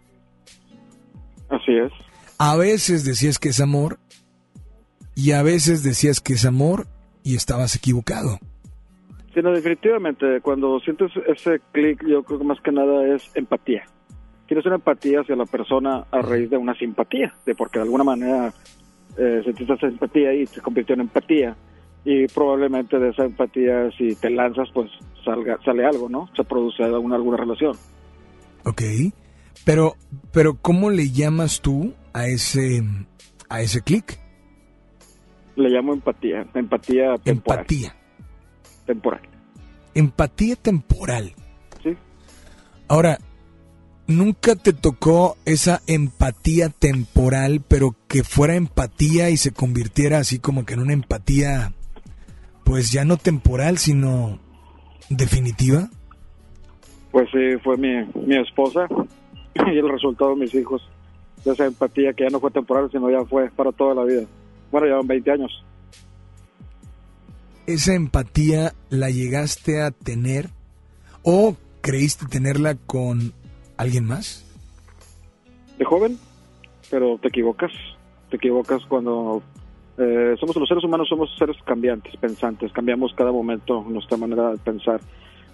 Así 1.49 1.73
es. 1.73 1.93
A 2.39 2.57
veces 2.57 3.05
decías 3.05 3.39
que 3.39 3.49
es 3.49 3.61
amor 3.61 3.99
y 5.15 5.33
a 5.33 5.43
veces 5.43 5.83
decías 5.83 6.21
que 6.21 6.35
es 6.35 6.45
amor 6.45 6.87
y 7.25 7.37
estabas 7.37 7.75
equivocado. 7.75 8.39
Sí, 9.33 9.41
no, 9.43 9.53
definitivamente, 9.53 10.41
cuando 10.43 10.79
sientes 10.81 11.11
ese 11.27 11.61
clic, 11.73 12.05
yo 12.07 12.23
creo 12.23 12.39
que 12.39 12.45
más 12.45 12.61
que 12.61 12.73
nada 12.73 13.15
es 13.15 13.31
empatía 13.35 13.85
quieres 14.49 14.67
una 14.67 14.77
empatía 14.77 15.21
hacia 15.21 15.37
la 15.37 15.45
persona 15.45 16.07
a 16.11 16.23
raíz 16.23 16.51
de 16.51 16.57
una 16.57 16.75
simpatía, 16.75 17.33
de 17.47 17.55
porque 17.55 17.79
de 17.79 17.85
alguna 17.85 18.03
manera 18.03 18.53
eh, 19.17 19.43
sentiste 19.45 19.75
esa 19.75 19.89
simpatía 19.89 20.33
y 20.33 20.47
se 20.47 20.61
convirtió 20.61 20.95
en 20.95 21.03
empatía 21.03 21.55
y 22.05 22.27
probablemente 22.29 22.99
de 22.99 23.11
esa 23.11 23.25
empatía 23.25 23.91
si 23.97 24.15
te 24.17 24.31
lanzas 24.31 24.69
pues 24.73 24.91
salga 25.25 25.59
sale 25.65 25.85
algo, 25.85 26.09
¿no? 26.09 26.29
Se 26.35 26.43
produce 26.43 26.83
alguna 26.83 27.17
alguna 27.17 27.37
relación. 27.37 27.77
Ok. 28.65 28.83
Pero, 29.65 29.97
pero 30.33 30.55
¿cómo 30.55 30.89
le 30.89 31.11
llamas 31.11 31.61
tú 31.61 31.93
a 32.15 32.27
ese, 32.27 32.83
a 33.51 33.61
ese 33.61 33.83
clic? 33.83 34.19
Le 35.57 35.69
llamo 35.69 35.93
empatía, 35.93 36.47
empatía 36.55 37.17
temporal. 37.23 37.61
Empatía. 37.61 37.97
Temporal. 38.87 39.21
Empatía 39.95 40.57
temporal. 40.57 41.35
Sí. 41.83 41.91
Ahora, 42.87 43.19
¿nunca 44.09 44.57
te 44.57 44.73
tocó 44.73 45.37
esa 45.45 45.81
empatía 45.87 46.71
temporal, 46.71 47.63
pero 47.69 47.95
que 48.09 48.25
fuera 48.25 48.57
empatía 48.57 49.31
y 49.31 49.37
se 49.37 49.53
convirtiera 49.53 50.19
así 50.19 50.41
como 50.41 50.67
que 50.67 50.75
en 50.75 50.81
una 50.81 50.95
empatía, 50.95 51.73
pues 52.65 52.91
ya 52.91 53.05
no 53.05 53.17
temporal, 53.19 53.79
sino 53.79 54.41
definitiva? 55.11 55.89
Pues 57.13 57.29
sí, 57.31 57.59
fue 57.63 57.77
mi, 57.77 58.05
mi 58.27 58.37
esposa 58.37 58.89
y 59.73 59.79
el 59.79 59.89
resultado 59.89 60.35
de 60.35 60.41
mis 60.41 60.55
hijos 60.55 60.83
de 61.45 61.53
esa 61.53 61.67
empatía 61.67 62.13
que 62.13 62.25
ya 62.25 62.31
no 62.31 62.41
fue 62.41 62.51
temporal, 62.51 62.91
sino 62.91 63.11
ya 63.11 63.25
fue 63.25 63.51
para 63.51 63.71
toda 63.71 63.95
la 63.95 64.05
vida. 64.05 64.27
Bueno, 64.73 64.87
llevan 64.87 65.07
20 65.07 65.31
años. 65.31 65.65
¿Esa 67.67 67.95
empatía 67.95 68.73
la 68.89 69.11
llegaste 69.11 69.83
a 69.83 69.91
tener 69.91 70.49
o 71.23 71.55
creíste 71.83 72.27
tenerla 72.27 72.75
con 72.75 73.35
alguien 73.79 74.05
más? 74.05 74.45
De 75.79 75.85
joven, 75.85 76.19
pero 76.91 77.19
te 77.19 77.29
equivocas. 77.29 77.73
Te 78.31 78.37
equivocas 78.37 78.83
cuando 78.87 79.43
eh, 79.97 80.35
somos 80.39 80.55
los 80.57 80.69
seres 80.69 80.85
humanos, 80.85 81.09
somos 81.09 81.35
seres 81.39 81.57
cambiantes, 81.65 82.15
pensantes. 82.17 82.73
Cambiamos 82.73 83.15
cada 83.15 83.33
momento 83.33 83.85
nuestra 83.89 84.17
manera 84.19 84.51
de 84.51 84.59
pensar, 84.59 85.01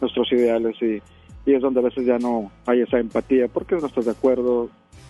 nuestros 0.00 0.30
ideales 0.32 0.76
y, 0.82 1.00
y 1.48 1.54
es 1.54 1.62
donde 1.62 1.80
a 1.80 1.84
veces 1.84 2.04
ya 2.04 2.18
no 2.18 2.50
hay 2.66 2.80
esa 2.80 2.98
empatía 2.98 3.46
porque 3.48 3.76
no 3.76 3.86
estás 3.86 4.06
de 4.06 4.10
acuerdo. 4.10 4.68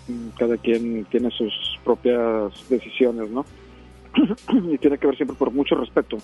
mm, 0.09 0.29
Cada 0.39 0.57
quien 0.59 1.05
tiene 1.07 1.31
sus 1.31 1.53
propias 1.85 2.69
decisiones, 2.69 3.31
¿no? 3.31 3.47
y 4.73 4.79
tiene 4.79 4.99
que 4.99 5.07
ver 5.07 5.17
siempre 5.17 5.37
por 5.37 5.51
mucho 5.51 5.75
respeto, 5.75 6.19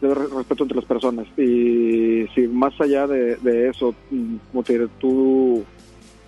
debe 0.00 0.14
respeto 0.14 0.64
entre 0.64 0.76
las 0.76 0.86
personas. 0.86 1.26
Y 1.38 2.26
si 2.34 2.48
más 2.48 2.72
allá 2.80 3.06
de, 3.06 3.36
de 3.36 3.68
eso, 3.68 3.94
mm, 4.10 4.36
como 4.50 4.62
te 4.62 4.72
diré, 4.72 4.88
tú 4.98 5.62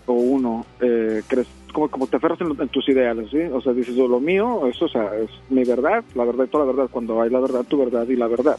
o 0.07 0.12
uno 0.12 0.64
eh, 0.80 1.22
crees, 1.26 1.48
como, 1.72 1.88
como 1.88 2.07
te 2.07 2.16
aferras 2.16 2.40
en, 2.40 2.68
tus 2.68 2.88
ideales, 2.88 3.30
¿sí? 3.30 3.38
O 3.52 3.61
sea, 3.61 3.72
dices, 3.72 3.98
"Oh, 3.98 4.09
lo 4.09 4.20
mío, 4.20 4.66
eso, 4.66 4.86
o 4.86 4.88
sea, 4.88 5.14
es 5.16 5.30
mi 5.50 5.64
verdad, 5.64 6.04
la 6.14 6.24
verdad 6.24 6.44
y 6.44 6.48
toda 6.48 6.64
la 6.64 6.72
verdad, 6.72 6.90
cuando 6.90 7.20
hay 7.20 7.30
la 7.30 7.40
verdad, 7.40 7.64
tu 7.64 7.78
verdad 7.78 8.07
y 8.09 8.16
la 8.16 8.28
verdad. 8.28 8.57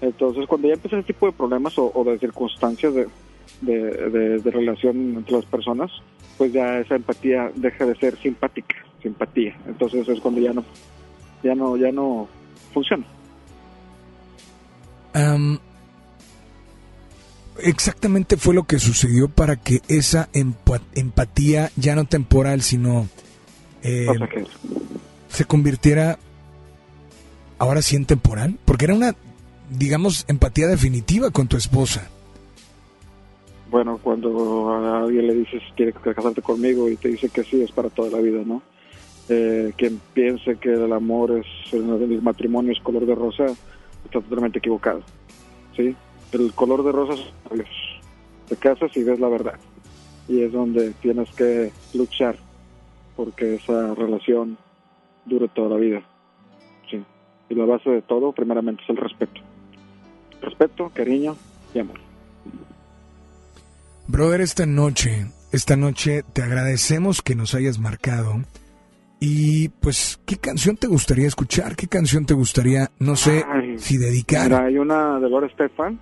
Entonces, 0.00 0.46
cuando 0.46 0.68
ya 0.68 0.74
empieza 0.74 0.98
ese 0.98 1.06
tipo 1.06 1.26
de 1.26 1.32
problemas 1.32 1.74
o, 1.76 2.04
de 2.04 2.18
circunstancias 2.18 2.92
de, 2.94 3.06
de, 3.60 4.50
relación 4.50 5.16
entre 5.16 5.36
las 5.36 5.44
personas, 5.44 5.90
pues 6.36 6.52
ya 6.52 6.80
esa 6.80 6.96
empatía 6.96 7.50
deja 7.54 7.86
de 7.86 7.94
ser 7.94 8.16
simpática, 8.18 8.76
simpatía. 9.00 9.56
Entonces 9.66 10.08
es 10.08 10.20
cuando 10.20 10.40
ya 10.40 10.52
no, 10.52 10.64
ya 11.42 11.54
no, 11.54 11.76
ya 11.76 11.92
no 11.92 12.28
funciona. 12.72 13.04
Am, 15.14 15.58
exactamente 17.58 18.36
fue 18.36 18.54
lo 18.54 18.64
que 18.64 18.78
sucedió 18.78 19.28
para 19.28 19.56
que 19.56 19.82
esa 19.88 20.30
empa- 20.32 20.80
empatía, 20.94 21.70
ya 21.76 21.94
no 21.94 22.04
temporal, 22.04 22.62
sino 22.62 23.08
eh, 23.82 24.06
se 25.28 25.44
convirtiera 25.44 26.18
ahora 27.58 27.82
sí 27.82 27.96
en 27.96 28.06
temporal, 28.06 28.58
porque 28.64 28.86
era 28.86 28.94
una, 28.94 29.14
digamos, 29.70 30.24
empatía 30.28 30.66
definitiva 30.66 31.30
con 31.30 31.48
tu 31.48 31.56
esposa. 31.56 32.08
Bueno, 33.70 33.98
cuando 34.02 34.70
a 34.70 35.02
alguien 35.04 35.26
le 35.28 35.34
dices 35.34 35.62
quiere 35.76 35.92
casarte 35.92 36.42
conmigo 36.42 36.90
y 36.90 36.96
te 36.96 37.08
dice 37.08 37.28
que 37.30 37.42
sí, 37.42 37.62
es 37.62 37.72
para 37.72 37.88
toda 37.88 38.10
la 38.10 38.18
vida, 38.18 38.42
¿no? 38.44 38.62
Eh, 39.28 39.72
quien 39.78 40.00
piense 40.12 40.56
que 40.56 40.74
el 40.74 40.92
amor 40.92 41.38
es 41.38 41.72
el 41.72 42.20
matrimonio 42.20 42.72
es 42.72 42.80
color 42.80 43.06
de 43.06 43.14
rosa 43.14 43.46
está 44.04 44.20
totalmente 44.20 44.58
equivocado, 44.58 45.00
¿sí? 45.76 45.94
El 46.32 46.52
color 46.54 46.82
de 46.84 46.92
rosa 46.92 47.14
es 47.14 47.32
Dios. 47.52 47.68
Te 48.48 48.56
casas 48.56 48.96
y 48.96 49.04
ves 49.04 49.20
la 49.20 49.28
verdad 49.28 49.58
y 50.28 50.42
es 50.42 50.52
donde 50.52 50.92
tienes 51.00 51.28
que 51.30 51.72
luchar 51.94 52.36
porque 53.16 53.56
esa 53.56 53.94
relación 53.94 54.56
dure 55.26 55.48
toda 55.48 55.70
la 55.70 55.76
vida, 55.76 56.02
sí. 56.90 57.04
Y 57.48 57.54
la 57.54 57.66
base 57.66 57.90
de 57.90 58.02
todo, 58.02 58.32
primeramente, 58.32 58.82
es 58.82 58.90
el 58.90 58.96
respeto, 58.96 59.40
respeto, 60.40 60.90
cariño 60.94 61.36
y 61.74 61.80
amor. 61.80 61.98
Brother, 64.08 64.40
esta 64.40 64.66
noche, 64.66 65.26
esta 65.52 65.76
noche 65.76 66.22
te 66.32 66.42
agradecemos 66.42 67.22
que 67.22 67.34
nos 67.34 67.54
hayas 67.54 67.78
marcado. 67.78 68.42
Y 69.20 69.68
pues, 69.68 70.20
¿qué 70.26 70.36
canción 70.36 70.76
te 70.76 70.88
gustaría 70.88 71.28
escuchar? 71.28 71.76
¿Qué 71.76 71.86
canción 71.86 72.26
te 72.26 72.34
gustaría, 72.34 72.90
no 72.98 73.14
sé, 73.14 73.44
Ay, 73.48 73.78
si 73.78 73.96
dedicar? 73.96 74.44
Mira, 74.46 74.64
hay 74.64 74.78
una 74.78 75.20
de 75.20 75.30
Laura 75.30 75.48
Stefan. 75.50 76.00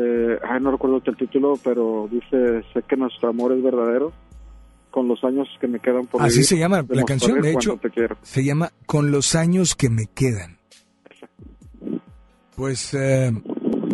Eh, 0.00 0.38
ay, 0.48 0.60
no 0.60 0.70
recuerdo 0.70 1.02
el 1.04 1.16
título, 1.16 1.54
pero 1.62 2.08
dice: 2.10 2.62
Sé 2.72 2.82
que 2.82 2.96
nuestro 2.96 3.28
amor 3.28 3.52
es 3.52 3.62
verdadero. 3.62 4.12
Con 4.90 5.06
los 5.06 5.22
años 5.22 5.46
que 5.60 5.68
me 5.68 5.80
quedan 5.80 6.06
por 6.06 6.22
Así 6.22 6.36
vivir, 6.36 6.46
se 6.46 6.58
llama 6.58 6.84
la 6.88 7.04
canción, 7.04 7.42
de 7.42 7.52
hecho, 7.52 7.78
se 8.22 8.42
llama 8.42 8.70
Con 8.86 9.10
los 9.10 9.34
años 9.34 9.74
que 9.74 9.90
me 9.90 10.06
quedan. 10.06 10.56
Pues, 12.56 12.94
eh, 12.94 13.30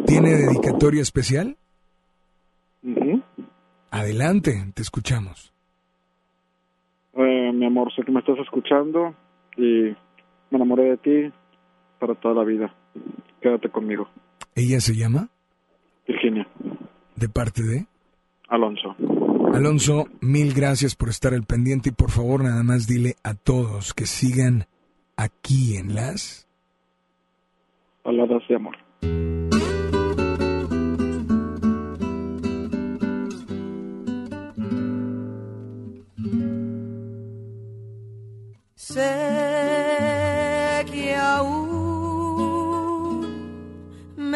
¿tiene 0.06 0.30
dedicatoria 0.30 1.02
especial? 1.02 1.56
Adelante, 3.90 4.72
te 4.74 4.82
escuchamos. 4.82 5.52
Eh, 7.16 7.52
mi 7.52 7.66
amor, 7.66 7.92
sé 7.94 8.02
que 8.02 8.12
me 8.12 8.20
estás 8.20 8.38
escuchando 8.38 9.14
y 9.56 9.94
me 10.50 10.56
enamoré 10.56 10.90
de 10.90 10.96
ti 10.96 11.32
para 11.98 12.14
toda 12.14 12.34
la 12.34 12.44
vida. 12.44 12.74
Quédate 13.40 13.68
conmigo. 13.68 14.08
¿Ella 14.54 14.80
se 14.80 14.94
llama? 14.94 15.28
Virginia, 16.06 16.46
¿De 17.16 17.28
parte 17.28 17.62
de? 17.62 17.86
Alonso. 18.48 18.94
Alonso, 19.54 20.06
mil 20.20 20.52
gracias 20.52 20.94
por 20.96 21.08
estar 21.08 21.32
al 21.32 21.44
pendiente 21.44 21.90
y 21.90 21.92
por 21.92 22.10
favor 22.10 22.42
nada 22.42 22.62
más 22.62 22.86
dile 22.86 23.14
a 23.22 23.34
todos 23.34 23.94
que 23.94 24.06
sigan 24.06 24.66
aquí 25.16 25.76
en 25.76 25.94
las... 25.94 26.48
Palabras 28.02 28.42
de 28.48 28.56
amor. 28.56 28.76
Sé 38.74 39.53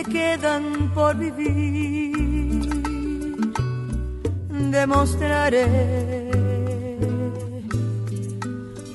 me 0.00 0.12
quedan 0.12 0.90
por 0.94 1.16
vivir 1.16 2.70
demostraré 4.70 6.30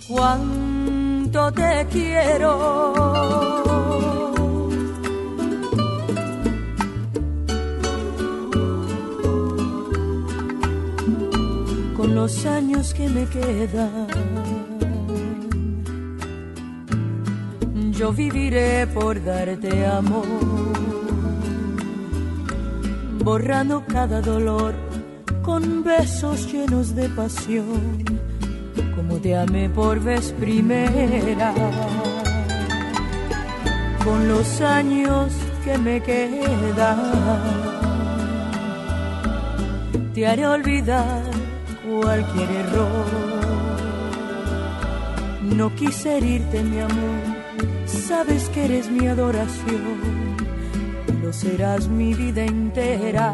cuánto 0.07 1.51
te 1.51 1.85
quiero. 1.91 2.93
Con 11.97 12.15
los 12.15 12.45
años 12.45 12.93
que 12.93 13.09
me 13.09 13.25
quedan, 13.27 14.07
yo 17.91 18.11
viviré 18.11 18.87
por 18.87 19.23
darte 19.23 19.85
amor, 19.85 20.74
borrando 23.25 23.83
cada 23.87 24.21
dolor 24.21 24.75
con 25.41 25.83
besos 25.83 26.51
llenos 26.53 26.93
de 26.93 27.09
pasión, 27.09 28.03
como 28.95 29.17
te 29.17 29.35
amé 29.35 29.67
por 29.67 29.99
vez 29.99 30.31
primera. 30.39 31.51
Con 34.03 34.27
los 34.27 34.61
años 34.61 35.33
que 35.63 35.75
me 35.79 36.03
quedan, 36.03 36.99
te 40.13 40.27
haré 40.27 40.45
olvidar 40.45 41.23
cualquier 41.89 42.49
error. 42.51 43.05
No 45.41 45.73
quise 45.73 46.17
herirte, 46.17 46.61
mi 46.61 46.79
amor, 46.79 47.23
sabes 47.87 48.49
que 48.49 48.65
eres 48.65 48.91
mi 48.91 49.07
adoración, 49.07 50.34
serás 51.35 51.87
mi 51.87 52.13
vida 52.13 52.43
entera. 52.43 53.27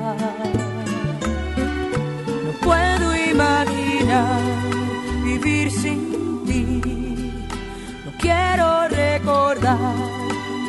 No 2.45 2.51
puedo 2.65 3.07
imaginar 3.33 4.41
vivir 5.23 5.71
sin 5.71 6.01
ti, 6.47 6.63
no 8.05 8.11
quiero 8.19 8.67
recordar 8.87 9.95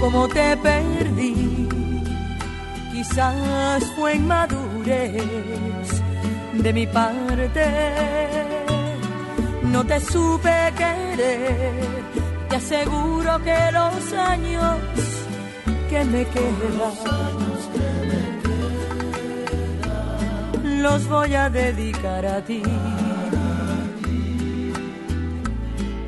cómo 0.01 0.29
te 0.29 0.57
perdí, 0.59 1.69
quizás 2.93 3.83
fue 3.97 4.17
inmadurez 4.17 5.89
de 6.65 6.73
mi 6.73 6.87
parte. 6.87 7.67
No 9.73 9.81
te 9.87 9.99
supe 10.01 10.57
querer, 10.77 12.05
te 12.49 12.57
aseguro 12.57 13.43
que 13.43 13.59
los 13.73 14.13
años 14.13 15.02
que 15.93 16.05
me 16.07 16.25
quedan 16.25 16.93
los 20.83 21.07
voy 21.09 21.35
a 21.35 21.51
dedicar 21.51 22.25
a 22.27 22.41
ti. 22.41 22.63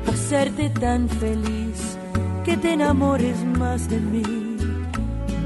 Hacerte 0.07 0.69
tan 0.71 1.07
feliz 1.07 1.97
que 2.43 2.57
te 2.57 2.73
enamores 2.73 3.37
más 3.59 3.87
de 3.87 3.99
mí. 3.99 4.57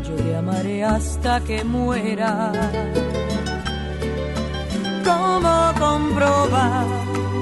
Yo 0.08 0.16
te 0.16 0.36
amaré 0.36 0.84
hasta 0.86 1.42
que 1.42 1.64
muera. 1.64 2.52
¿Cómo 5.04 5.56
comprobar 5.86 6.88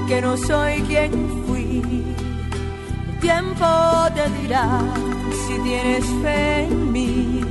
que 0.08 0.22
no 0.22 0.36
soy 0.36 0.82
quien 0.90 1.12
fui? 1.46 2.06
El 3.08 3.20
tiempo 3.20 3.68
te 4.16 4.30
dirá 4.42 5.07
si 5.48 5.58
tienes 5.60 6.06
fe 6.22 6.66
en 6.66 6.92
mí, 6.92 7.42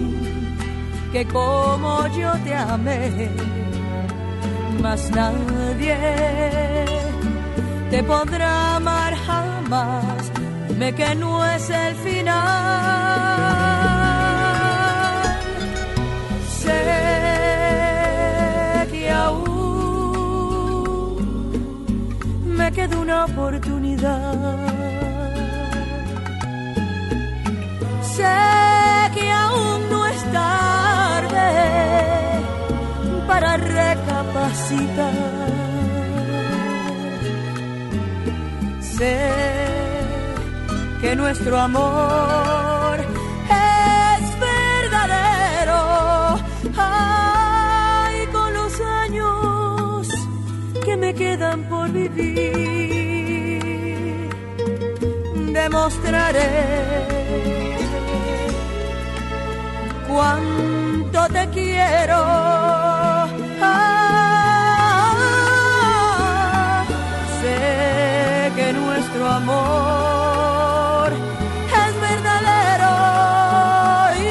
que 1.12 1.26
como 1.26 2.06
yo 2.08 2.30
te 2.44 2.54
amé, 2.54 3.30
más 4.82 5.10
nadie 5.10 5.96
te 7.90 8.02
podrá 8.02 8.76
amar 8.76 9.14
jamás. 9.26 10.30
Dime 10.68 10.94
que 10.94 11.14
no 11.14 11.44
es 11.44 11.70
el 11.70 11.94
final. 11.94 12.36
Sé 16.60 16.82
que 18.90 19.10
aún 19.10 19.56
me 22.44 22.70
queda 22.72 22.98
una 22.98 23.24
oportunidad. 23.24 24.75
Sé 28.16 28.22
que 29.14 29.30
aún 29.30 29.90
no 29.90 30.06
es 30.06 30.22
tarde 30.32 31.50
para 33.26 33.58
recapacitar. 33.58 35.12
Sé 38.80 39.18
que 41.02 41.14
nuestro 41.14 41.58
amor 41.58 43.00
es 43.00 44.40
verdadero. 44.40 45.80
Ay, 46.78 48.26
con 48.32 48.54
los 48.54 48.80
años 48.80 50.08
que 50.86 50.96
me 50.96 51.14
quedan 51.14 51.64
por 51.68 51.90
vivir, 51.90 52.30
demostraré 55.52 57.15
cuánto 60.16 61.20
te 61.28 61.44
quiero. 61.50 62.18
Ah, 63.60 65.16
sé 67.40 68.52
que 68.56 68.66
nuestro 68.72 69.22
amor 69.40 71.08
es 71.84 71.92
verdadero 72.08 72.92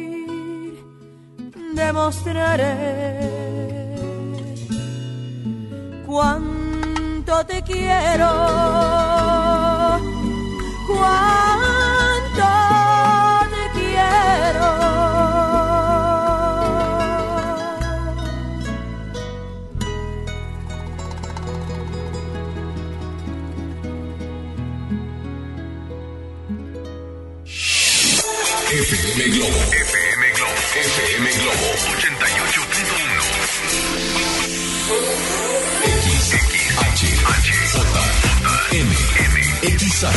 demostraré 1.74 3.39
te 7.46 7.62
quiero, 7.64 8.28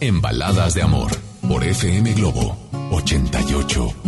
en 0.00 0.20
Baladas 0.20 0.74
de 0.74 0.82
Amor 0.82 1.10
por 1.48 1.64
FM 1.64 2.12
Globo 2.14 2.56
88.1. 2.90 4.07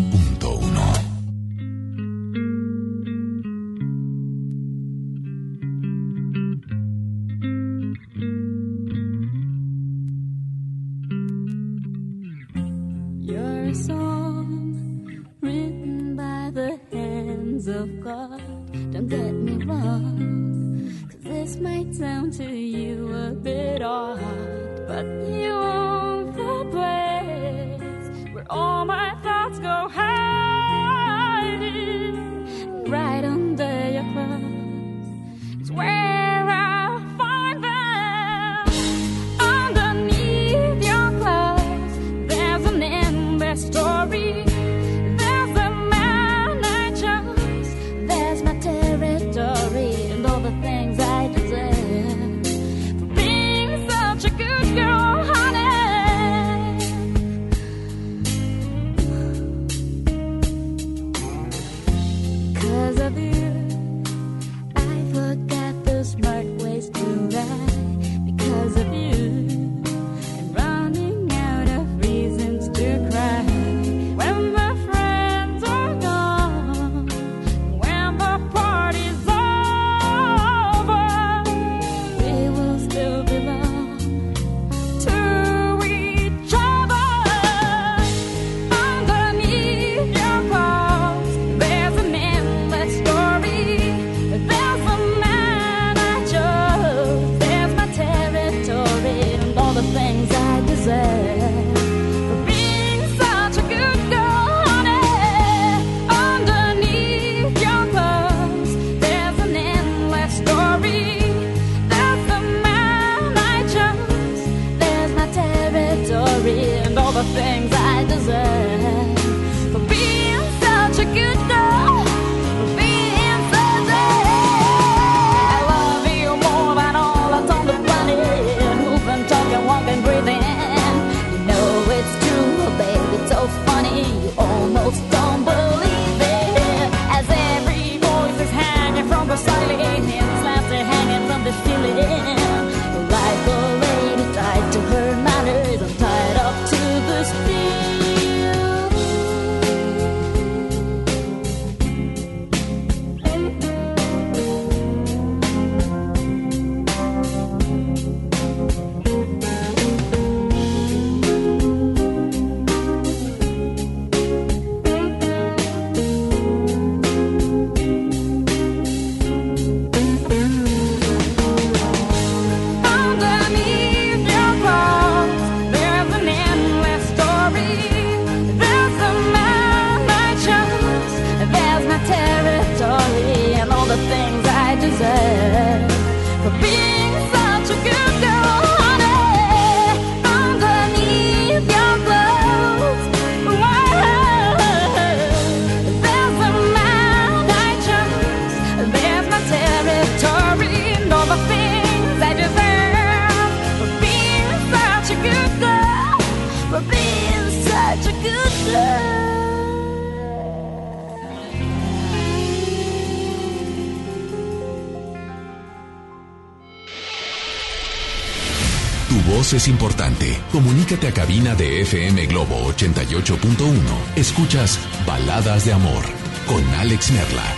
88.1. 223.22 224.16
Escuchas 224.16 224.78
Baladas 225.06 225.64
de 225.66 225.72
Amor 225.72 226.04
con 226.46 226.64
Alex 226.74 227.12
Merla. 227.12 227.56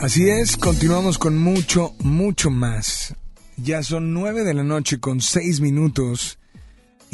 Así 0.00 0.28
es, 0.30 0.56
continuamos 0.56 1.18
con 1.18 1.36
mucho, 1.36 1.94
mucho 1.98 2.48
más. 2.48 3.16
Ya 3.56 3.82
son 3.82 4.14
nueve 4.14 4.44
de 4.44 4.54
la 4.54 4.62
noche 4.62 5.00
con 5.00 5.20
seis 5.20 5.60
minutos. 5.60 6.38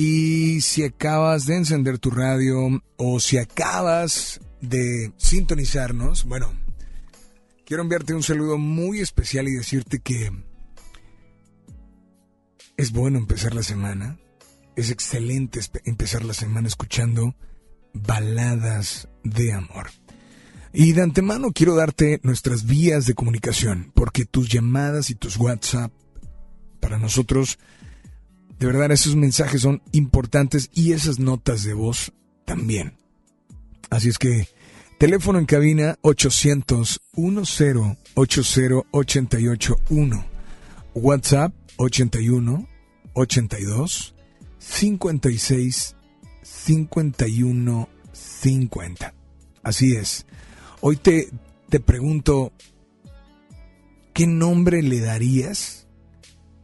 Y 0.05 0.62
si 0.62 0.82
acabas 0.82 1.46
de 1.46 1.55
encender 1.55 2.00
tu 2.00 2.11
radio 2.11 2.82
o 2.96 3.20
si 3.20 3.38
acabas 3.38 4.40
de 4.61 5.12
sintonizarnos, 5.16 6.24
bueno, 6.24 6.53
quiero 7.64 7.84
enviarte 7.84 8.12
un 8.12 8.24
saludo 8.24 8.59
muy 8.59 8.98
especial 8.98 9.46
y 9.46 9.53
decirte 9.53 10.00
que 10.00 10.32
es 12.76 12.90
bueno 12.90 13.16
empezar 13.16 13.55
la 13.55 13.62
semana. 13.62 14.18
Es 14.74 14.90
excelente 14.90 15.61
empezar 15.84 16.24
la 16.24 16.34
semana 16.34 16.66
escuchando 16.66 17.36
baladas 17.92 19.09
de 19.22 19.53
amor. 19.53 19.90
Y 20.72 20.94
de 20.94 21.03
antemano 21.03 21.53
quiero 21.53 21.76
darte 21.76 22.18
nuestras 22.24 22.66
vías 22.66 23.07
de 23.07 23.14
comunicación, 23.14 23.92
porque 23.94 24.24
tus 24.24 24.48
llamadas 24.48 25.11
y 25.11 25.14
tus 25.14 25.36
WhatsApp, 25.36 25.92
para 26.80 26.98
nosotros, 26.98 27.61
de 28.62 28.68
verdad 28.68 28.92
esos 28.92 29.16
mensajes 29.16 29.62
son 29.62 29.82
importantes 29.90 30.70
y 30.72 30.92
esas 30.92 31.18
notas 31.18 31.64
de 31.64 31.74
voz 31.74 32.12
también. 32.44 32.96
Así 33.90 34.08
es 34.08 34.18
que, 34.18 34.46
teléfono 34.98 35.40
en 35.40 35.46
cabina 35.46 35.98
800 36.02 37.00
10 37.12 37.96
80 38.14 38.86
881, 38.92 40.26
WhatsApp 40.94 41.52
81 41.76 42.68
82 43.14 44.14
56 44.60 45.96
51 46.42 47.88
50. 48.12 49.14
Así 49.64 49.96
es. 49.96 50.24
Hoy 50.80 50.98
te, 50.98 51.30
te 51.68 51.80
pregunto, 51.80 52.52
¿qué 54.12 54.28
nombre 54.28 54.82
le 54.82 55.00
darías 55.00 55.82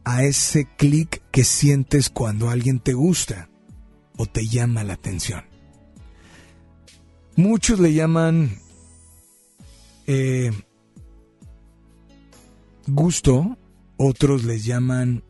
a 0.09 0.23
ese 0.23 0.65
clic 0.65 1.21
que 1.29 1.43
sientes 1.43 2.09
cuando 2.09 2.49
alguien 2.49 2.79
te 2.79 2.93
gusta 2.93 3.47
o 4.17 4.25
te 4.25 4.47
llama 4.47 4.83
la 4.83 4.93
atención? 4.93 5.43
Muchos 7.35 7.79
le 7.79 7.93
llaman 7.93 8.57
eh, 10.07 10.51
gusto, 12.87 13.55
otros 13.97 14.45
les 14.45 14.65
llaman 14.65 15.23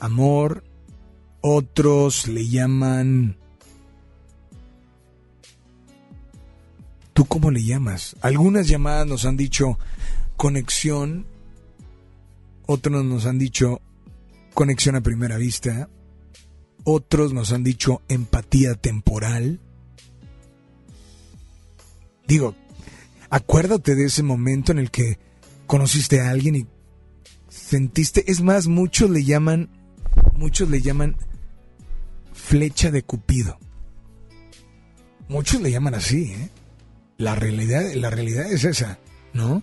amor, 0.00 0.64
otros 1.40 2.26
le 2.26 2.48
llaman... 2.48 3.36
¿Tú 7.12 7.26
cómo 7.26 7.52
le 7.52 7.62
llamas? 7.62 8.16
Algunas 8.22 8.66
llamadas 8.66 9.06
nos 9.06 9.24
han 9.24 9.36
dicho 9.36 9.78
conexión, 10.36 11.26
otros 12.66 13.04
nos 13.04 13.26
han 13.26 13.38
dicho 13.38 13.80
conexión 14.60 14.94
a 14.94 15.00
primera 15.00 15.38
vista, 15.38 15.88
otros 16.84 17.32
nos 17.32 17.50
han 17.50 17.64
dicho 17.64 18.02
empatía 18.10 18.74
temporal. 18.74 19.58
Digo, 22.28 22.54
acuérdate 23.30 23.94
de 23.94 24.04
ese 24.04 24.22
momento 24.22 24.70
en 24.70 24.78
el 24.78 24.90
que 24.90 25.18
conociste 25.66 26.20
a 26.20 26.28
alguien 26.28 26.56
y 26.56 26.66
sentiste, 27.48 28.30
es 28.30 28.42
más, 28.42 28.66
muchos 28.66 29.08
le 29.08 29.24
llaman, 29.24 29.70
muchos 30.34 30.68
le 30.68 30.82
llaman 30.82 31.16
flecha 32.34 32.90
de 32.90 33.02
Cupido. 33.02 33.58
Muchos 35.26 35.62
le 35.62 35.70
llaman 35.70 35.94
así, 35.94 36.32
¿eh? 36.32 36.50
La 37.16 37.34
realidad, 37.34 37.94
la 37.94 38.10
realidad 38.10 38.52
es 38.52 38.64
esa, 38.64 38.98
¿no? 39.32 39.62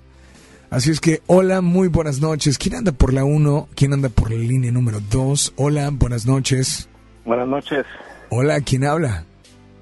Así 0.70 0.92
es 0.92 1.00
que, 1.00 1.22
hola, 1.28 1.62
muy 1.62 1.88
buenas 1.88 2.20
noches. 2.20 2.58
¿Quién 2.58 2.76
anda 2.76 2.92
por 2.92 3.14
la 3.14 3.24
1? 3.24 3.70
¿Quién 3.74 3.94
anda 3.94 4.10
por 4.10 4.32
la 4.32 4.38
línea 4.38 4.72
número 4.72 5.00
2? 5.00 5.54
Hola, 5.56 5.90
buenas 5.94 6.26
noches. 6.26 6.90
Buenas 7.26 7.48
noches, 7.48 7.86
Hola, 8.30 8.60
¿quién 8.60 8.84
habla? 8.84 9.24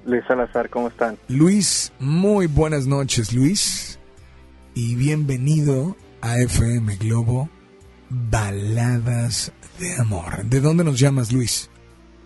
Luis 0.04 0.22
Salazar, 0.28 0.70
¿cómo 0.70 0.86
están? 0.86 1.18
Luis, 1.26 1.92
muy 1.98 2.46
buenas 2.46 2.86
noches, 2.86 3.32
Luis. 3.32 3.98
Y 4.74 4.94
bienvenido 4.94 5.96
a 6.20 6.38
FM 6.38 6.94
Globo 6.96 7.48
Baladas 8.08 9.52
de 9.80 9.96
Amor. 9.96 10.44
¿De 10.44 10.60
dónde 10.60 10.84
nos 10.84 11.00
llamas, 11.00 11.32
Luis? 11.32 11.68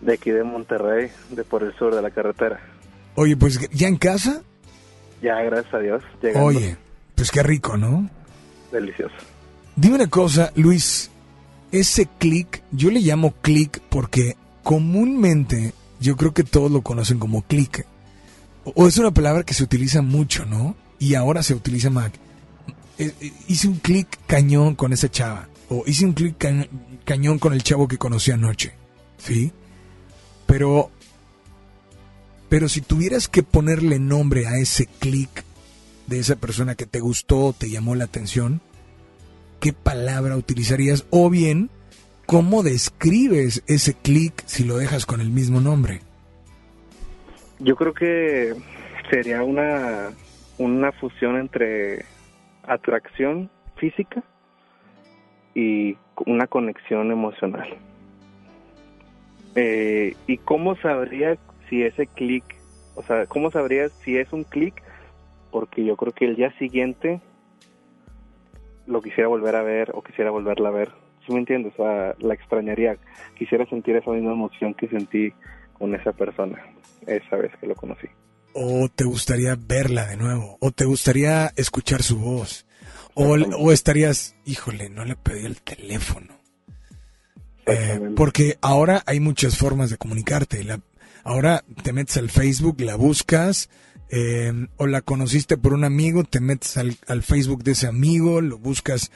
De 0.02 0.12
aquí 0.14 0.30
de 0.30 0.44
Monterrey, 0.44 1.10
de 1.30 1.44
por 1.44 1.62
el 1.62 1.74
sur 1.76 1.94
de 1.94 2.02
la 2.02 2.10
carretera. 2.10 2.60
Oye, 3.14 3.36
pues, 3.38 3.70
¿ya 3.70 3.88
en 3.88 3.96
casa? 3.96 4.42
Ya, 5.22 5.36
gracias 5.42 5.72
a 5.72 5.78
Dios, 5.78 6.02
llegando. 6.22 6.48
Oye, 6.48 6.76
pues 7.14 7.30
qué 7.30 7.42
rico, 7.42 7.78
¿no? 7.78 8.10
Delicioso. 8.72 9.14
Dime 9.76 9.96
una 9.96 10.08
cosa, 10.10 10.52
Luis. 10.56 11.10
Ese 11.72 12.08
clic, 12.18 12.62
yo 12.72 12.90
le 12.90 13.00
llamo 13.00 13.32
clic 13.42 13.80
porque 13.88 14.36
comúnmente 14.62 15.72
yo 16.00 16.16
creo 16.16 16.34
que 16.34 16.42
todos 16.44 16.70
lo 16.70 16.82
conocen 16.82 17.18
como 17.18 17.42
click. 17.42 17.86
O, 18.64 18.86
es 18.88 18.98
una 18.98 19.10
palabra 19.12 19.42
que 19.44 19.54
se 19.54 19.62
utiliza 19.64 20.02
mucho, 20.02 20.44
¿no? 20.46 20.74
Y 20.98 21.14
ahora 21.14 21.42
se 21.42 21.54
utiliza 21.54 21.88
más. 21.90 22.10
Eh, 22.98 23.12
eh, 23.20 23.32
hice 23.48 23.68
un 23.68 23.76
clic 23.76 24.06
cañón 24.26 24.74
con 24.74 24.92
esa 24.92 25.10
chava. 25.10 25.48
O 25.68 25.84
hice 25.86 26.04
un 26.04 26.12
clic 26.12 26.36
ca- 26.38 26.66
cañón 27.04 27.38
con 27.38 27.52
el 27.52 27.62
chavo 27.62 27.86
que 27.88 27.98
conocí 27.98 28.30
anoche. 28.32 28.74
¿Sí? 29.18 29.52
Pero. 30.46 30.90
Pero 32.48 32.68
si 32.68 32.80
tuvieras 32.80 33.28
que 33.28 33.42
ponerle 33.44 33.98
nombre 34.00 34.48
a 34.48 34.58
ese 34.58 34.86
clic 34.86 35.44
de 36.10 36.18
esa 36.18 36.34
persona 36.34 36.74
que 36.74 36.86
te 36.86 36.98
gustó, 36.98 37.54
te 37.56 37.70
llamó 37.70 37.94
la 37.94 38.04
atención, 38.04 38.60
¿qué 39.60 39.72
palabra 39.72 40.36
utilizarías? 40.36 41.06
O 41.10 41.30
bien, 41.30 41.70
¿cómo 42.26 42.64
describes 42.64 43.62
ese 43.68 43.94
clic 43.94 44.42
si 44.44 44.64
lo 44.64 44.76
dejas 44.76 45.06
con 45.06 45.20
el 45.20 45.30
mismo 45.30 45.60
nombre? 45.60 46.00
Yo 47.60 47.76
creo 47.76 47.94
que 47.94 48.54
sería 49.08 49.44
una, 49.44 50.10
una 50.58 50.90
fusión 50.90 51.36
entre 51.36 52.04
atracción 52.64 53.48
física 53.76 54.24
y 55.54 55.96
una 56.26 56.48
conexión 56.48 57.12
emocional. 57.12 57.68
Eh, 59.54 60.16
¿Y 60.26 60.38
cómo 60.38 60.74
sabría 60.76 61.38
si 61.68 61.84
ese 61.84 62.08
clic, 62.08 62.42
o 62.96 63.04
sea, 63.04 63.26
cómo 63.26 63.52
sabría 63.52 63.88
si 64.04 64.16
es 64.16 64.32
un 64.32 64.42
clic? 64.42 64.74
Porque 65.50 65.84
yo 65.84 65.96
creo 65.96 66.12
que 66.12 66.24
el 66.26 66.36
día 66.36 66.52
siguiente 66.58 67.20
lo 68.86 69.00
quisiera 69.02 69.28
volver 69.28 69.56
a 69.56 69.62
ver 69.62 69.90
o 69.94 70.02
quisiera 70.02 70.30
volverla 70.30 70.68
a 70.68 70.72
ver. 70.72 70.90
¿Sí 71.26 71.32
me 71.32 71.40
entiendes? 71.40 71.72
O 71.78 71.82
sea, 71.84 72.14
la 72.18 72.34
extrañaría. 72.34 72.96
Quisiera 73.36 73.66
sentir 73.66 73.96
esa 73.96 74.10
misma 74.10 74.32
emoción 74.32 74.74
que 74.74 74.88
sentí 74.88 75.32
con 75.74 75.94
esa 75.94 76.12
persona 76.12 76.58
esa 77.06 77.36
vez 77.36 77.52
que 77.60 77.66
lo 77.66 77.74
conocí. 77.74 78.06
o 78.52 78.88
te 78.94 79.04
gustaría 79.04 79.56
verla 79.56 80.06
de 80.06 80.16
nuevo, 80.16 80.56
o 80.60 80.70
te 80.72 80.84
gustaría 80.84 81.52
escuchar 81.56 82.02
su 82.02 82.18
voz, 82.18 82.66
o, 83.14 83.24
o 83.34 83.70
estarías, 83.72 84.34
híjole, 84.44 84.90
no 84.90 85.04
le 85.04 85.14
pedí 85.16 85.46
el 85.46 85.60
teléfono. 85.62 86.34
Eh, 87.66 88.10
porque 88.16 88.56
ahora 88.60 89.02
hay 89.06 89.20
muchas 89.20 89.56
formas 89.56 89.90
de 89.90 89.96
comunicarte. 89.98 90.64
La- 90.64 90.80
ahora 91.22 91.62
te 91.82 91.92
metes 91.92 92.16
al 92.16 92.28
Facebook, 92.28 92.80
la 92.80 92.96
buscas, 92.96 93.70
eh, 94.10 94.52
o 94.76 94.86
la 94.86 95.00
conociste 95.02 95.56
por 95.56 95.72
un 95.72 95.84
amigo, 95.84 96.24
te 96.24 96.40
metes 96.40 96.76
al, 96.76 96.96
al 97.06 97.22
Facebook 97.22 97.62
de 97.62 97.72
ese 97.72 97.86
amigo, 97.86 98.40
lo 98.40 98.58
buscas, 98.58 99.12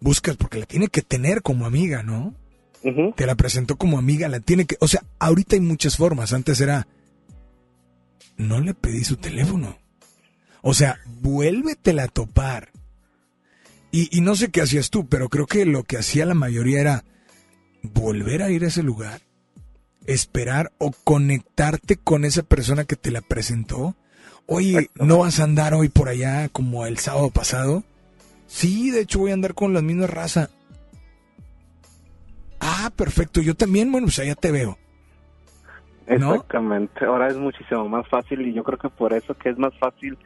buscas 0.00 0.36
porque 0.36 0.58
la 0.58 0.66
tiene 0.66 0.88
que 0.88 1.02
tener 1.02 1.42
como 1.42 1.66
amiga, 1.66 2.02
¿no? 2.02 2.34
Te 3.16 3.26
la 3.26 3.34
presentó 3.34 3.76
como 3.76 3.98
amiga, 3.98 4.28
la 4.28 4.40
tiene 4.40 4.64
que, 4.64 4.76
o 4.80 4.88
sea, 4.88 5.02
ahorita 5.18 5.56
hay 5.56 5.60
muchas 5.60 5.96
formas. 5.96 6.32
Antes 6.32 6.60
era, 6.60 6.86
no 8.36 8.60
le 8.60 8.72
pedí 8.72 9.04
su 9.04 9.16
teléfono. 9.16 9.76
O 10.62 10.72
sea, 10.74 10.98
vuélvetela 11.20 12.04
a 12.04 12.08
topar. 12.08 12.70
Y, 13.90 14.16
y 14.16 14.20
no 14.20 14.36
sé 14.36 14.50
qué 14.50 14.62
hacías 14.62 14.90
tú, 14.90 15.08
pero 15.08 15.28
creo 15.28 15.46
que 15.46 15.66
lo 15.66 15.82
que 15.82 15.98
hacía 15.98 16.24
la 16.24 16.34
mayoría 16.34 16.80
era 16.80 17.04
volver 17.82 18.42
a 18.42 18.50
ir 18.50 18.64
a 18.64 18.68
ese 18.68 18.82
lugar, 18.82 19.20
esperar 20.06 20.72
o 20.78 20.92
conectarte 20.92 21.96
con 21.96 22.24
esa 22.24 22.42
persona 22.42 22.84
que 22.84 22.96
te 22.96 23.10
la 23.10 23.20
presentó. 23.20 23.96
Oye, 24.50 24.88
¿no 24.94 25.18
vas 25.18 25.40
a 25.40 25.44
andar 25.44 25.74
hoy 25.74 25.90
por 25.90 26.08
allá 26.08 26.48
como 26.48 26.86
el 26.86 26.96
sábado 26.96 27.28
pasado? 27.30 27.84
Sí, 28.46 28.90
de 28.90 29.02
hecho 29.02 29.18
voy 29.18 29.30
a 29.30 29.34
andar 29.34 29.52
con 29.52 29.74
la 29.74 29.82
misma 29.82 30.06
raza. 30.06 30.48
Ah, 32.58 32.90
perfecto, 32.96 33.42
yo 33.42 33.54
también, 33.54 33.92
bueno, 33.92 34.06
pues 34.06 34.18
allá 34.20 34.34
te 34.34 34.50
veo. 34.50 34.78
¿No? 36.06 36.32
Exactamente. 36.32 37.04
Ahora 37.04 37.28
es 37.28 37.36
muchísimo 37.36 37.86
más 37.90 38.08
fácil 38.08 38.40
y 38.40 38.54
yo 38.54 38.64
creo 38.64 38.78
que 38.78 38.88
por 38.88 39.12
eso 39.12 39.34
que 39.34 39.50
es 39.50 39.58
más 39.58 39.78
fácil, 39.78 40.16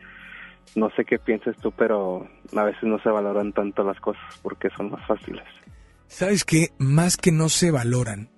no 0.77 0.89
sé 0.91 1.05
qué 1.05 1.19
piensas 1.19 1.57
tú, 1.57 1.73
pero 1.73 2.29
a 2.57 2.63
veces 2.63 2.85
no 2.85 3.01
se 3.01 3.09
valoran 3.09 3.53
tanto 3.53 3.83
las 3.83 3.99
cosas 3.99 4.23
porque 4.41 4.71
son 4.77 4.93
más 4.93 5.05
fáciles. 5.05 5.43
¿Sabes 6.07 6.45
qué? 6.45 6.69
Más 6.79 7.17
que 7.17 7.33
no 7.33 7.49
se 7.49 7.73
valoran, 7.73 8.31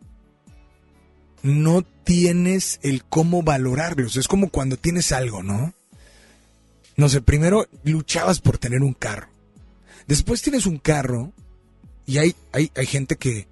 no 1.44 1.82
tienes 1.82 2.80
el 2.82 3.04
cómo 3.04 3.42
valorarlos. 3.42 4.16
Es 4.16 4.28
como 4.28 4.48
cuando 4.48 4.78
tienes 4.78 5.12
algo, 5.12 5.42
¿no? 5.42 5.74
No 6.96 7.08
sé, 7.10 7.20
primero 7.20 7.66
luchabas 7.84 8.40
por 8.40 8.56
tener 8.56 8.82
un 8.82 8.94
carro. 8.94 9.28
Después 10.08 10.40
tienes 10.40 10.64
un 10.64 10.78
carro 10.78 11.32
y 12.06 12.16
hay, 12.18 12.34
hay, 12.52 12.72
hay 12.74 12.86
gente 12.86 13.16
que 13.16 13.46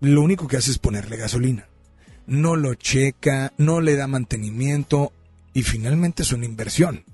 lo 0.00 0.20
único 0.20 0.46
que 0.46 0.58
hace 0.58 0.70
es 0.70 0.78
ponerle 0.78 1.16
gasolina. 1.16 1.68
No 2.26 2.54
lo 2.54 2.74
checa, 2.74 3.54
no 3.56 3.80
le 3.80 3.96
da 3.96 4.06
mantenimiento 4.06 5.12
y 5.54 5.62
finalmente 5.62 6.22
es 6.22 6.32
una 6.32 6.44
inversión. 6.44 7.04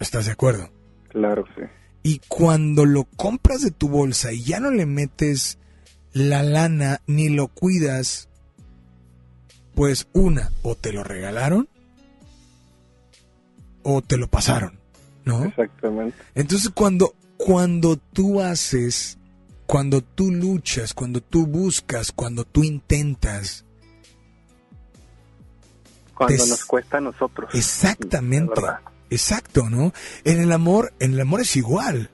¿Estás 0.00 0.24
de 0.24 0.32
acuerdo? 0.32 0.70
Claro, 1.10 1.44
sí. 1.54 1.62
Y 2.02 2.20
cuando 2.28 2.86
lo 2.86 3.04
compras 3.04 3.60
de 3.60 3.72
tu 3.72 3.90
bolsa 3.90 4.32
y 4.32 4.42
ya 4.42 4.58
no 4.58 4.70
le 4.70 4.86
metes 4.86 5.58
la 6.14 6.42
lana 6.42 7.02
ni 7.06 7.28
lo 7.28 7.48
cuidas, 7.48 8.30
pues 9.74 10.06
una, 10.12 10.50
o 10.62 10.74
te 10.76 10.92
lo 10.92 11.02
regalaron 11.04 11.68
o 13.82 14.00
te 14.02 14.16
lo 14.16 14.28
pasaron, 14.28 14.78
¿no? 15.24 15.44
Exactamente. 15.44 16.16
Entonces 16.34 16.70
cuando, 16.74 17.14
cuando 17.36 17.96
tú 17.96 18.40
haces, 18.40 19.18
cuando 19.66 20.02
tú 20.02 20.30
luchas, 20.30 20.94
cuando 20.94 21.20
tú 21.20 21.46
buscas, 21.46 22.12
cuando 22.12 22.44
tú 22.44 22.64
intentas, 22.64 23.64
Cuando 26.16 26.44
Te- 26.44 26.48
nos 26.50 26.64
cuesta 26.64 26.98
a 26.98 27.00
nosotros. 27.00 27.50
Exactamente. 27.54 28.60
Exacto, 29.10 29.68
¿no? 29.68 29.92
En 30.24 30.40
el 30.40 30.52
amor, 30.52 30.92
en 31.00 31.14
el 31.14 31.20
amor 31.20 31.40
es 31.40 31.56
igual. 31.56 32.10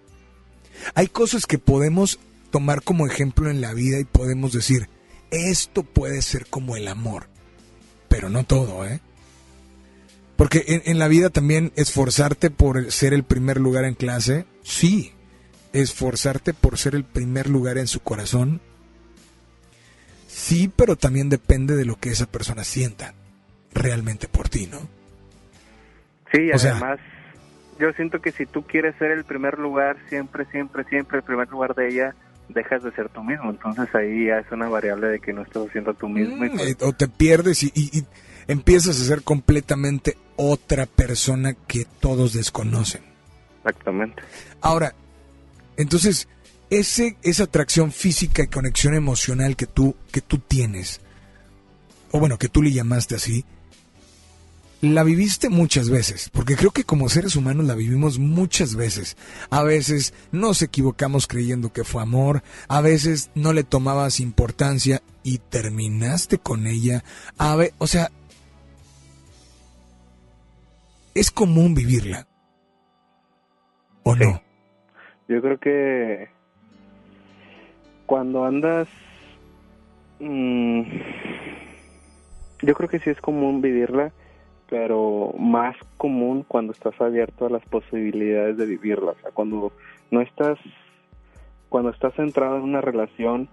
Hay 0.95 1.09
cosas 1.09 1.47
que 1.47 1.59
podemos 1.59 2.19
tomar 2.51 2.83
como 2.83 3.07
ejemplo 3.07 3.51
en 3.51 3.61
la 3.61 3.75
vida 3.75 3.99
y 4.01 4.05
podemos 4.05 4.53
decir, 4.53 4.89
esto 5.31 5.83
puede 5.83 6.23
ser 6.23 6.47
como 6.47 6.77
el 6.77 6.89
amor. 6.89 7.29
Pero 8.11 8.29
no 8.29 8.45
todo, 8.45 8.85
¿eh? 8.85 9.01
Porque 10.37 10.65
en, 10.69 10.83
en 10.85 10.99
la 10.99 11.09
vida 11.09 11.31
también 11.31 11.73
esforzarte 11.77 12.51
por 12.51 12.93
ser 12.93 13.15
el 13.15 13.25
primer 13.25 13.59
lugar 13.59 13.85
en 13.87 13.95
clase, 13.95 14.45
sí. 14.63 15.15
Esforzarte 15.73 16.53
por 16.53 16.77
ser 16.77 16.95
el 16.95 17.05
primer 17.05 17.49
lugar 17.49 17.79
en 17.79 17.87
su 17.87 18.01
corazón, 18.01 18.61
sí, 20.27 20.71
pero 20.75 20.97
también 20.97 21.29
depende 21.29 21.77
de 21.77 21.85
lo 21.85 21.97
que 21.97 22.11
esa 22.11 22.27
persona 22.27 22.65
sienta 22.65 23.15
realmente 23.73 24.27
por 24.27 24.49
ti, 24.49 24.67
¿no? 24.67 24.81
Sí, 26.33 26.51
O 26.53 26.59
sea- 26.59 26.73
además, 26.73 26.99
yo 27.79 27.93
siento 27.93 28.21
que 28.21 28.33
si 28.33 28.47
tú 28.47 28.63
quieres 28.67 28.97
ser 28.99 29.13
el 29.13 29.25
primer 29.25 29.59
lugar, 29.61 29.97
siempre, 30.09 30.45
siempre, 30.51 30.83
siempre 30.85 31.19
el 31.19 31.25
primer 31.25 31.49
lugar 31.49 31.75
de 31.77 31.89
ella, 31.89 32.15
dejas 32.55 32.83
de 32.83 32.93
ser 32.93 33.09
tú 33.11 33.23
mismo. 33.23 33.51
Entonces 33.51 33.89
ahí 33.95 34.27
ya 34.27 34.39
es 34.39 34.51
una 34.53 34.69
variable 34.69 35.09
de 35.09 35.21
que 35.21 35.33
no 35.33 35.43
estás 35.43 35.67
haciendo 35.69 35.95
tú 35.95 36.09
mismo. 36.09 36.37
Mm, 36.37 36.57
pues, 36.57 36.71
eh, 36.71 36.77
o 36.83 36.93
te 36.93 37.09
pierdes 37.09 37.63
y, 37.63 37.73
y- 37.75 37.99
y 37.99 38.05
empiezas 38.49 39.01
a 39.01 39.05
ser 39.05 39.23
completamente 39.23 40.17
otra 40.37 40.87
persona 40.87 41.55
que 41.67 41.87
todos 42.01 42.33
desconocen. 42.33 43.03
exactamente. 43.59 44.23
Ahora, 44.61 44.95
entonces, 45.77 46.29
ese, 46.71 47.17
esa 47.23 47.45
atracción 47.45 47.93
física 47.93 48.43
y 48.43 48.47
conexión 48.49 48.95
emocional 48.95 49.57
que 49.57 49.67
tú, 49.67 49.97
que 50.13 50.21
tú 50.21 50.39
tienes, 50.39 51.01
o 52.11 52.19
bueno, 52.21 52.39
que 52.39 52.49
tú 52.49 52.63
le 52.63 52.73
llamaste 52.73 53.15
así, 53.17 53.45
la 54.81 55.05
viviste 55.05 55.51
muchas 55.51 55.91
veces, 55.91 56.31
porque 56.33 56.57
creo 56.57 56.71
que 56.71 56.85
como 56.85 57.09
seres 57.11 57.37
humanos 57.37 57.67
la 57.67 57.75
vivimos 57.75 58.19
muchas 58.19 58.75
veces. 58.77 59.17
A 59.51 59.63
veces 59.63 60.15
nos 60.33 60.63
equivocamos 60.63 61.27
creyendo 61.27 61.73
que 61.73 61.85
fue 61.85 62.01
amor, 62.03 62.43
a 62.69 62.81
veces 62.81 63.31
no 63.35 63.53
le 63.53 63.63
tomabas 63.63 64.21
importancia 64.21 65.03
y 65.23 65.39
terminaste 65.39 66.39
con 66.39 66.67
ella. 66.67 67.05
A 67.37 67.57
ve- 67.57 67.75
o 67.79 67.87
sea, 67.87 68.11
es 71.15 71.31
común 71.31 71.75
vivirla. 71.75 72.27
¿O 74.03 74.17
no? 74.17 74.41
Yo 75.29 75.43
creo 75.43 75.59
que 75.61 76.29
cuando 78.07 78.45
andas, 78.45 78.89
mm, 80.21 80.83
yo 82.63 82.75
creo 82.75 82.89
que 82.89 82.99
sí 83.01 83.11
es 83.11 83.21
común 83.21 83.61
vivirla, 83.61 84.13
pero 84.71 85.35
más 85.37 85.77
común 85.97 86.45
cuando 86.47 86.73
estás 86.73 86.99
abierto 87.01 87.45
a 87.45 87.51
las 87.51 87.65
posibilidades 87.67 88.57
de 88.57 88.67
vivirla. 88.67 89.15
Cuando 89.35 89.73
no 90.13 90.21
estás, 90.21 90.59
cuando 91.69 91.91
estás 91.91 92.15
centrado 92.15 92.57
en 92.57 92.63
una 92.63 92.81
relación, 92.81 93.49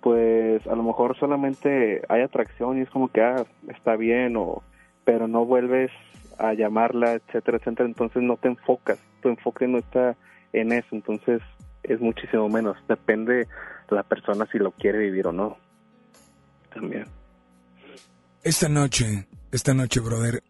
pues 0.00 0.66
a 0.66 0.74
lo 0.74 0.82
mejor 0.82 1.16
solamente 1.16 2.02
hay 2.08 2.22
atracción 2.22 2.78
y 2.78 2.82
es 2.82 2.90
como 2.90 3.08
que 3.08 3.22
ah, 3.22 3.46
está 3.68 3.96
bien 3.96 4.36
o 4.36 4.62
pero 5.04 5.28
no 5.28 5.44
vuelves 5.44 5.92
a 6.38 6.52
llamarla, 6.52 7.14
etcétera, 7.14 7.58
etcétera, 7.58 7.88
entonces 7.88 8.22
no 8.22 8.36
te 8.36 8.48
enfocas, 8.48 8.98
tu 9.22 9.28
enfoque 9.28 9.68
no 9.68 9.78
está 9.78 10.16
en 10.52 10.72
eso, 10.72 10.88
entonces 10.90 11.40
es 11.84 12.00
muchísimo 12.00 12.48
menos, 12.48 12.76
depende 12.88 13.34
de 13.36 13.46
la 13.90 14.02
persona 14.02 14.46
si 14.50 14.58
lo 14.58 14.72
quiere 14.72 14.98
vivir 14.98 15.28
o 15.28 15.32
no. 15.32 15.56
También. 16.74 17.04
Esta 18.42 18.68
noche, 18.68 19.26
esta 19.52 19.74
noche, 19.74 20.00
brother, 20.00 20.42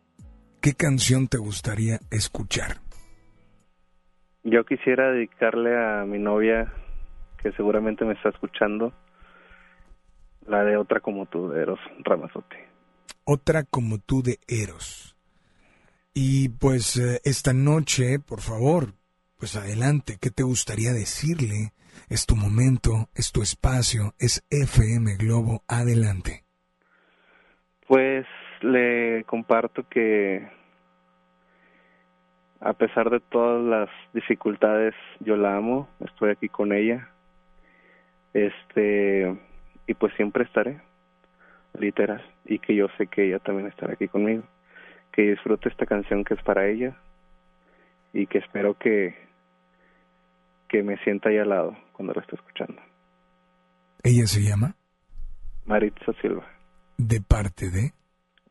¿qué 0.61 0.75
canción 0.75 1.29
te 1.29 1.39
gustaría 1.39 1.99
escuchar? 2.11 2.79
Yo 4.43 4.65
quisiera 4.65 5.11
dedicarle 5.11 5.77
a 5.77 6.05
mi 6.05 6.19
novia, 6.19 6.73
que 7.43 7.53
seguramente 7.53 8.05
me 8.05 8.15
está 8.15 8.29
escuchando, 8.29 8.93
la 10.47 10.63
de 10.65 10.77
Otra 10.77 11.01
como 11.01 11.27
tú, 11.27 11.49
de 11.49 11.63
Eros 11.63 11.81
Ramazote. 12.05 12.69
Otra 13.25 13.65
como 13.65 13.99
tú 13.99 14.23
de 14.23 14.39
Eros. 14.47 15.17
Y 16.15 16.49
pues 16.49 16.97
eh, 16.97 17.21
esta 17.25 17.53
noche, 17.53 18.19
por 18.21 18.41
favor, 18.41 18.95
pues 19.37 19.57
adelante, 19.57 20.17
¿qué 20.21 20.31
te 20.31 20.45
gustaría 20.45 20.93
decirle? 20.93 21.73
Es 22.09 22.25
tu 22.25 22.37
momento, 22.37 23.11
es 23.15 23.33
tu 23.33 23.43
espacio, 23.43 24.15
es 24.19 24.45
FM 24.51 25.17
Globo, 25.17 25.63
adelante. 25.67 26.45
Pues 27.87 28.27
le 28.67 29.25
comparto 29.25 29.89
que 29.89 30.49
a 32.61 32.73
pesar 32.73 33.11
de 33.11 33.21
todas 33.21 33.63
las 33.65 33.89
dificultades, 34.13 34.95
yo 35.21 35.37
la 35.37 35.57
amo, 35.57 35.89
estoy 36.01 36.31
aquí 36.31 36.49
con 36.49 36.73
ella. 36.73 37.09
Este, 38.33 39.37
y 39.87 39.95
pues 39.95 40.13
siempre 40.15 40.45
estaré, 40.45 40.81
literal, 41.79 42.25
y 42.45 42.59
que 42.59 42.75
yo 42.75 42.89
sé 42.99 43.07
que 43.07 43.29
ella 43.29 43.39
también 43.39 43.69
estará 43.69 43.93
aquí 43.93 44.09
conmigo. 44.09 44.43
Que 45.13 45.31
disfrute 45.31 45.69
esta 45.69 45.87
canción 45.87 46.25
que 46.25 46.35
es 46.35 46.43
para 46.43 46.67
ella 46.67 46.97
y 48.13 48.27
que 48.27 48.39
espero 48.39 48.75
que 48.75 49.27
que 50.69 50.83
me 50.83 50.97
sienta 51.05 51.29
ahí 51.29 51.39
al 51.39 51.49
lado 51.49 51.77
cuando 51.93 52.13
la 52.13 52.23
esté 52.23 52.35
escuchando. 52.35 52.83
¿Ella 54.03 54.27
se 54.27 54.41
llama? 54.43 54.75
Maritza 55.65 56.13
Silva, 56.21 56.45
De 56.97 57.21
parte 57.21 57.71
de... 57.71 57.93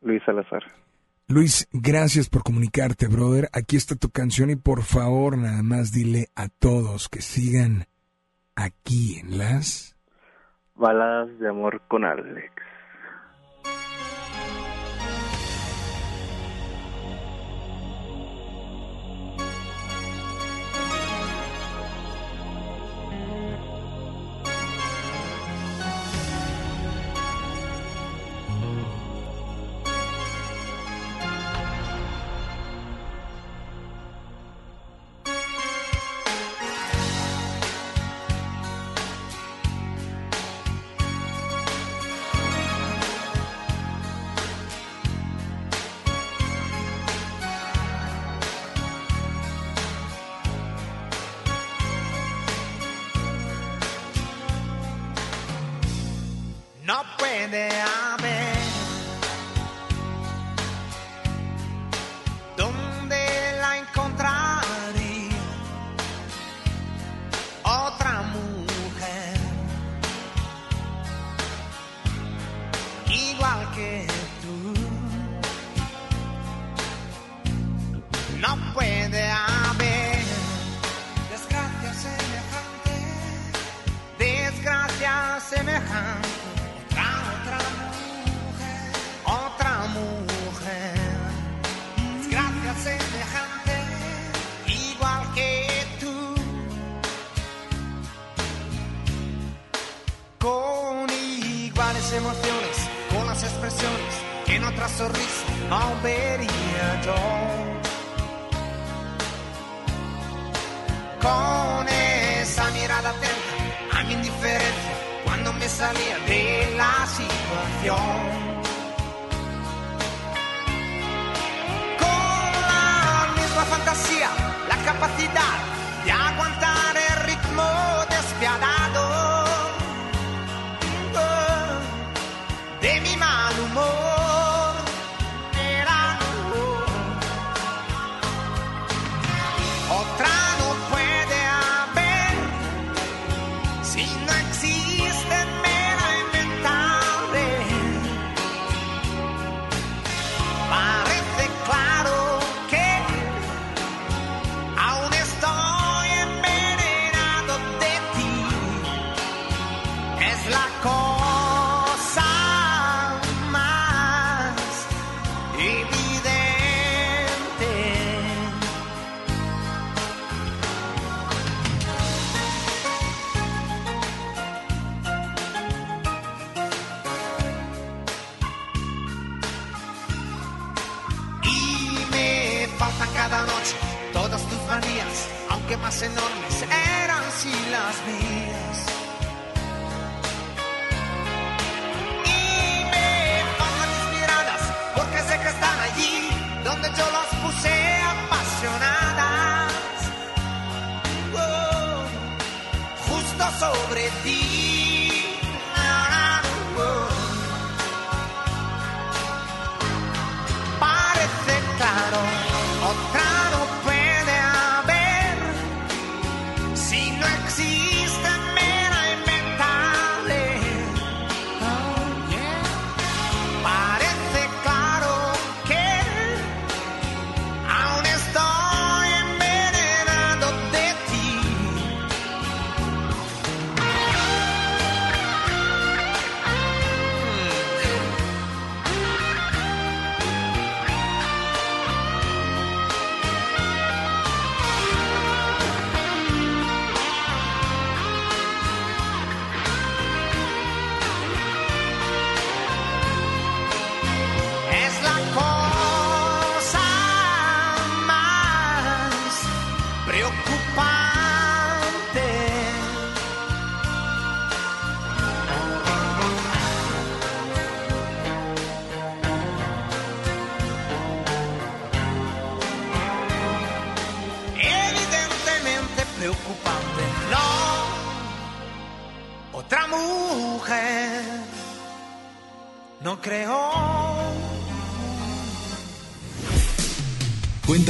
Luis 0.06 0.22
Salazar. 0.24 0.62
Luis, 1.28 1.68
gracias 1.72 2.30
por 2.30 2.44
comunicarte, 2.44 3.08
brother. 3.08 3.48
Aquí 3.52 3.76
está 3.76 3.96
tu 3.96 4.10
canción 4.10 4.50
y 4.50 4.56
por 4.56 4.82
favor 4.84 5.36
nada 5.36 5.62
más 5.64 5.92
dile 5.92 6.28
a 6.36 6.48
todos 6.48 7.08
que 7.08 7.20
sigan 7.20 7.86
aquí 8.54 9.18
en 9.18 9.36
las... 9.36 9.96
Baladas 10.76 11.36
de 11.40 11.48
amor 11.48 11.82
con 11.88 12.04
Alex. 12.04 12.52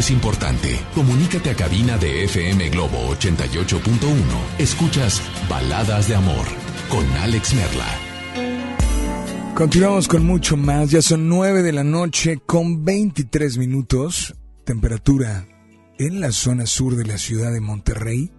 es 0.00 0.10
importante. 0.10 0.80
Comunícate 0.94 1.50
a 1.50 1.54
cabina 1.54 1.98
de 1.98 2.24
FM 2.24 2.70
Globo 2.70 3.14
88.1. 3.14 3.88
Escuchas 4.58 5.22
Baladas 5.48 6.08
de 6.08 6.14
Amor 6.14 6.46
con 6.88 7.06
Alex 7.18 7.54
Merla. 7.54 7.86
Continuamos 9.54 10.08
con 10.08 10.24
mucho 10.24 10.56
más. 10.56 10.90
Ya 10.90 11.02
son 11.02 11.28
9 11.28 11.62
de 11.62 11.72
la 11.72 11.84
noche 11.84 12.38
con 12.44 12.84
23 12.84 13.58
minutos. 13.58 14.34
Temperatura 14.64 15.46
en 15.98 16.20
la 16.20 16.32
zona 16.32 16.66
sur 16.66 16.96
de 16.96 17.04
la 17.04 17.18
ciudad 17.18 17.52
de 17.52 17.60
Monterrey, 17.60 18.32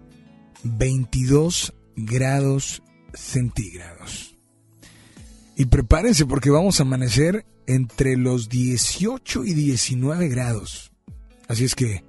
22 0.64 1.73
grados 1.95 2.84
centígrados. 3.14 4.36
Y 5.56 5.65
prepárense 5.65 6.26
porque 6.26 6.49
vamos 6.49 6.80
a 6.80 6.84
amanecer 6.84 7.45
entre 7.65 8.18
los 8.18 8.49
18 8.49 9.45
y 9.45 9.53
19 9.53 10.27
grados. 10.27 10.91
Así 11.47 11.65
es 11.65 11.76
que 11.76 12.03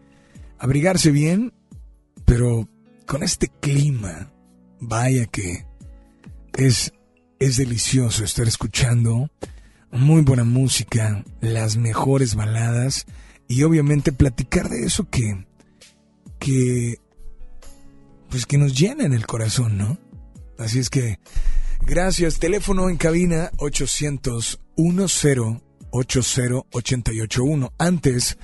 abrigarse 0.58 1.10
bien, 1.10 1.52
pero 2.24 2.68
con 3.06 3.22
este 3.22 3.48
clima, 3.60 4.32
vaya 4.80 5.26
que 5.26 5.66
es, 6.54 6.92
es 7.38 7.56
delicioso 7.56 8.24
estar 8.24 8.46
escuchando 8.48 9.30
muy 9.90 10.22
buena 10.22 10.44
música, 10.44 11.24
las 11.40 11.76
mejores 11.76 12.34
baladas 12.34 13.06
y 13.48 13.62
obviamente 13.62 14.12
platicar 14.12 14.68
de 14.68 14.84
eso 14.84 15.08
que, 15.08 15.46
que, 16.38 17.00
pues 18.28 18.46
que 18.46 18.58
nos 18.58 18.78
llena 18.78 19.04
en 19.04 19.12
el 19.12 19.26
corazón, 19.26 19.78
¿no? 19.78 19.98
Así 20.58 20.78
es 20.78 20.90
que, 20.90 21.18
gracias. 21.82 22.38
Teléfono 22.38 22.88
en 22.88 22.96
cabina 22.96 23.50
800 23.58 24.60
10 24.76 25.26
80 25.90 26.66
881. 26.70 27.72
Antes 27.78 28.38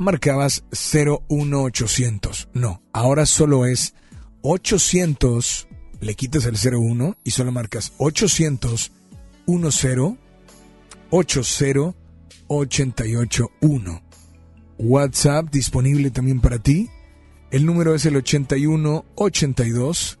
marcabas 0.00 0.64
01800. 0.72 2.48
No, 2.54 2.82
ahora 2.92 3.26
solo 3.26 3.66
es 3.66 3.94
800, 4.42 5.68
le 6.00 6.14
quitas 6.14 6.46
el 6.46 6.56
01 6.56 7.18
y 7.22 7.30
solo 7.30 7.52
marcas 7.52 7.92
800 7.98 8.92
10 9.46 9.62
80 11.10 11.44
881. 12.48 14.02
WhatsApp 14.78 15.50
disponible 15.50 16.10
también 16.10 16.40
para 16.40 16.58
ti. 16.58 16.88
El 17.50 17.66
número 17.66 17.94
es 17.94 18.06
el 18.06 18.16
81 18.16 19.04
82 19.16 20.18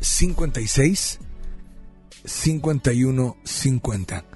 56 0.00 1.20
51 2.24 3.36
50. 3.44 4.29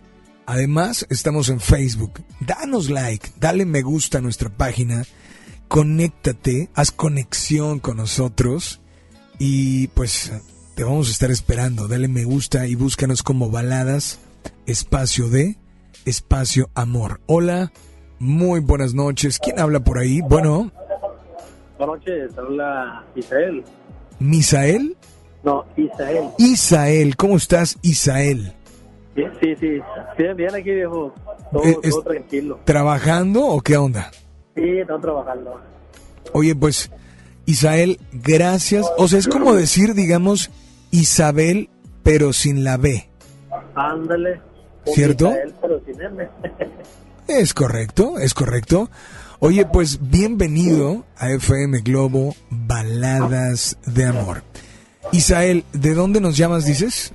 Además, 0.47 1.07
estamos 1.11 1.49
en 1.49 1.61
Facebook. 1.61 2.23
Danos 2.41 2.91
like, 2.91 3.31
dale 3.39 3.65
me 3.65 3.83
gusta 3.83 4.19
a 4.19 4.21
nuestra 4.21 4.51
página, 4.51 5.05
conéctate, 5.69 6.69
haz 6.75 6.91
conexión 6.91 7.79
con 7.79 7.97
nosotros 7.97 8.81
y 9.39 9.89
pues 9.89 10.33
te 10.75 10.85
vamos 10.85 11.09
a 11.09 11.13
estar 11.13 11.31
esperando. 11.31 11.89
Dale 11.89 12.09
me 12.09 12.25
gusta 12.25 12.67
y 12.67 12.75
búscanos 12.75 13.23
como 13.23 13.51
baladas, 13.51 14.21
espacio 14.67 15.29
de 15.29 15.57
espacio 16.05 16.69
amor. 16.75 17.21
Hola, 17.27 17.73
muy 18.19 18.61
buenas 18.61 18.95
noches. 18.95 19.39
¿Quién 19.39 19.59
habla 19.59 19.81
por 19.81 19.99
ahí? 19.99 20.21
Bueno, 20.21 20.71
Buenas 21.79 21.99
noches, 21.99 22.39
habla 22.39 23.05
Isael. 23.17 23.65
Misael. 24.21 24.97
No, 25.43 25.65
Isael. 25.77 26.31
Isael, 26.39 27.17
¿cómo 27.17 27.37
estás, 27.37 27.79
Isael? 27.83 28.53
Bien, 29.15 29.31
sí, 29.41 29.55
sí. 29.61 29.81
Bien, 30.19 30.37
bien 30.37 30.55
aquí, 30.55 30.71
viejo. 30.71 31.13
Todo, 31.53 31.65
Eh, 31.65 31.77
es- 31.83 31.91
todo 31.91 32.03
tranquilo. 32.03 32.61
¿Trabajando 32.65 33.47
o 33.47 33.61
qué 33.61 33.77
onda? 33.77 34.11
Sí, 34.55 34.63
estamos 34.81 35.03
trabajando. 35.03 35.61
Oye, 36.33 36.55
pues, 36.55 36.91
Isael, 37.47 38.01
gracias. 38.13 38.87
O 38.99 39.07
sea, 39.09 39.19
es 39.19 39.29
como 39.29 39.55
decir, 39.55 39.95
digamos, 39.95 40.51
Isabel, 40.91 41.69
pero 42.03 42.33
sin 42.33 42.65
la 42.65 42.77
B. 42.77 43.09
Ándale. 43.75 44.41
¿Cierto? 44.87 45.31
Isael, 45.31 45.55
pero 45.61 45.81
sin 45.87 46.01
M. 46.01 46.29
Es 47.27 47.55
correcto, 47.55 48.19
es 48.19 48.35
correcto. 48.35 48.91
Oye, 49.39 49.65
pues 49.65 50.11
bienvenido 50.11 51.07
a 51.17 51.31
FM 51.31 51.81
Globo 51.81 52.35
Baladas 52.51 53.79
de 53.87 54.05
Amor. 54.05 54.43
Isael, 55.11 55.65
¿de 55.73 55.95
dónde 55.95 56.21
nos 56.21 56.37
llamas, 56.37 56.67
dices? 56.67 57.14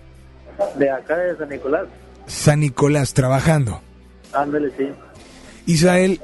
De 0.78 0.90
acá 0.90 1.18
de 1.18 1.38
San 1.38 1.50
Nicolás. 1.50 1.88
San 2.28 2.60
Nicolás, 2.60 3.14
trabajando. 3.14 3.82
Ándale, 4.34 4.72
sí. 4.78 4.90
Isael, 5.66 6.22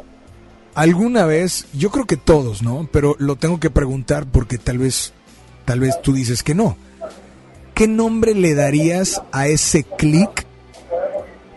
alguna 0.73 1.25
vez, 1.25 1.67
yo 1.73 1.89
creo 1.89 2.05
que 2.05 2.17
todos, 2.17 2.61
¿no? 2.61 2.87
Pero 2.91 3.15
lo 3.19 3.35
tengo 3.35 3.59
que 3.59 3.69
preguntar 3.69 4.25
porque 4.25 4.57
tal 4.57 4.77
vez, 4.77 5.13
tal 5.65 5.79
vez 5.79 6.01
tú 6.01 6.13
dices 6.13 6.43
que 6.43 6.55
no. 6.55 6.77
¿Qué 7.73 7.87
nombre 7.87 8.33
le 8.33 8.55
darías 8.55 9.21
a 9.31 9.47
ese 9.47 9.83
clic 9.83 10.45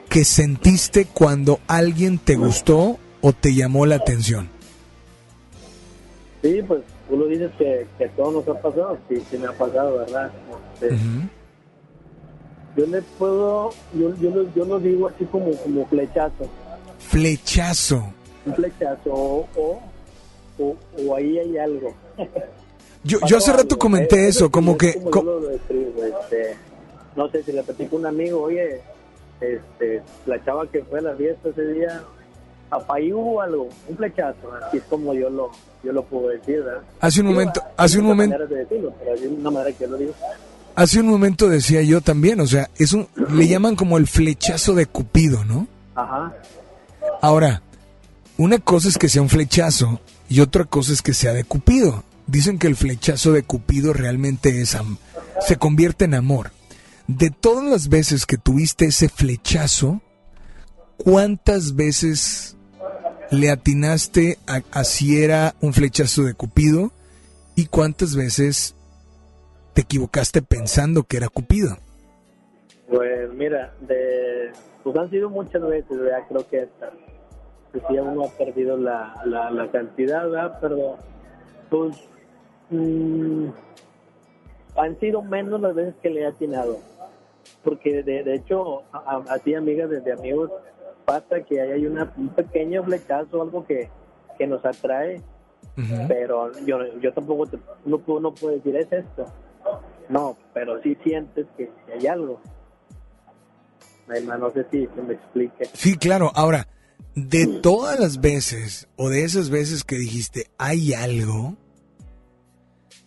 que 0.09 0.25
sentiste 0.25 1.07
cuando 1.07 1.61
alguien 1.69 2.19
te 2.19 2.35
gustó 2.35 2.99
o 3.21 3.33
te 3.33 3.55
llamó 3.55 3.87
la 3.87 3.97
atención? 3.97 4.49
Sí, 6.43 6.61
pues 6.67 6.81
tú 7.09 7.17
lo 7.17 7.27
dices 7.27 7.51
que, 7.59 7.87
que 7.99 8.09
todo 8.11 8.33
nos 8.33 8.49
ha 8.49 8.61
pasado. 8.61 8.99
Sí, 9.09 9.23
sí 9.31 9.39
me 9.39 9.47
ha 9.47 9.53
pasado, 9.53 9.99
¿verdad? 9.99 10.33
Este, 10.75 10.97
Yo 12.77 12.87
le 12.87 13.03
puedo, 13.03 13.71
yo, 13.95 14.15
yo, 14.17 14.31
lo, 14.31 14.55
yo 14.55 14.65
lo 14.65 14.79
digo 14.79 15.09
así 15.09 15.25
como, 15.27 15.51
como 15.57 15.87
flechazo. 15.87 16.47
Flechazo. 16.99 18.05
Un 18.47 18.55
flechazo 18.55 19.11
o, 19.13 19.47
o, 19.57 19.81
o, 20.59 20.77
o 21.07 21.15
ahí 21.17 21.39
hay 21.39 21.59
algo. 21.59 21.93
Yo, 23.05 23.19
yo 23.27 23.37
hace 23.39 23.53
rato 23.53 23.79
comenté 23.79 24.29
eso, 24.29 24.51
como 24.51 24.77
que... 24.77 24.95
como 24.95 25.11
co- 25.11 25.25
yo 25.25 25.41
lo 25.41 25.49
describo, 25.49 26.05
este, 26.05 26.57
no 27.17 27.29
sé 27.31 27.43
si 27.43 27.53
le 27.53 27.63
platico 27.63 27.97
a 27.97 27.99
un 28.01 28.07
amigo, 28.07 28.43
oye, 28.43 28.81
este, 29.41 30.03
la 30.27 30.43
chava 30.45 30.67
que 30.71 30.83
fue 30.85 30.99
a 31.01 31.03
la 31.03 31.15
fiesta 31.15 31.49
ese 31.49 31.67
día, 31.73 32.03
papá, 32.69 32.97
ahí 32.97 33.13
hubo 33.13 33.41
algo, 33.41 33.69
un 33.89 33.97
flechazo, 33.97 34.53
así 34.67 34.79
es 34.79 34.83
como 34.85 35.15
yo 35.15 35.31
lo, 35.31 35.51
yo 35.83 35.93
lo 35.93 36.05
puedo 36.05 36.29
decir, 36.29 36.63
¿verdad? 36.63 36.83
Hace 37.01 37.21
un 37.21 37.29
momento- 37.29 37.61
hay 37.65 37.73
hace 37.87 37.99
un 37.99 38.07
momento- 38.07 38.47
de 38.47 38.57
decirlo, 38.57 38.93
pero 38.99 39.13
hay 39.15 39.27
una 39.27 39.51
manera 39.51 39.77
que 39.77 39.85
yo 39.85 39.91
lo 39.91 39.97
digo. 39.97 40.15
Hace 40.79 41.01
un 41.01 41.09
momento 41.09 41.49
decía 41.49 41.83
yo 41.83 42.01
también, 42.01 42.41
o 42.41 42.47
sea, 42.47 42.71
es 42.79 42.93
un, 42.93 43.09
le 43.33 43.49
llaman 43.49 43.75
como 43.75 43.99
el 43.99 44.07
flechazo 44.07 44.75
de 44.75 44.87
Cupido, 44.87 45.45
¿no? 45.45 45.67
Ajá. 45.97 46.33
Ahora, 47.21 47.63
una 48.37 48.59
cosa 48.59 48.89
es 48.89 48.97
que 48.97 49.09
sea 49.09 49.23
un 49.23 49.29
flechazo 49.29 50.01
y 50.29 50.39
otra 50.41 50.65
cosa 50.67 50.93
es 50.93 51.03
que 51.03 51.15
sea 51.15 51.33
de 51.33 51.43
Cupido. 51.43 52.05
Dicen 52.29 52.59
que 52.59 52.69
el 52.69 52.77
flechazo 52.77 53.33
de 53.33 53.43
Cupido 53.43 53.93
realmente 53.93 54.61
es 54.61 54.77
am- 54.77 54.99
se 55.45 55.57
convierte 55.57 56.05
en 56.05 56.15
amor. 56.15 56.53
De 57.09 57.31
todas 57.31 57.65
las 57.65 57.89
veces 57.89 58.25
que 58.25 58.37
tuviste 58.39 58.85
ese 58.87 59.09
flechazo, 59.09 60.01
¿cuántas 60.97 61.75
veces 61.75 62.57
le 63.31 63.51
atinaste 63.51 64.39
a, 64.47 64.63
a 64.71 64.85
si 64.85 65.21
era 65.21 65.55
un 65.61 65.73
flechazo 65.75 66.23
de 66.23 66.35
Cupido 66.35 66.93
y 67.57 67.67
cuántas 67.67 68.15
veces 68.15 68.75
te 69.79 69.83
equivocaste 69.83 70.43
pensando 70.43 71.05
que 71.05 71.19
era 71.19 71.29
Cupido? 71.29 71.77
Pues 72.89 73.33
mira, 73.33 73.73
de, 73.83 74.51
pues 74.83 74.97
han 74.99 75.09
sido 75.09 75.31
muchas 75.31 75.63
veces, 75.63 75.97
¿verdad? 76.01 76.25
Creo 76.29 76.49
que 76.49 76.63
esta, 76.63 76.91
pues 77.71 77.85
ya 77.89 78.03
uno 78.03 78.25
ha 78.25 78.29
perdido 78.31 78.77
la, 78.77 79.15
la, 79.25 79.53
la 79.53 79.71
cantidad, 79.71 80.29
¿verdad? 80.29 80.59
Pero 80.61 80.97
pues 81.71 81.97
mm, 82.71 83.47
han 84.79 84.99
sido 84.99 85.23
menos 85.23 85.61
las 85.61 85.77
veces 85.77 85.95
que 86.03 86.11
le 86.11 86.23
he 86.23 86.27
atinado. 86.27 86.79
Porque 87.63 88.03
de, 88.03 88.25
de 88.25 88.35
hecho, 88.35 88.83
a, 88.91 88.99
a- 88.99 89.25
así 89.33 89.55
amigas 89.55 89.91
de, 89.91 90.01
de 90.01 90.11
amigos, 90.13 90.51
pasa 91.05 91.41
que 91.43 91.61
hay 91.61 91.87
una, 91.87 92.13
un 92.17 92.31
pequeño 92.31 92.83
flechazo, 92.83 93.43
algo 93.43 93.65
que, 93.65 93.89
que 94.39 94.45
nos 94.49 94.65
atrae, 94.65 95.23
pero 96.09 96.51
yo, 96.67 96.79
yo 97.01 97.13
tampoco 97.13 97.47
te, 97.47 97.59
no, 97.85 97.99
puedo, 97.99 98.19
no 98.19 98.35
puedo 98.35 98.57
decir 98.57 98.75
es 98.75 98.93
esto. 98.93 99.25
No, 100.09 100.37
pero 100.55 100.81
sí 100.83 100.97
sientes 101.03 101.47
que 101.57 101.71
hay 101.93 102.07
algo. 102.07 102.41
No 104.39 104.51
sé 104.51 104.67
si 104.71 104.87
se 104.87 105.03
me 105.03 105.15
explique. 105.15 105.69
Sí, 105.75 105.97
claro. 105.97 106.33
Ahora, 106.35 106.67
de 107.15 107.47
todas 107.47 107.99
las 108.01 108.21
veces 108.21 108.89
o 108.97 109.11
de 109.11 109.25
esas 109.25 109.51
veces 109.51 109.85
que 109.85 109.97
dijiste, 109.97 110.51
hay 110.57 110.95
algo, 110.95 111.57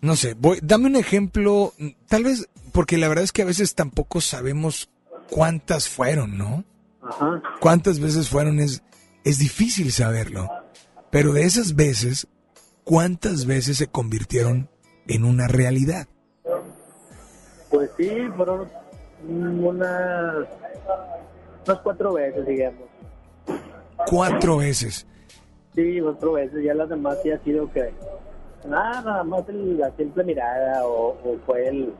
no 0.01 0.15
sé, 0.15 0.35
voy, 0.35 0.59
dame 0.61 0.87
un 0.87 0.95
ejemplo, 0.95 1.73
tal 2.07 2.23
vez, 2.23 2.49
porque 2.71 2.97
la 2.97 3.07
verdad 3.07 3.23
es 3.23 3.31
que 3.31 3.41
a 3.41 3.45
veces 3.45 3.73
tampoco 3.73 4.21
sabemos 4.21 4.89
cuántas 5.29 5.89
fueron, 5.89 6.37
¿no? 6.37 6.63
Ajá. 7.01 7.41
Cuántas 7.59 7.99
veces 7.99 8.29
fueron 8.29 8.59
es, 8.59 8.83
es 9.23 9.39
difícil 9.39 9.91
saberlo. 9.91 10.49
Pero 11.09 11.33
de 11.33 11.43
esas 11.43 11.75
veces, 11.75 12.27
¿cuántas 12.83 13.45
veces 13.45 13.77
se 13.77 13.87
convirtieron 13.87 14.69
en 15.07 15.25
una 15.25 15.47
realidad? 15.47 16.07
Pues 17.71 17.89
sí, 17.97 18.09
fueron 18.35 18.67
unas, 19.27 20.45
unas 21.65 21.79
cuatro 21.83 22.13
veces, 22.13 22.45
digamos. 22.45 22.81
Cuatro 24.09 24.57
veces. 24.57 25.07
Sí, 25.75 25.99
cuatro 26.01 26.33
veces. 26.33 26.63
Ya 26.63 26.73
las 26.73 26.89
demás 26.89 27.17
sí 27.23 27.31
ha 27.31 27.39
sido 27.39 27.71
que 27.71 27.93
nada, 28.67 29.01
nada 29.01 29.23
más 29.23 29.47
el- 29.49 29.77
la 29.77 29.91
simple 29.91 30.23
mirada 30.23 30.85
o, 30.85 31.09
o 31.23 31.37
fue 31.45 31.67
el, 31.67 31.93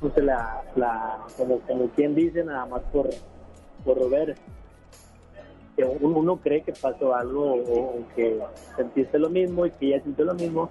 pues 0.00 0.16
la, 0.18 0.62
la, 0.76 1.18
como, 1.36 1.58
como 1.60 1.88
quien 1.90 2.14
dice, 2.14 2.44
nada 2.44 2.66
más 2.66 2.82
por, 2.92 3.08
por 3.84 4.08
ver. 4.10 4.36
Que 5.76 5.84
uno, 5.84 6.18
uno 6.18 6.36
cree 6.36 6.62
que 6.62 6.72
pasó 6.74 7.14
algo 7.14 7.54
o, 7.54 7.80
o 7.98 8.04
que 8.14 8.38
sentiste 8.76 9.18
lo 9.18 9.30
mismo 9.30 9.64
y 9.66 9.70
que 9.72 9.86
ella 9.94 10.02
sintió 10.04 10.24
lo 10.26 10.34
mismo. 10.34 10.68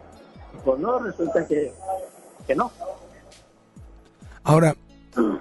Pues 0.64 0.80
no, 0.80 1.00
resulta 1.00 1.46
que, 1.48 1.74
que 2.46 2.56
no. 2.56 2.72
Ahora, 4.44 4.76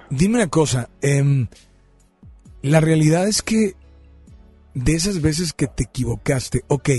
dime 0.09 0.35
una 0.35 0.47
cosa. 0.47 0.89
em, 1.01 1.47
la 2.61 2.79
realidad 2.79 3.27
es 3.27 3.41
que 3.41 3.75
de 4.73 4.93
esas 4.93 5.21
veces 5.21 5.53
que 5.53 5.67
te 5.67 5.83
equivocaste, 5.83 6.63
ok, 6.67 6.89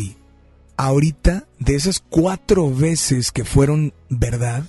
ahorita, 0.77 1.47
de 1.59 1.75
esas 1.75 2.01
cuatro 2.01 2.71
veces 2.71 3.33
que 3.33 3.45
fueron 3.45 3.93
verdad, 4.09 4.65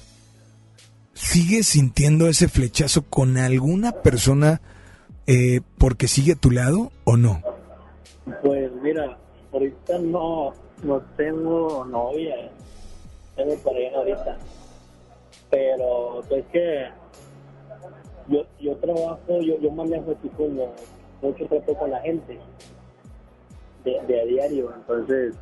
¿sigues 1.14 1.68
sintiendo 1.68 2.28
ese 2.28 2.48
flechazo 2.48 3.04
con 3.04 3.38
alguna 3.38 3.92
persona 4.04 4.62
eh, 5.26 5.62
porque 5.78 6.08
sigue 6.08 6.34
a 6.34 6.38
tu 6.38 6.52
lado 6.52 6.92
o 7.04 7.18
no? 7.18 7.42
Pues 8.42 8.72
mira, 8.82 9.18
ahorita 9.52 10.00
no, 10.00 10.54
no 10.84 11.02
tengo 11.18 11.86
novia, 11.86 12.36
eh. 12.36 12.52
tengo 13.36 13.56
pareja 13.58 13.98
ahorita, 13.98 14.38
pero 15.50 16.24
pues 16.30 16.46
que 16.52 16.88
yo, 18.28 18.46
yo 18.60 18.76
trabajo, 18.78 19.20
yo, 19.28 19.60
yo 19.60 19.72
manejo 19.72 20.12
así 20.12 20.30
como 20.30 20.74
mucho 21.22 21.46
trato 21.48 21.74
con 21.76 21.92
la 21.92 22.00
gente 22.02 22.40
de, 23.84 24.22
a 24.22 24.26
diario, 24.26 24.74
entonces 24.76 25.36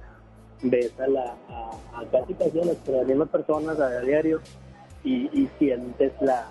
ves 0.63 0.99
a, 0.99 1.07
la, 1.07 1.35
a, 1.49 1.71
a 1.99 2.05
casi 2.11 2.33
casi 2.33 2.59
a 2.59 2.65
las, 2.65 2.77
a 2.89 3.03
mismas 3.03 3.29
personas 3.29 3.79
a 3.79 3.99
diario 4.01 4.39
y, 5.03 5.49
sientes 5.57 6.13
la, 6.21 6.47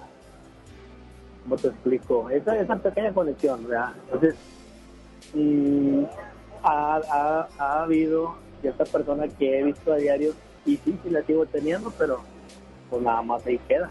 ¿cómo 1.42 1.56
te 1.56 1.68
explico? 1.68 2.28
Esa, 2.30 2.58
esa 2.58 2.76
pequeña 2.76 3.12
conexión, 3.12 3.66
¿verdad? 3.68 3.92
Entonces, 4.04 4.34
mm, 5.34 6.02
ha, 6.62 7.00
ha, 7.08 7.48
ha 7.58 7.82
habido 7.82 8.34
cierta 8.60 8.84
persona 8.84 9.28
que 9.28 9.58
he 9.58 9.62
visto 9.64 9.92
a 9.92 9.96
diario 9.96 10.32
y 10.66 10.76
sí, 10.78 10.98
sí 11.02 11.10
la 11.10 11.22
sigo 11.22 11.46
teniendo, 11.46 11.92
pero 11.96 12.20
pues 12.88 13.02
nada 13.02 13.22
más 13.22 13.46
ahí 13.46 13.58
queda. 13.68 13.90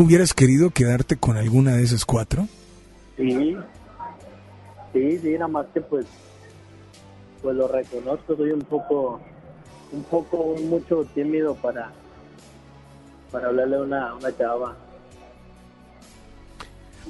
¿Hubieras 0.00 0.32
querido 0.32 0.70
quedarte 0.70 1.18
con 1.18 1.36
alguna 1.36 1.76
de 1.76 1.82
esas 1.82 2.06
cuatro? 2.06 2.48
Sí, 3.18 3.54
sí, 4.94 5.18
sí, 5.18 5.32
nada 5.34 5.48
más 5.48 5.66
que 5.74 5.82
pues, 5.82 6.06
pues 7.42 7.54
lo 7.54 7.68
reconozco, 7.68 8.34
soy 8.34 8.52
un 8.52 8.62
poco, 8.62 9.20
un 9.92 10.02
poco, 10.04 10.56
mucho 10.64 11.04
tímido 11.14 11.54
para, 11.56 11.92
para 13.30 13.48
hablarle 13.48 13.76
a 13.76 13.80
una, 13.82 14.14
una 14.14 14.34
chava. 14.38 14.74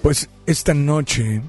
Pues 0.02 0.28
esta 0.46 0.74
noche, 0.74 1.42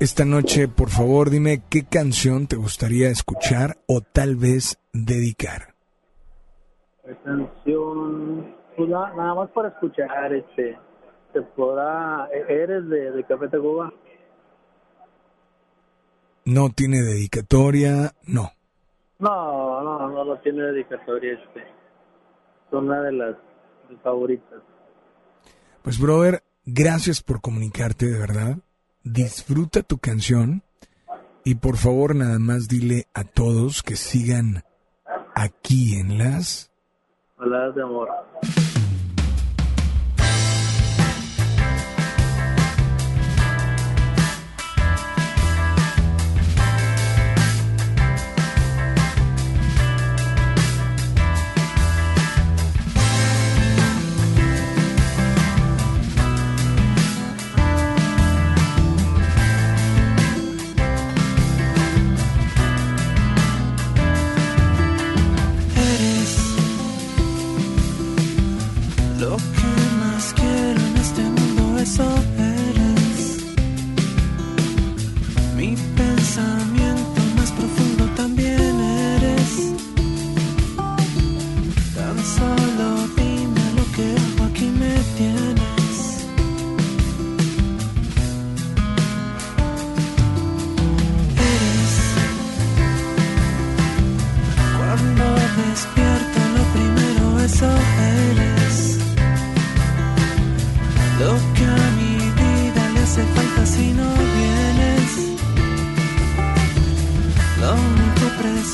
esta 0.00 0.24
noche, 0.24 0.66
por 0.66 0.90
favor, 0.90 1.30
dime 1.30 1.62
qué 1.70 1.84
canción 1.84 2.48
te 2.48 2.56
gustaría 2.56 3.08
escuchar 3.08 3.78
o 3.86 4.00
tal 4.00 4.34
vez 4.34 4.80
dedicar. 4.92 5.76
La 7.06 7.14
canción 7.22 8.59
pues, 8.80 8.88
nada, 8.88 9.34
más 9.34 9.50
para 9.50 9.68
escuchar, 9.68 10.32
este, 10.32 10.78
te 11.34 11.42
podrá, 11.42 12.30
eh, 12.32 12.46
eres 12.48 12.88
de, 12.88 13.10
de 13.10 13.24
Café 13.24 13.46
Tacuba. 13.48 13.92
No 16.46 16.70
tiene 16.70 17.02
dedicatoria, 17.02 18.14
no. 18.26 18.52
No, 19.18 19.82
no, 19.82 20.08
no, 20.08 20.24
no 20.24 20.38
tiene 20.38 20.62
dedicatoria, 20.62 21.34
este. 21.34 21.62
Son 22.70 22.86
una 22.86 23.02
de 23.02 23.12
las 23.12 23.36
favoritas. 24.02 24.62
Pues, 25.82 26.00
brother, 26.00 26.42
gracias 26.64 27.22
por 27.22 27.42
comunicarte, 27.42 28.06
de 28.06 28.18
verdad. 28.18 28.56
Disfruta 29.04 29.82
tu 29.82 29.98
canción. 29.98 30.62
Y 31.44 31.56
por 31.56 31.76
favor, 31.76 32.16
nada 32.16 32.38
más 32.38 32.66
dile 32.66 33.08
a 33.12 33.24
todos 33.24 33.82
que 33.82 33.96
sigan 33.96 34.64
aquí 35.34 35.96
en 35.96 36.16
las 36.16 36.69
baladas 37.40 37.74
de 37.74 37.82
amor. 37.82 38.08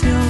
canción. 0.02 0.26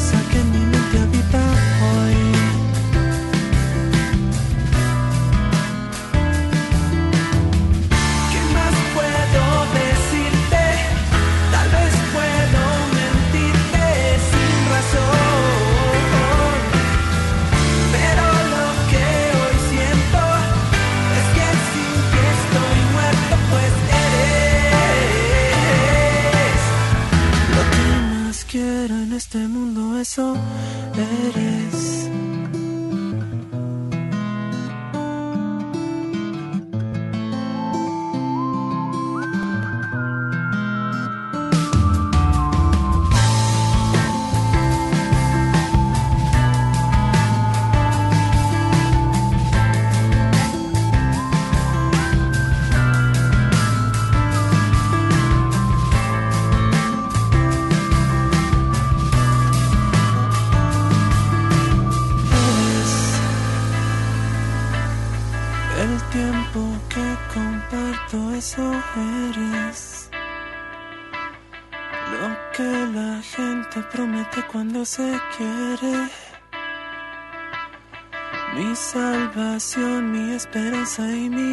ilusión, 79.76 80.12
mi 80.12 80.32
esperanza 80.32 81.08
y 81.10 81.28
mi 81.28 81.52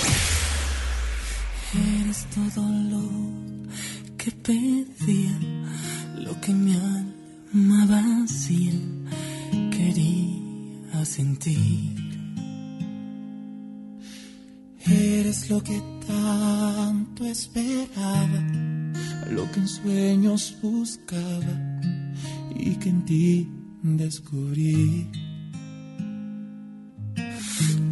descubrí. 24.03 25.07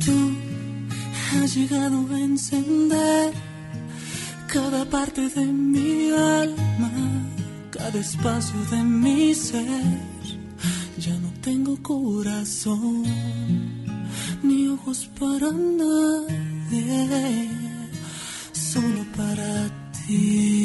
Tú 0.03 0.17
has 1.35 1.55
llegado 1.55 1.97
a 2.15 2.19
encender 2.19 3.33
cada 4.47 4.85
parte 4.85 5.21
de 5.29 5.45
mi 5.45 6.11
alma, 6.11 6.91
cada 7.71 7.99
espacio 7.99 8.59
de 8.71 8.83
mi 8.83 9.33
ser. 9.33 9.99
Ya 10.97 11.15
no 11.19 11.31
tengo 11.41 11.73
corazón 11.81 13.03
ni 14.43 14.67
ojos 14.67 15.09
para 15.19 15.51
nadie, 15.81 17.49
solo 18.51 19.01
para 19.15 19.51
ti. 20.07 20.58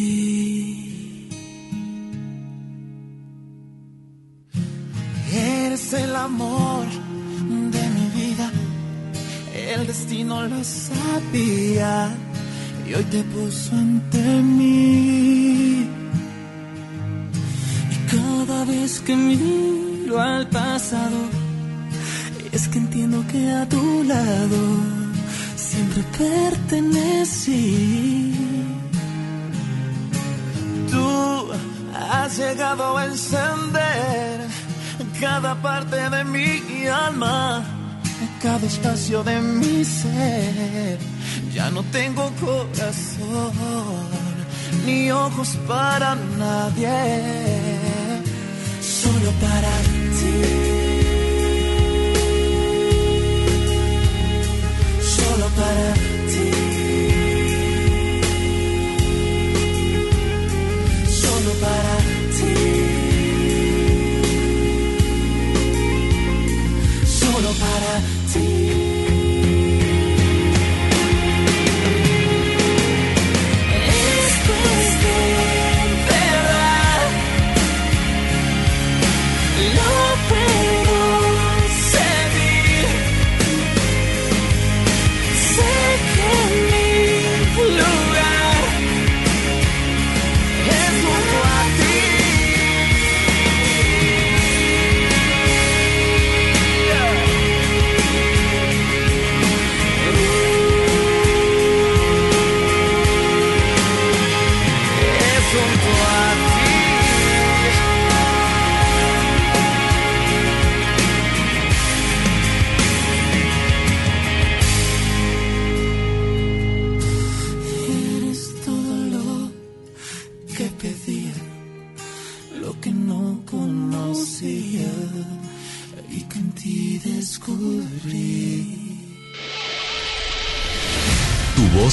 Eres 5.75 5.93
el 5.93 6.15
amor 6.15 6.87
de 6.87 7.83
mi 7.97 8.07
vida, 8.15 8.49
el 9.73 9.89
destino 9.89 10.47
lo 10.47 10.63
sabía 10.63 12.15
y 12.87 12.95
hoy 12.95 13.03
te 13.11 13.25
puso 13.25 13.73
ante 13.73 14.23
mí. 14.41 15.89
Y 17.91 17.97
cada 18.09 18.65
vez 18.67 19.01
que 19.01 19.17
miro 19.17 20.21
al 20.21 20.49
pasado, 20.49 21.19
es 22.53 22.69
que 22.69 22.79
entiendo 22.79 23.25
que 23.33 23.51
a 23.51 23.69
tu 23.69 24.05
lado 24.05 24.61
siempre 25.57 26.05
pertenecí. 26.17 27.53
Tú 30.89 31.49
has 32.13 32.39
llegado 32.39 32.97
a 32.97 33.07
encender 33.07 34.34
cada 35.25 35.55
parte 35.55 35.97
de 36.11 36.23
mi 36.25 36.87
alma, 36.87 37.65
cada 38.43 38.67
espacio 38.67 39.23
de 39.25 39.41
mi 39.41 39.83
ser. 39.83 40.99
Ya 41.55 41.71
no 41.71 41.83
tengo 41.99 42.31
corazón 42.45 43.53
ni 44.85 45.11
ojos 45.11 45.51
para 45.67 46.15
nadie, 46.39 47.01
solo 49.01 49.31
para 49.45 49.73
ti. 50.19 50.37
Solo 55.17 55.47
para 55.59 55.95
ti. 55.95 56.14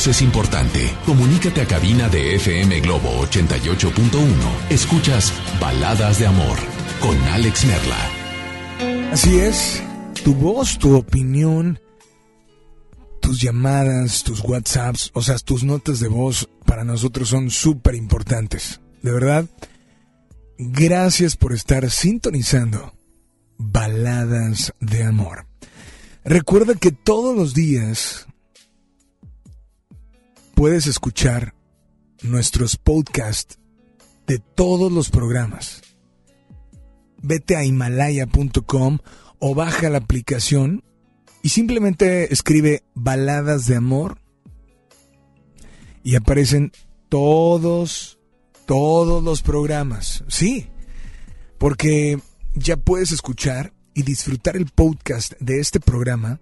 Es 0.08 0.22
importante. 0.22 0.96
Comunícate 1.06 1.62
a 1.62 1.68
cabina 1.68 2.10
de 2.10 2.36
FM 2.36 2.80
Globo 2.82 3.10
88.1. 3.28 4.32
Escuchas 4.70 5.32
Baladas 5.60 6.18
de 6.18 6.28
Amor 6.28 6.58
con 7.00 7.16
Alex 7.30 7.66
Merla. 7.66 9.12
Así 9.12 9.38
es, 9.40 9.84
tu 10.24 10.34
voz, 10.34 10.80
tu 10.80 10.96
opinión, 10.96 11.80
tus 13.22 13.42
llamadas, 13.42 14.24
tus 14.24 14.42
WhatsApps, 14.42 15.12
o 15.14 15.22
sea, 15.22 15.38
tus 15.38 15.64
notas 15.64 16.00
de 16.00 16.08
voz 16.08 16.50
para 16.66 16.84
nosotros 16.84 17.30
son 17.30 17.52
súper 17.52 17.96
importantes. 17.96 18.82
De 19.04 19.12
verdad, 19.12 19.46
gracias 20.58 21.36
por 21.36 21.54
estar 21.54 21.90
sintonizando 21.92 22.94
Baladas 23.58 24.74
de 24.80 25.04
Amor. 25.04 25.46
Recuerda 26.24 26.76
que 26.76 26.92
todos 26.92 27.36
los 27.36 27.54
días 27.54 28.28
puedes 30.62 30.86
escuchar 30.86 31.56
nuestros 32.22 32.78
podcasts 32.78 33.58
de 34.28 34.38
todos 34.38 34.92
los 34.92 35.10
programas. 35.10 35.82
Vete 37.20 37.56
a 37.56 37.66
himalaya.com 37.66 39.00
o 39.40 39.56
baja 39.56 39.90
la 39.90 39.98
aplicación 39.98 40.84
y 41.42 41.50
simplemente 41.50 42.32
escribe 42.32 42.84
baladas 42.94 43.66
de 43.66 43.76
amor 43.76 44.22
y 46.04 46.14
aparecen 46.14 46.72
todos, 47.10 48.20
todos 48.68 49.24
los 49.24 49.42
programas. 49.42 50.24
Sí, 50.28 50.70
porque 51.58 52.20
ya 52.54 52.78
puedes 52.78 53.12
escuchar 53.12 53.74
y 53.96 54.04
disfrutar 54.04 54.56
el 54.58 54.68
podcast 54.68 55.34
de 55.40 55.60
este 55.60 55.80
programa 55.80 56.40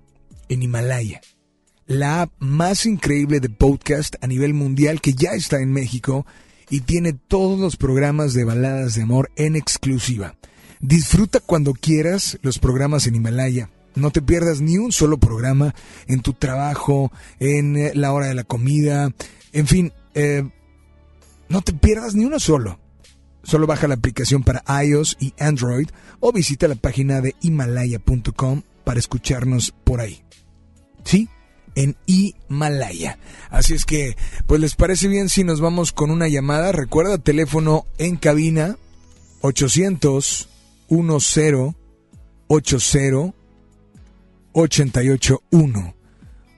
en 0.49 0.61
Himalaya 0.61 1.21
la 1.89 2.21
app 2.21 2.31
más 2.37 2.85
increíble 2.85 3.39
de 3.39 3.49
podcast 3.49 4.13
a 4.21 4.27
nivel 4.27 4.53
mundial 4.53 5.01
que 5.01 5.13
ya 5.13 5.31
está 5.31 5.59
en 5.59 5.73
México 5.73 6.23
y 6.69 6.81
tiene 6.81 7.13
todos 7.13 7.59
los 7.59 7.77
programas 7.77 8.35
de 8.35 8.43
baladas 8.43 8.93
de 8.93 9.01
amor 9.01 9.31
en 9.35 9.55
exclusiva. 9.55 10.35
Disfruta 10.79 11.39
cuando 11.39 11.73
quieras 11.73 12.37
los 12.43 12.59
programas 12.59 13.07
en 13.07 13.15
Himalaya. 13.15 13.71
No 13.95 14.11
te 14.11 14.21
pierdas 14.21 14.61
ni 14.61 14.77
un 14.77 14.91
solo 14.91 15.17
programa 15.17 15.73
en 16.05 16.21
tu 16.21 16.33
trabajo, 16.33 17.11
en 17.39 17.75
eh, 17.75 17.91
la 17.95 18.13
hora 18.13 18.27
de 18.27 18.35
la 18.35 18.43
comida, 18.43 19.11
en 19.51 19.65
fin, 19.65 19.91
eh, 20.13 20.47
no 21.49 21.61
te 21.63 21.73
pierdas 21.73 22.13
ni 22.13 22.23
uno 22.23 22.39
solo. 22.39 22.79
Solo 23.41 23.65
baja 23.65 23.87
la 23.87 23.95
aplicación 23.95 24.43
para 24.43 24.63
iOS 24.83 25.17
y 25.19 25.33
Android 25.39 25.89
o 26.19 26.31
visita 26.31 26.67
la 26.67 26.75
página 26.75 27.19
de 27.19 27.33
himalaya.com 27.41 28.61
para 28.83 28.99
escucharnos 28.99 29.73
por 29.83 30.01
ahí. 30.01 30.23
¿Sí? 31.03 31.29
En 31.79 31.95
Himalaya. 32.05 33.17
Así 33.49 33.73
es 33.73 33.85
que, 33.85 34.17
pues 34.47 34.59
les 34.59 34.75
parece 34.75 35.07
bien 35.07 35.29
si 35.29 35.45
nos 35.45 35.61
vamos 35.61 35.93
con 35.93 36.11
una 36.11 36.27
llamada. 36.27 36.73
Recuerda, 36.73 37.17
teléfono 37.17 37.85
en 37.97 38.17
cabina 38.17 38.77
800 39.41 40.49
10 40.89 41.01
80 41.37 41.75
881. 44.51 45.95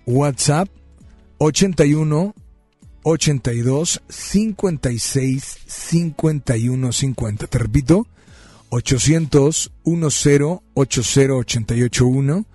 WhatsApp 0.07 0.69
81 1.37 2.33
82 3.03 4.01
56 4.09 5.57
51 5.67 6.91
50. 6.91 7.45
Te 7.45 7.57
repito, 7.59 8.07
800 8.69 9.71
10 9.85 10.03
80 10.03 10.61
881, 10.73 12.45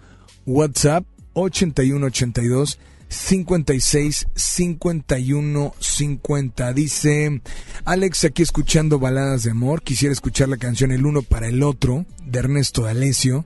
WhatsApp 0.47 1.05
81 1.37 2.07
82 2.07 2.79
56 3.09 4.27
51 4.35 5.75
50. 5.79 6.73
Dice 6.73 7.41
Alex, 7.85 8.25
aquí 8.25 8.43
escuchando 8.43 8.99
baladas 8.99 9.45
de 9.45 9.51
amor. 9.53 9.83
Quisiera 9.83 10.13
escuchar 10.13 10.49
la 10.49 10.57
canción 10.57 10.91
El 10.91 11.07
uno 11.07 11.23
para 11.23 11.47
el 11.49 11.63
otro 11.63 12.05
de 12.25 12.39
Ernesto 12.39 12.83
D'Alessio, 12.83 13.45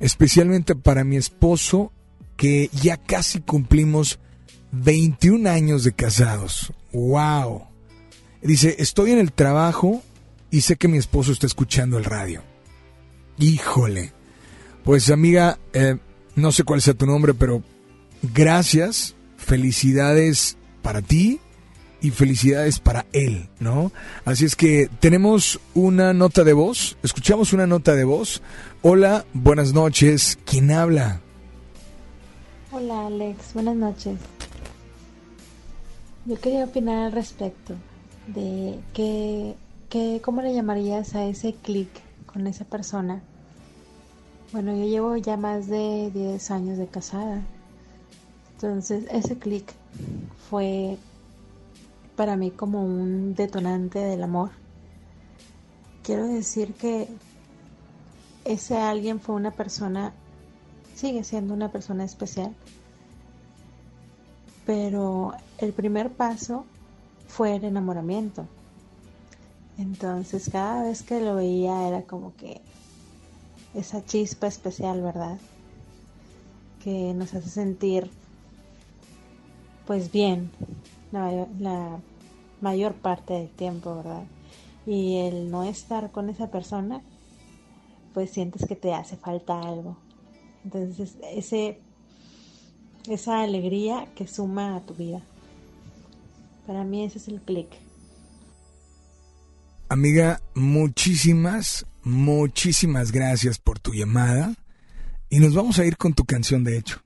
especialmente 0.00 0.74
para 0.74 1.04
mi 1.04 1.16
esposo, 1.16 1.92
que 2.36 2.70
ya 2.72 2.96
casi 2.96 3.40
cumplimos 3.40 4.18
21 4.72 5.48
años 5.48 5.84
de 5.84 5.92
casados. 5.92 6.72
¡Wow! 6.92 7.64
Dice, 8.42 8.76
estoy 8.78 9.12
en 9.12 9.18
el 9.18 9.32
trabajo 9.32 10.02
y 10.50 10.60
sé 10.60 10.76
que 10.76 10.88
mi 10.88 10.98
esposo 10.98 11.32
está 11.32 11.46
escuchando 11.46 11.98
el 11.98 12.04
radio. 12.04 12.42
Híjole. 13.38 14.12
Pues 14.84 15.10
amiga, 15.10 15.58
eh, 15.72 15.96
no 16.38 16.52
sé 16.52 16.64
cuál 16.64 16.80
sea 16.80 16.94
tu 16.94 17.06
nombre, 17.06 17.34
pero 17.34 17.62
gracias, 18.22 19.14
felicidades 19.36 20.56
para 20.82 21.02
ti 21.02 21.40
y 22.00 22.10
felicidades 22.10 22.78
para 22.78 23.06
él, 23.12 23.48
¿no? 23.58 23.92
Así 24.24 24.44
es 24.44 24.54
que 24.54 24.88
tenemos 25.00 25.60
una 25.74 26.14
nota 26.14 26.44
de 26.44 26.52
voz, 26.52 26.96
escuchamos 27.02 27.52
una 27.52 27.66
nota 27.66 27.94
de 27.94 28.04
voz. 28.04 28.40
Hola, 28.82 29.24
buenas 29.34 29.72
noches, 29.72 30.38
¿quién 30.44 30.70
habla? 30.70 31.20
Hola 32.70 33.06
Alex, 33.06 33.54
buenas 33.54 33.76
noches. 33.76 34.18
Yo 36.24 36.38
quería 36.40 36.64
opinar 36.64 37.06
al 37.06 37.12
respecto 37.12 37.74
de 38.26 38.78
que, 38.92 39.54
que 39.88 40.20
cómo 40.22 40.42
le 40.42 40.54
llamarías 40.54 41.14
a 41.14 41.24
ese 41.24 41.54
clic 41.54 41.88
con 42.26 42.46
esa 42.46 42.64
persona. 42.64 43.22
Bueno, 44.50 44.74
yo 44.74 44.84
llevo 44.84 45.16
ya 45.18 45.36
más 45.36 45.66
de 45.66 46.10
10 46.10 46.50
años 46.50 46.78
de 46.78 46.86
casada. 46.86 47.42
Entonces, 48.54 49.04
ese 49.10 49.38
clic 49.38 49.74
fue 50.48 50.96
para 52.16 52.34
mí 52.36 52.50
como 52.50 52.82
un 52.82 53.34
detonante 53.34 53.98
del 53.98 54.22
amor. 54.22 54.50
Quiero 56.02 56.26
decir 56.26 56.72
que 56.72 57.08
ese 58.46 58.78
alguien 58.78 59.20
fue 59.20 59.34
una 59.34 59.50
persona, 59.50 60.14
sigue 60.94 61.24
siendo 61.24 61.52
una 61.52 61.70
persona 61.70 62.04
especial, 62.04 62.56
pero 64.64 65.34
el 65.58 65.74
primer 65.74 66.10
paso 66.10 66.64
fue 67.28 67.54
el 67.54 67.64
enamoramiento. 67.64 68.46
Entonces 69.76 70.48
cada 70.50 70.84
vez 70.84 71.02
que 71.02 71.20
lo 71.20 71.36
veía 71.36 71.86
era 71.86 72.02
como 72.02 72.34
que 72.34 72.62
esa 73.74 74.04
chispa 74.04 74.46
especial, 74.46 75.02
¿verdad? 75.02 75.38
Que 76.82 77.14
nos 77.14 77.34
hace 77.34 77.48
sentir 77.48 78.10
pues 79.86 80.12
bien 80.12 80.50
la, 81.12 81.46
la 81.58 81.98
mayor 82.60 82.94
parte 82.94 83.34
del 83.34 83.48
tiempo, 83.48 83.96
¿verdad? 83.96 84.24
Y 84.86 85.18
el 85.18 85.50
no 85.50 85.64
estar 85.64 86.10
con 86.10 86.30
esa 86.30 86.50
persona, 86.50 87.02
pues 88.14 88.30
sientes 88.30 88.66
que 88.66 88.76
te 88.76 88.94
hace 88.94 89.16
falta 89.16 89.60
algo. 89.60 89.96
Entonces 90.64 91.16
ese 91.22 91.80
esa 93.08 93.40
alegría 93.42 94.06
que 94.14 94.26
suma 94.26 94.76
a 94.76 94.80
tu 94.80 94.94
vida. 94.94 95.22
Para 96.66 96.84
mí 96.84 97.04
ese 97.04 97.18
es 97.18 97.28
el 97.28 97.40
clic. 97.40 97.68
Amiga, 99.90 100.42
muchísimas, 100.54 101.86
muchísimas 102.02 103.10
gracias 103.10 103.58
por 103.58 103.78
tu 103.78 103.94
llamada. 103.94 104.54
Y 105.30 105.38
nos 105.38 105.54
vamos 105.54 105.78
a 105.78 105.86
ir 105.86 105.96
con 105.96 106.12
tu 106.12 106.26
canción, 106.26 106.62
de 106.62 106.76
hecho. 106.76 107.02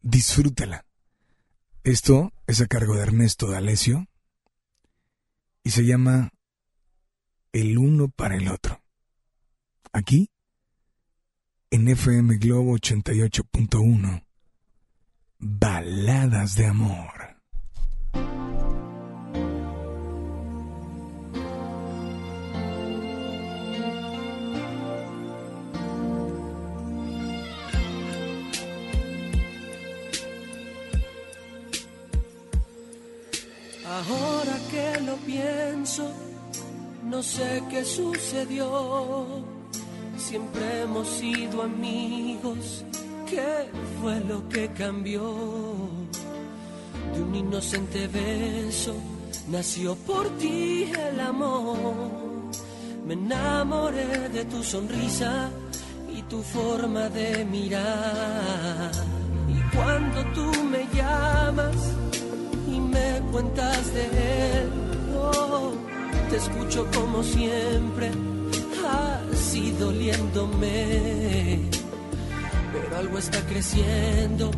Disfrútala. 0.00 0.86
Esto 1.82 2.32
es 2.46 2.62
a 2.62 2.66
cargo 2.66 2.94
de 2.94 3.02
Ernesto 3.02 3.50
D'Alessio 3.50 4.06
y 5.62 5.70
se 5.70 5.84
llama 5.84 6.30
El 7.52 7.76
uno 7.76 8.08
para 8.08 8.36
el 8.36 8.48
otro. 8.48 8.82
Aquí, 9.92 10.30
en 11.70 11.88
FM 11.88 12.38
Globo 12.38 12.74
88.1, 12.78 14.24
Baladas 15.38 16.54
de 16.54 16.66
Amor. 16.66 17.36
Ahora 33.94 34.58
que 34.72 35.00
lo 35.02 35.14
pienso, 35.18 36.10
no 37.04 37.22
sé 37.22 37.62
qué 37.70 37.84
sucedió. 37.84 39.44
Siempre 40.16 40.82
hemos 40.82 41.08
sido 41.08 41.62
amigos. 41.62 42.84
¿Qué 43.30 43.70
fue 44.00 44.18
lo 44.20 44.48
que 44.48 44.68
cambió? 44.72 45.22
De 47.14 47.22
un 47.22 47.36
inocente 47.36 48.08
beso 48.08 48.96
nació 49.48 49.94
por 49.94 50.28
ti 50.38 50.90
el 51.08 51.20
amor. 51.20 51.94
Me 53.06 53.14
enamoré 53.14 54.28
de 54.30 54.44
tu 54.46 54.60
sonrisa 54.64 55.50
y 56.12 56.20
tu 56.22 56.42
forma 56.42 57.08
de 57.10 57.44
mirar. 57.44 58.90
Y 59.48 59.76
cuando 59.76 60.20
tú 60.32 60.64
me 60.64 60.84
llamas, 60.92 61.76
cuentas 63.34 63.92
de 63.92 64.04
él. 64.04 64.70
Oh, 65.18 65.72
te 66.30 66.36
escucho 66.36 66.86
como 66.94 67.20
siempre, 67.24 68.12
así 69.32 69.72
doliéndome. 69.72 71.58
Pero 72.72 72.96
algo 72.96 73.18
está 73.18 73.40
creciendo 73.40 74.52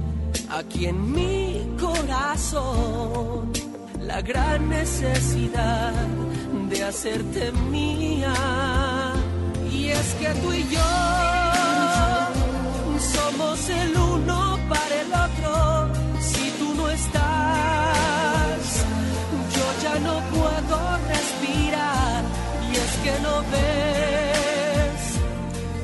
aquí 0.51 0.87
en 0.87 1.11
mi 1.11 1.67
corazón. 1.81 3.51
La 4.03 4.21
gran 4.21 4.69
necesidad 4.69 5.95
de 6.69 6.85
hacerte 6.85 7.53
mía. 7.71 8.35
Y 9.73 9.89
es 9.89 10.15
que 10.21 10.29
tú 10.43 10.53
y 10.53 10.65
yo 10.69 10.91
somos 13.15 13.69
el 13.71 13.97
uno 13.97 14.59
para 14.69 14.95
el 15.03 15.13
otro. 15.27 15.76
Que 23.07 23.17
no 23.27 23.37
ves 23.55 25.03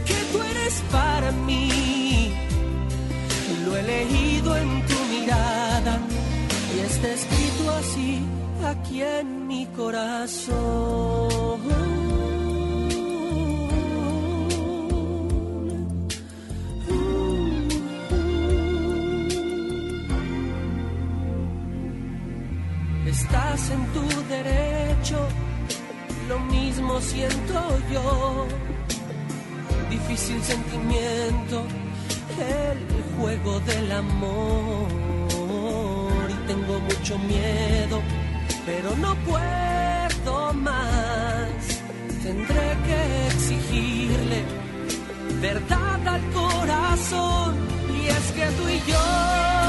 que 0.09 0.19
tú 0.33 0.39
eres 0.53 0.75
para 0.91 1.31
mí. 1.47 2.35
Lo 3.65 3.77
he 3.77 3.81
elegido 3.81 4.57
en 4.57 4.71
tu 4.91 4.99
mirada 5.15 5.95
y 6.75 6.77
está 6.91 7.09
escrito 7.19 7.63
así 7.81 8.11
aquí 8.73 9.03
en 9.03 9.47
mi 9.47 9.67
corazón. 9.67 11.61
Estás 23.07 23.71
en 23.77 23.83
tu 23.95 24.05
derecho, 24.35 25.19
lo 26.29 26.39
mismo 26.39 27.01
siento 27.01 27.79
yo. 27.93 28.47
Difícil 29.91 30.43
sentimiento, 30.43 31.65
el 32.39 32.79
juego 33.19 33.61
del 33.61 33.93
amor. 33.93 34.89
Y 36.31 36.47
tengo 36.47 36.81
mucho 36.81 37.19
miedo, 37.19 38.01
pero 38.67 38.97
no 38.97 39.15
puedo 39.31 40.53
más. 40.55 41.83
Tendré 42.23 42.77
que 42.87 43.27
exigirle 43.29 44.45
verdad 45.41 46.07
al 46.07 46.23
corazón. 46.33 47.57
Y 48.01 48.07
es 48.07 48.33
que 48.33 48.47
tú 48.57 48.69
y 48.69 48.91
yo 48.91 49.62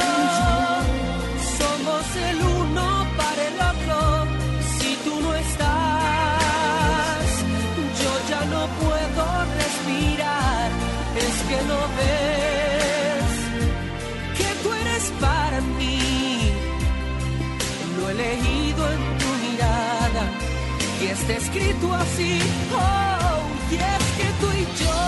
está 21.23 21.37
escrito 21.37 21.93
así. 21.93 22.39
Oh, 22.73 23.39
y 23.71 23.75
es 23.75 24.05
que 24.17 24.27
tú 24.41 24.47
y 24.61 24.63
yo 24.83 24.99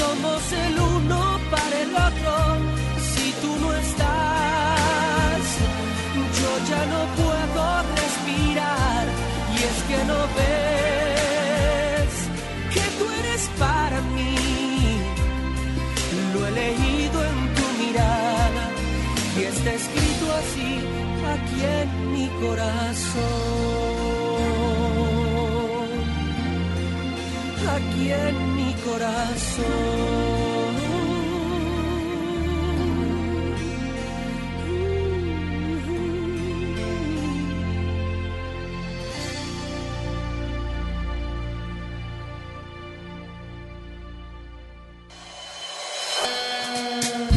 somos 0.00 0.40
el 0.52 0.74
uno 0.96 1.20
para 1.50 1.76
el 1.84 1.90
otro. 2.08 2.32
Si 3.12 3.26
tú 3.42 3.50
no 3.62 3.68
estás, 3.84 5.42
yo 6.38 6.50
ya 6.70 6.82
no 6.94 7.00
puedo 7.20 7.62
respirar. 8.00 9.04
Y 9.54 9.56
es 9.70 9.78
que 9.88 9.98
no 10.10 10.18
ves 10.38 12.12
que 12.74 12.84
tú 12.98 13.04
eres 13.20 13.42
para 13.58 14.00
mí. 14.16 14.36
Lo 16.32 16.46
he 16.46 16.50
leído 16.52 17.18
en 17.30 17.38
tu 17.56 17.66
mirada 17.82 18.64
y 19.38 19.42
está 19.42 19.70
escrito 19.74 20.24
así 20.40 20.70
aquí 21.34 21.60
en 21.80 22.12
mi 22.12 22.26
corazón. 22.40 23.49
Mi 28.10 28.74
corazón. 28.84 29.64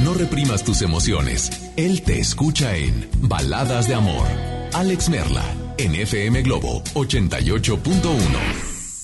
No 0.04 0.14
reprimas 0.14 0.64
tus 0.64 0.82
emociones. 0.82 1.72
Él 1.78 2.02
te 2.02 2.20
escucha 2.20 2.76
en 2.76 3.08
Baladas 3.22 3.88
de 3.88 3.94
Amor. 3.94 4.28
Alex 4.74 5.10
Merla, 5.10 5.46
en 5.78 5.94
FM 5.96 6.42
Globo 6.42 6.84
88.1. 6.96 8.73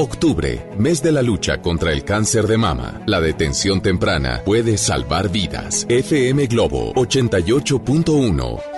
Octubre, 0.00 0.64
mes 0.78 1.02
de 1.02 1.10
la 1.10 1.22
lucha 1.22 1.60
contra 1.60 1.92
el 1.92 2.04
cáncer 2.04 2.46
de 2.46 2.56
mama. 2.56 3.02
La 3.06 3.20
detención 3.20 3.80
temprana 3.80 4.42
puede 4.44 4.78
salvar 4.78 5.28
vidas. 5.28 5.86
FM 5.88 6.46
Globo 6.46 6.94
88.1. 6.94 8.77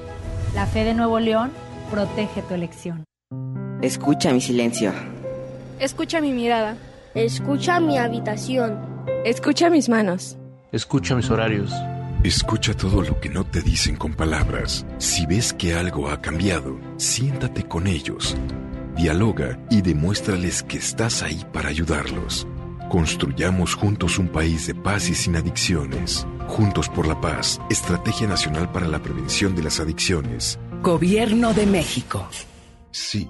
La 0.53 0.65
fe 0.65 0.83
de 0.83 0.93
Nuevo 0.93 1.19
León 1.19 1.51
protege 1.89 2.41
tu 2.41 2.53
elección. 2.53 3.05
Escucha 3.81 4.33
mi 4.33 4.41
silencio. 4.41 4.91
Escucha 5.79 6.19
mi 6.19 6.33
mirada. 6.33 6.75
Escucha 7.15 7.79
mi 7.79 7.97
habitación. 7.97 8.77
Escucha 9.23 9.69
mis 9.69 9.87
manos. 9.87 10.37
Escucha 10.73 11.15
mis 11.15 11.29
horarios. 11.29 11.71
Escucha 12.25 12.73
todo 12.73 13.01
lo 13.01 13.19
que 13.21 13.29
no 13.29 13.45
te 13.45 13.61
dicen 13.61 13.95
con 13.95 14.13
palabras. 14.13 14.85
Si 14.97 15.25
ves 15.25 15.53
que 15.53 15.73
algo 15.73 16.09
ha 16.09 16.21
cambiado, 16.21 16.77
siéntate 16.97 17.63
con 17.63 17.87
ellos. 17.87 18.35
Dialoga 18.97 19.57
y 19.69 19.81
demuéstrales 19.81 20.63
que 20.63 20.79
estás 20.79 21.23
ahí 21.23 21.45
para 21.53 21.69
ayudarlos. 21.69 22.45
Construyamos 22.89 23.73
juntos 23.73 24.19
un 24.19 24.27
país 24.27 24.67
de 24.67 24.75
paz 24.75 25.09
y 25.09 25.15
sin 25.15 25.37
adicciones. 25.37 26.27
Juntos 26.51 26.89
por 26.89 27.07
la 27.07 27.21
paz, 27.21 27.61
Estrategia 27.69 28.27
Nacional 28.27 28.69
para 28.73 28.85
la 28.85 29.01
Prevención 29.01 29.55
de 29.55 29.63
las 29.63 29.79
Adicciones. 29.79 30.59
Gobierno 30.81 31.53
de 31.53 31.65
México. 31.65 32.27
Sí, 32.91 33.29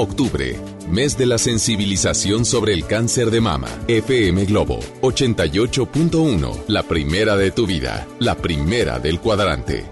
Octubre, 0.00 0.56
mes 0.88 1.18
de 1.18 1.26
la 1.26 1.38
sensibilización 1.38 2.44
sobre 2.44 2.72
el 2.72 2.86
cáncer 2.86 3.32
de 3.32 3.40
mama. 3.40 3.66
FM 3.88 4.44
Globo 4.44 4.78
88.1, 5.00 6.66
la 6.68 6.84
primera 6.84 7.36
de 7.36 7.50
tu 7.50 7.66
vida, 7.66 8.06
la 8.20 8.36
primera 8.36 9.00
del 9.00 9.18
cuadrante. 9.18 9.86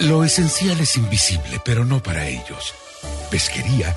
Lo 0.00 0.24
esencial 0.24 0.78
es 0.78 0.98
invisible, 0.98 1.58
pero 1.64 1.86
no 1.86 2.02
para 2.02 2.28
ellos. 2.28 2.74
Pesquería 3.30 3.96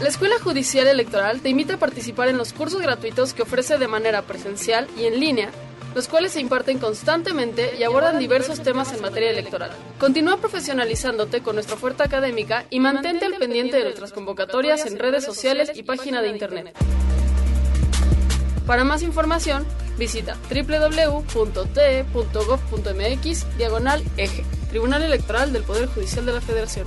La 0.00 0.08
Escuela 0.08 0.38
Judicial 0.38 0.86
Electoral 0.86 1.40
te 1.40 1.48
invita 1.48 1.74
a 1.74 1.78
participar 1.78 2.28
en 2.28 2.36
los 2.36 2.52
cursos 2.52 2.82
gratuitos 2.82 3.32
que 3.32 3.42
ofrece 3.42 3.78
de 3.78 3.88
manera 3.88 4.22
presencial 4.22 4.86
y 4.96 5.06
en 5.06 5.18
línea 5.18 5.50
los 5.94 6.06
cuales 6.08 6.32
se 6.32 6.40
imparten 6.40 6.78
constantemente 6.78 7.74
y 7.78 7.82
abordan 7.82 8.18
diversos 8.18 8.60
temas 8.62 8.92
en 8.92 9.00
materia 9.00 9.30
electoral. 9.30 9.70
Continúa 9.98 10.36
profesionalizándote 10.36 11.42
con 11.42 11.54
nuestra 11.54 11.76
oferta 11.76 12.04
académica 12.04 12.66
y 12.68 12.80
mantente 12.80 13.24
al 13.24 13.36
pendiente 13.36 13.78
de 13.78 13.84
nuestras 13.84 14.12
convocatorias 14.12 14.84
en 14.84 14.98
redes 14.98 15.24
sociales 15.24 15.72
y 15.74 15.84
página 15.84 16.20
de 16.20 16.28
internet. 16.28 16.76
Para 18.66 18.84
más 18.84 19.00
información, 19.00 19.64
visita 19.96 20.36
www.te.gov.mx 20.50 21.16
diagonal 23.56 24.04
eje, 24.18 24.44
Tribunal 24.68 25.02
Electoral 25.02 25.54
del 25.54 25.62
Poder 25.62 25.86
Judicial 25.86 26.26
de 26.26 26.32
la 26.34 26.42
Federación. 26.42 26.86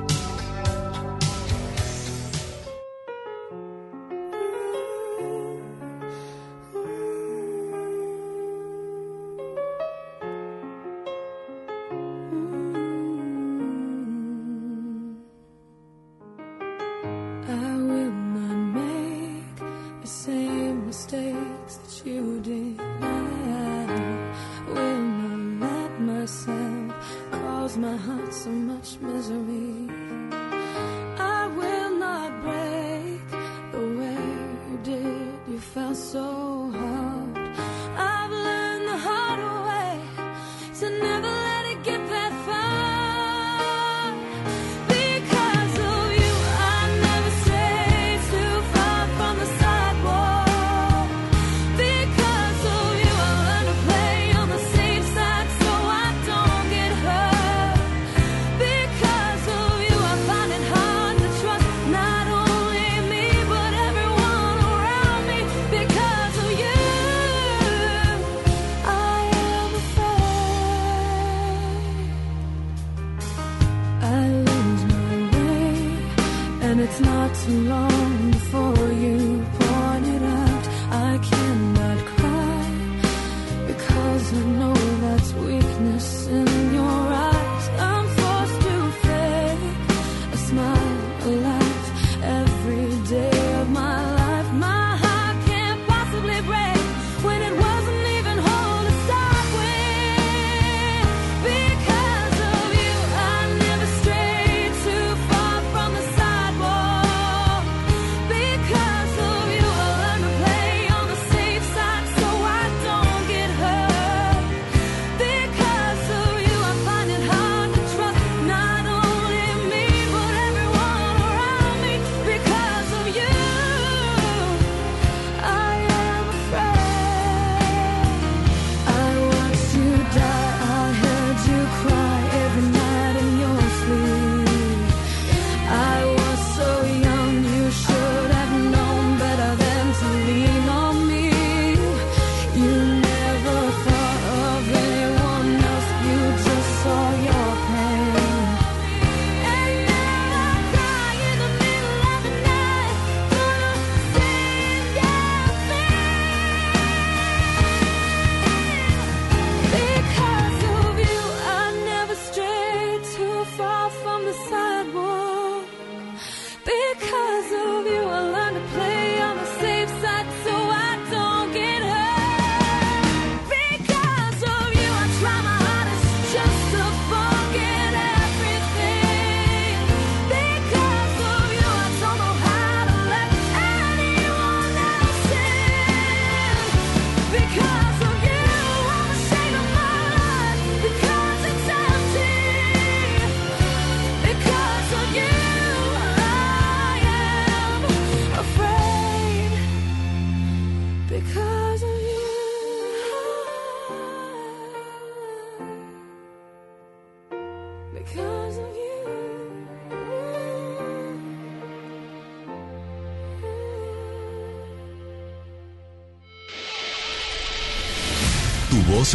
my 27.81 27.97
heart 27.97 28.31
so 28.31 28.51
much 28.51 28.99
misery. 29.01 30.40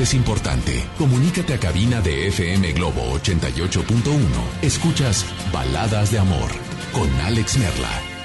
Es 0.02 0.14
importante. 0.14 0.85
Comunícate 0.98 1.55
a 1.55 1.59
cabina 1.59 2.01
de 2.01 2.28
FM 2.28 2.73
Globo 2.73 3.02
88.1. 3.18 4.18
Escuchas 4.62 5.24
Baladas 5.52 6.10
de 6.10 6.18
Amor 6.18 6.51
con 6.93 7.09
Alex 7.20 7.59
Merla. 7.59 8.16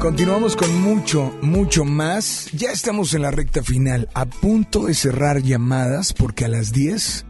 Continuamos 0.00 0.56
con 0.56 0.80
mucho, 0.80 1.32
mucho 1.42 1.84
más. 1.84 2.50
Ya 2.52 2.72
estamos 2.72 3.14
en 3.14 3.22
la 3.22 3.30
recta 3.30 3.62
final, 3.62 4.08
a 4.14 4.26
punto 4.26 4.86
de 4.86 4.94
cerrar 4.94 5.42
llamadas 5.42 6.12
porque 6.12 6.44
a 6.44 6.48
las 6.48 6.72
10, 6.72 7.24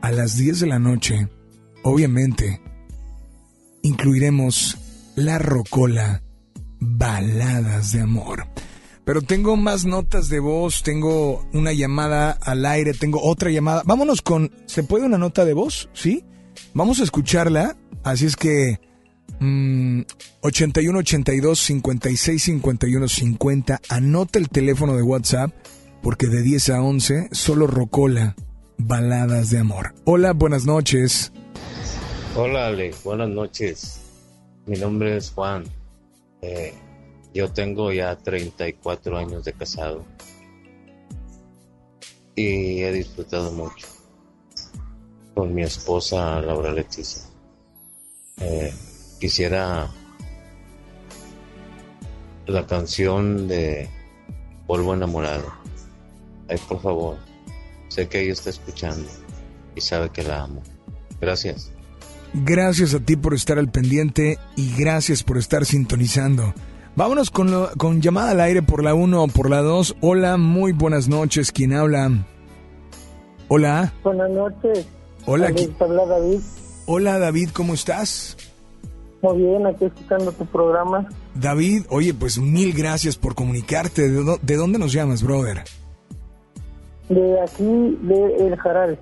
a 0.00 0.12
las 0.12 0.36
10 0.36 0.60
de 0.60 0.66
la 0.66 0.78
noche, 0.78 1.28
obviamente, 1.82 2.60
incluiremos 3.82 4.78
la 5.16 5.38
rocola 5.38 6.22
Baladas 6.78 7.92
de 7.92 8.00
Amor. 8.02 8.33
Pero 9.04 9.20
tengo 9.20 9.56
más 9.56 9.84
notas 9.84 10.28
de 10.28 10.40
voz, 10.40 10.82
tengo 10.82 11.46
una 11.52 11.72
llamada 11.72 12.30
al 12.30 12.64
aire, 12.64 12.94
tengo 12.94 13.20
otra 13.22 13.50
llamada. 13.50 13.82
Vámonos 13.84 14.22
con, 14.22 14.50
¿se 14.66 14.82
puede 14.82 15.04
una 15.04 15.18
nota 15.18 15.44
de 15.44 15.52
voz? 15.52 15.90
¿Sí? 15.92 16.24
Vamos 16.72 17.00
a 17.00 17.04
escucharla, 17.04 17.76
así 18.02 18.26
es 18.26 18.36
que 18.36 18.80
mm, 19.40 20.02
81 20.40 20.98
82 20.98 21.58
56 21.58 22.42
51 22.42 23.08
50, 23.08 23.80
anota 23.88 24.38
el 24.38 24.48
teléfono 24.48 24.96
de 24.96 25.02
WhatsApp 25.02 25.52
porque 26.04 26.26
de 26.26 26.42
10 26.42 26.70
a 26.70 26.82
11 26.82 27.28
solo 27.32 27.66
Rocola, 27.66 28.36
Baladas 28.76 29.50
de 29.50 29.58
Amor. 29.58 29.94
Hola, 30.04 30.32
buenas 30.32 30.66
noches. 30.66 31.32
Hola 32.36 32.66
Ale, 32.66 32.94
buenas 33.04 33.30
noches. 33.30 34.00
Mi 34.66 34.76
nombre 34.76 35.16
es 35.16 35.30
Juan. 35.30 35.64
Eh, 36.42 36.74
yo 37.34 37.52
tengo 37.52 37.92
ya 37.92 38.16
34 38.16 39.18
años 39.18 39.44
de 39.44 39.52
casado 39.52 40.04
y 42.36 42.82
he 42.82 42.92
disfrutado 42.92 43.50
mucho 43.50 43.88
con 45.34 45.52
mi 45.52 45.62
esposa 45.62 46.40
Laura 46.40 46.72
Leticia. 46.72 47.22
Eh, 48.40 48.72
quisiera 49.18 49.90
la 52.46 52.66
canción 52.66 53.48
de 53.48 53.88
Polvo 54.68 54.94
enamorado. 54.94 55.52
Ay, 56.48 56.58
por 56.68 56.80
favor, 56.80 57.18
sé 57.88 58.08
que 58.08 58.20
ella 58.20 58.32
está 58.32 58.50
escuchando 58.50 59.08
y 59.74 59.80
sabe 59.80 60.10
que 60.10 60.22
la 60.22 60.42
amo. 60.42 60.62
Gracias. 61.20 61.72
Gracias 62.32 62.94
a 62.94 63.00
ti 63.00 63.16
por 63.16 63.34
estar 63.34 63.58
al 63.58 63.70
pendiente 63.70 64.38
y 64.56 64.74
gracias 64.76 65.24
por 65.24 65.38
estar 65.38 65.64
sintonizando. 65.64 66.54
Vámonos 66.96 67.30
con, 67.30 67.50
lo- 67.50 67.70
con 67.76 68.00
llamada 68.00 68.30
al 68.30 68.40
aire 68.40 68.62
por 68.62 68.82
la 68.84 68.94
1 68.94 69.22
o 69.24 69.28
por 69.28 69.50
la 69.50 69.62
2. 69.62 69.96
Hola, 70.00 70.36
muy 70.36 70.72
buenas 70.72 71.08
noches. 71.08 71.50
¿Quién 71.50 71.72
habla? 71.72 72.10
Hola. 73.48 73.92
Buenas 74.04 74.30
noches. 74.30 74.86
Hola, 75.26 75.46
Alex, 75.48 75.70
qui- 75.70 75.74
habla 75.82 76.06
David. 76.06 76.38
Hola 76.86 77.18
David, 77.18 77.48
¿cómo 77.52 77.74
estás? 77.74 78.36
Muy 79.22 79.38
bien, 79.38 79.66
aquí 79.66 79.86
escuchando 79.86 80.30
tu 80.32 80.44
programa. 80.46 81.08
David, 81.34 81.84
oye, 81.88 82.12
pues 82.14 82.38
mil 82.38 82.72
gracias 82.74 83.16
por 83.16 83.34
comunicarte. 83.34 84.08
¿De, 84.08 84.22
dó- 84.22 84.38
de 84.40 84.56
dónde 84.56 84.78
nos 84.78 84.92
llamas, 84.92 85.22
brother? 85.22 85.64
De 87.08 87.40
aquí, 87.40 87.98
de 88.02 88.46
El 88.46 88.56
Jaral. 88.56 88.98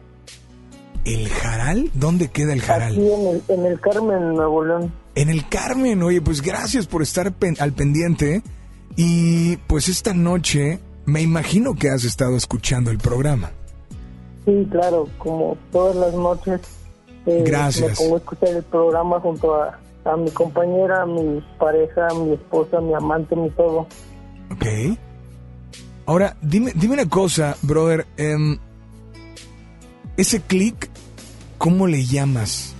¿El 1.05 1.28
Jaral? 1.28 1.90
¿Dónde 1.94 2.28
queda 2.31 2.52
el 2.52 2.60
Jaral? 2.62 2.93
Aquí 2.93 3.10
en 3.12 3.27
el, 3.27 3.43
en 3.48 3.66
el 3.66 3.81
Carmen, 3.81 4.35
Nuevo 4.35 4.64
León. 4.64 4.93
En 5.15 5.29
el 5.29 5.49
Carmen, 5.49 6.03
oye, 6.03 6.21
pues 6.23 6.41
gracias 6.41 6.87
por 6.87 7.03
estar 7.03 7.33
pen- 7.33 7.57
al 7.61 7.73
pendiente. 7.73 8.43
Y 8.97 9.57
pues 9.67 9.89
esta 9.89 10.13
noche 10.15 10.81
me 11.07 11.21
imagino 11.23 11.75
que 11.75 11.89
has 11.91 12.05
estado 12.05 12.37
escuchando 12.37 12.91
el 12.91 12.99
programa. 12.99 13.51
Sí, 14.45 14.67
claro, 14.71 15.09
como 15.19 15.57
todas 15.71 15.97
las 15.97 16.15
noches. 16.15 16.61
eh, 17.27 17.43
Gracias. 17.47 17.91
Me 17.91 17.97
pongo 17.97 18.15
a 18.17 18.19
escuchar 18.19 18.49
el 18.51 18.63
programa 18.65 19.21
junto 19.21 19.55
a, 19.55 19.79
a 20.05 20.17
mi 20.17 20.31
compañera, 20.31 21.03
a 21.03 21.07
mi 21.07 21.41
pareja, 21.59 22.09
a 22.11 22.15
mi 22.15 22.33
esposa, 22.35 22.79
a 22.79 22.81
mi 22.81 22.93
amante, 22.95 23.37
mi 23.37 23.51
todo. 23.51 23.87
Ok. 24.51 24.67
Ahora, 26.07 26.37
dime, 26.43 26.73
dime 26.75 26.95
una 26.95 27.09
cosa, 27.09 27.57
brother. 27.63 28.07
em, 28.17 28.59
ese 30.17 30.41
click, 30.41 30.91
¿cómo 31.59 31.87
le 31.87 32.05
llamas? 32.05 32.75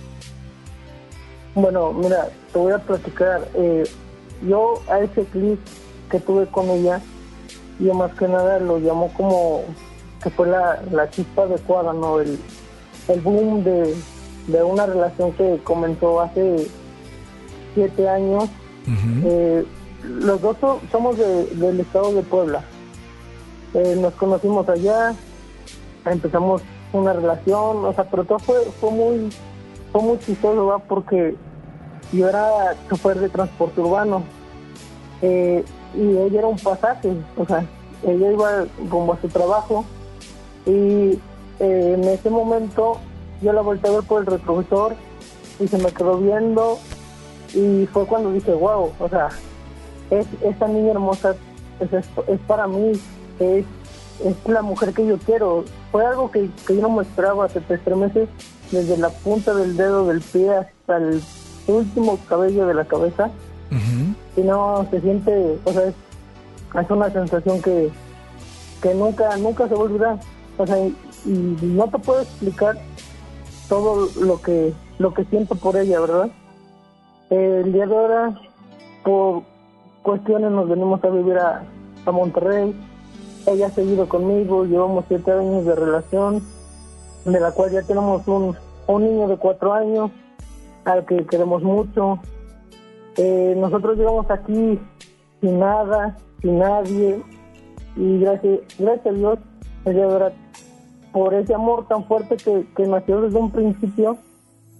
Bueno, 1.55 1.93
mira, 1.93 2.29
te 2.51 2.59
voy 2.59 2.71
a 2.73 2.79
platicar. 2.79 3.47
eh, 3.55 3.83
yo 4.47 4.81
a 4.89 4.99
ese 4.99 5.23
clip 5.25 5.59
que 6.09 6.19
tuve 6.19 6.47
con 6.47 6.69
ella, 6.69 6.99
yo 7.79 7.93
más 7.93 8.13
que 8.15 8.27
nada 8.27 8.59
lo 8.59 8.77
llamo 8.77 9.11
como 9.15 9.61
que 10.21 10.29
fue 10.31 10.47
la, 10.47 10.81
la 10.91 11.09
chispa 11.09 11.43
adecuada, 11.43 11.93
¿no? 11.93 12.19
El, 12.19 12.37
el 13.07 13.21
boom 13.21 13.63
de, 13.63 13.95
de 14.47 14.63
una 14.63 14.85
relación 14.85 15.31
que 15.33 15.59
comenzó 15.63 16.19
hace 16.21 16.67
siete 17.73 18.09
años. 18.09 18.49
Eh, 19.25 19.65
los 20.03 20.41
dos 20.41 20.57
so- 20.59 20.81
somos 20.91 21.17
de- 21.17 21.45
del 21.55 21.79
estado 21.79 22.13
de 22.13 22.21
Puebla. 22.23 22.63
Eh, 23.73 23.95
nos 23.99 24.13
conocimos 24.15 24.67
allá, 24.67 25.13
empezamos 26.05 26.61
una 26.91 27.13
relación, 27.13 27.85
o 27.85 27.93
sea, 27.93 28.03
pero 28.09 28.25
todo 28.25 28.39
fue, 28.39 28.57
fue 28.81 28.91
muy 28.91 29.29
fue 29.93 30.01
muy 30.01 30.19
chistoso, 30.19 30.65
¿va? 30.65 30.79
Porque 30.79 31.35
yo 32.11 32.27
era 32.27 32.75
chofer 32.89 33.19
de 33.19 33.29
transporte 33.29 33.79
urbano 33.79 34.23
eh, 35.21 35.63
y 35.95 36.17
ella 36.17 36.39
era 36.39 36.47
un 36.47 36.57
pasaje, 36.57 37.13
o 37.37 37.45
sea, 37.45 37.63
ella 38.03 38.31
iba 38.31 38.65
como 38.89 39.13
a 39.13 39.21
su 39.21 39.29
trabajo 39.29 39.85
y 40.65 41.19
eh, 41.59 41.93
en 41.95 42.03
ese 42.05 42.29
momento 42.31 42.97
yo 43.41 43.53
la 43.53 43.61
volteé 43.61 43.91
a 43.91 43.93
ver 43.93 44.03
por 44.03 44.21
el 44.21 44.25
retrovisor 44.25 44.95
y 45.59 45.67
se 45.67 45.77
me 45.77 45.91
quedó 45.91 46.17
viendo 46.17 46.79
y 47.53 47.87
fue 47.93 48.07
cuando 48.07 48.31
dije, 48.31 48.51
wow, 48.51 48.91
o 48.99 49.09
sea, 49.09 49.29
es, 50.09 50.25
esta 50.41 50.67
niña 50.67 50.91
hermosa 50.91 51.35
es, 51.79 51.93
es, 51.93 52.39
para 52.47 52.65
mí, 52.65 52.93
es, 53.39 53.65
la 54.45 54.61
mujer 54.61 54.93
que 54.93 55.05
yo 55.05 55.17
quiero. 55.19 55.65
Fue 55.91 56.05
algo 56.05 56.31
que, 56.31 56.49
que 56.65 56.75
yo 56.75 56.81
no 56.81 56.89
me 56.89 57.03
esperaba, 57.03 57.49
se 57.49 57.59
te 57.61 57.75
estremece 57.75 58.27
desde 58.71 58.97
la 58.97 59.09
punta 59.09 59.53
del 59.53 59.77
dedo 59.77 60.07
del 60.07 60.21
pie 60.21 60.49
hasta 60.55 60.97
el 60.97 61.21
último 61.67 62.17
cabello 62.27 62.65
de 62.67 62.73
la 62.73 62.85
cabeza 62.85 63.29
y 64.35 64.41
no 64.41 64.85
se 64.91 65.01
siente, 65.01 65.57
o 65.63 65.71
sea, 65.71 65.83
es, 65.85 65.95
es 66.79 66.89
una 66.91 67.09
sensación 67.11 67.61
que, 67.61 67.89
que 68.81 68.93
nunca, 68.93 69.35
nunca 69.37 69.67
se 69.67 69.73
va 69.73 69.79
a 69.81 69.83
olvidar. 69.83 70.19
O 70.57 70.67
sea, 70.67 70.77
y, 70.79 70.95
y 71.25 71.57
no 71.61 71.87
te 71.87 71.97
puedo 71.97 72.21
explicar 72.21 72.77
todo 73.67 74.07
lo 74.21 74.39
que, 74.41 74.73
lo 74.99 75.13
que 75.13 75.25
siento 75.25 75.55
por 75.55 75.75
ella, 75.77 75.99
¿verdad? 75.99 76.29
El 77.31 77.73
día 77.73 77.87
de 77.87 77.95
ahora, 77.95 78.39
por 79.03 79.43
cuestiones, 80.03 80.51
nos 80.51 80.69
venimos 80.69 81.03
a 81.03 81.09
vivir 81.09 81.37
a, 81.39 81.63
a 82.05 82.11
Monterrey. 82.11 82.75
Ella 83.47 83.67
ha 83.67 83.71
seguido 83.71 84.07
conmigo, 84.07 84.65
llevamos 84.65 85.05
siete 85.07 85.31
años 85.31 85.65
de 85.65 85.73
relación, 85.75 86.43
de 87.25 87.39
la 87.39 87.51
cual 87.51 87.71
ya 87.71 87.81
tenemos 87.81 88.27
un, 88.27 88.55
un 88.87 89.03
niño 89.03 89.27
de 89.27 89.37
cuatro 89.37 89.73
años, 89.73 90.11
al 90.85 91.05
que 91.05 91.25
queremos 91.25 91.63
mucho. 91.63 92.19
Eh, 93.17 93.53
nosotros 93.57 93.97
llegamos 93.97 94.29
aquí 94.29 94.79
sin 95.41 95.59
nada, 95.59 96.17
sin 96.41 96.59
nadie, 96.59 97.21
y 97.95 98.19
gracias, 98.19 98.59
gracias 98.79 99.07
a 99.07 99.17
Dios, 99.17 99.39
de 99.85 100.03
ahora, 100.03 100.33
por 101.11 101.33
ese 101.33 101.53
amor 101.53 101.87
tan 101.87 102.05
fuerte 102.05 102.37
que, 102.37 102.65
que 102.75 102.87
nació 102.87 103.21
desde 103.21 103.37
un 103.37 103.51
principio, 103.51 104.17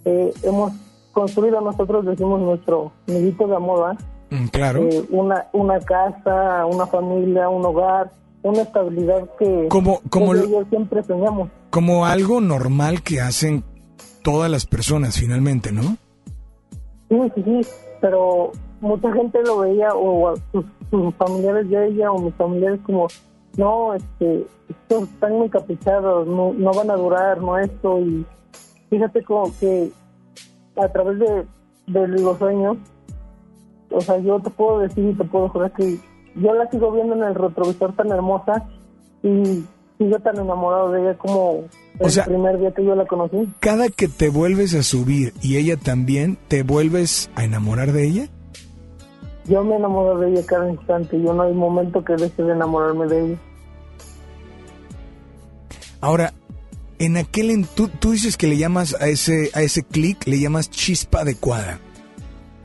eh, 0.06 0.34
hemos 0.44 0.74
construido 1.11 1.61
nosotros, 1.61 2.06
decimos, 2.06 2.41
nuestro 2.41 2.91
nidito 3.07 3.48
de 3.48 3.56
amor. 3.56 3.95
Mm, 4.32 4.45
claro. 4.48 4.80
Eh, 4.82 5.06
una, 5.11 5.45
una 5.53 5.80
casa, 5.80 6.65
una 6.65 6.88
familia, 6.88 7.49
un 7.49 7.65
hogar, 7.65 8.11
una 8.44 8.61
estabilidad 8.61 9.28
que, 9.40 9.68
Como- 9.70 10.02
como 10.10 10.34
lo- 10.34 10.45
yo 10.48 10.64
siempre 10.70 11.02
soñamos. 11.03 11.49
Como 11.70 12.06
algo 12.06 12.40
normal 12.41 13.02
que 13.02 13.22
hacen 13.22 13.64
todas 14.22 14.49
las 14.52 14.65
personas 14.65 15.18
finalmente, 15.18 15.72
¿no? 15.72 15.82
Sí, 17.10 17.18
sí, 17.36 17.44
sí, 17.44 17.61
pero 18.02 18.52
mucha 18.82 19.11
gente 19.14 19.40
lo 19.44 19.60
veía, 19.60 19.90
o 19.94 20.34
sus 20.52 21.15
familiares 21.18 21.70
de 21.70 21.88
ella, 21.88 22.11
o 22.11 22.20
mis 22.20 22.34
familiares 22.36 22.80
como, 22.86 23.07
no, 23.57 23.94
este, 23.94 24.45
estos 24.70 25.03
están 25.10 25.34
muy 25.34 25.49
caprichados, 25.49 26.28
no, 26.28 26.53
no 26.53 26.72
van 26.74 26.90
a 26.91 26.95
durar, 26.95 27.41
no 27.41 27.57
esto, 27.57 27.99
y 27.99 28.26
fíjate 28.90 29.24
como 29.24 29.52
que 29.60 29.91
a 30.76 30.88
través 30.90 31.20
de, 31.20 31.45
de 31.88 32.07
los 32.07 32.38
sueños, 32.40 32.78
o 33.91 34.02
sea, 34.02 34.18
yo 34.20 34.40
te 34.40 34.49
puedo 34.49 34.80
decir 34.80 35.06
y 35.10 35.14
te 35.14 35.24
puedo 35.24 35.49
jurar 35.49 35.72
que 35.74 35.99
yo 36.35 36.53
la 36.53 36.69
sigo 36.69 36.91
viendo 36.91 37.15
en 37.15 37.23
el 37.23 37.35
retrovisor 37.35 37.93
tan 37.95 38.11
hermosa 38.11 38.65
y 39.22 39.64
sigo 39.97 40.19
tan 40.23 40.38
enamorado 40.39 40.91
de 40.91 41.01
ella 41.01 41.18
como 41.18 41.65
el 41.99 42.11
sea- 42.11 42.26
primer 42.26 42.60
día 42.60 42.72
que 42.73 42.84
yo 42.84 42.95
la 42.95 43.05
conocí. 43.05 43.47
Cada 43.60 43.89
que 43.89 44.07
te 44.07 44.30
vuelves 44.30 44.73
a 44.73 44.84
subir 44.84 45.34
y 45.41 45.57
ella 45.57 45.77
también, 45.77 46.38
¿te 46.47 46.64
vuelves 46.64 47.30
a 47.35 47.43
enamorar 47.43 47.91
de 47.91 48.07
ella? 48.07 48.27
Yo 49.45 49.64
me 49.64 49.76
enamoro 49.76 50.18
de 50.19 50.31
ella 50.31 50.41
cada 50.45 50.69
instante, 50.72 51.22
yo 51.22 51.34
no 51.34 51.43
hay 51.43 51.53
momento 51.53 52.03
que 52.03 52.14
deje 52.15 52.43
de 52.43 52.53
enamorarme 52.53 53.07
de 53.07 53.26
ella. 53.26 53.38
Ahora, 56.01 56.34
en 56.99 57.18
aquel 57.18 57.49
en- 57.51 57.65
tú, 57.65 57.88
tú 57.88 58.11
dices 58.11 58.38
que 58.38 58.47
le 58.47 58.57
llamas 58.57 58.95
a 58.99 59.07
ese 59.07 59.51
a 59.53 59.61
ese 59.61 59.84
clic, 59.84 60.26
le 60.27 60.39
llamas 60.39 60.69
chispa 60.69 61.22
adecuada. 61.22 61.80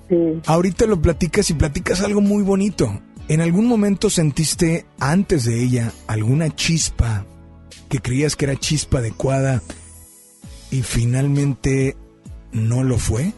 Sí. 0.08 0.40
Ahorita 0.46 0.86
lo 0.86 1.00
platicas 1.00 1.50
y 1.50 1.54
platicas 1.54 2.00
algo 2.02 2.20
muy 2.20 2.42
bonito. 2.42 2.88
¿En 3.28 3.42
algún 3.42 3.66
momento 3.66 4.08
sentiste 4.08 4.86
antes 4.98 5.44
de 5.44 5.62
ella 5.62 5.92
alguna 6.06 6.48
chispa 6.48 7.26
que 7.90 7.98
creías 7.98 8.36
que 8.36 8.46
era 8.46 8.56
chispa 8.56 8.98
adecuada 8.98 9.60
y 10.70 10.80
finalmente 10.80 11.94
no 12.52 12.82
lo 12.84 12.96
fue? 12.96 13.34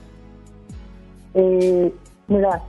Eh, 1.34 1.92
mira, 2.28 2.62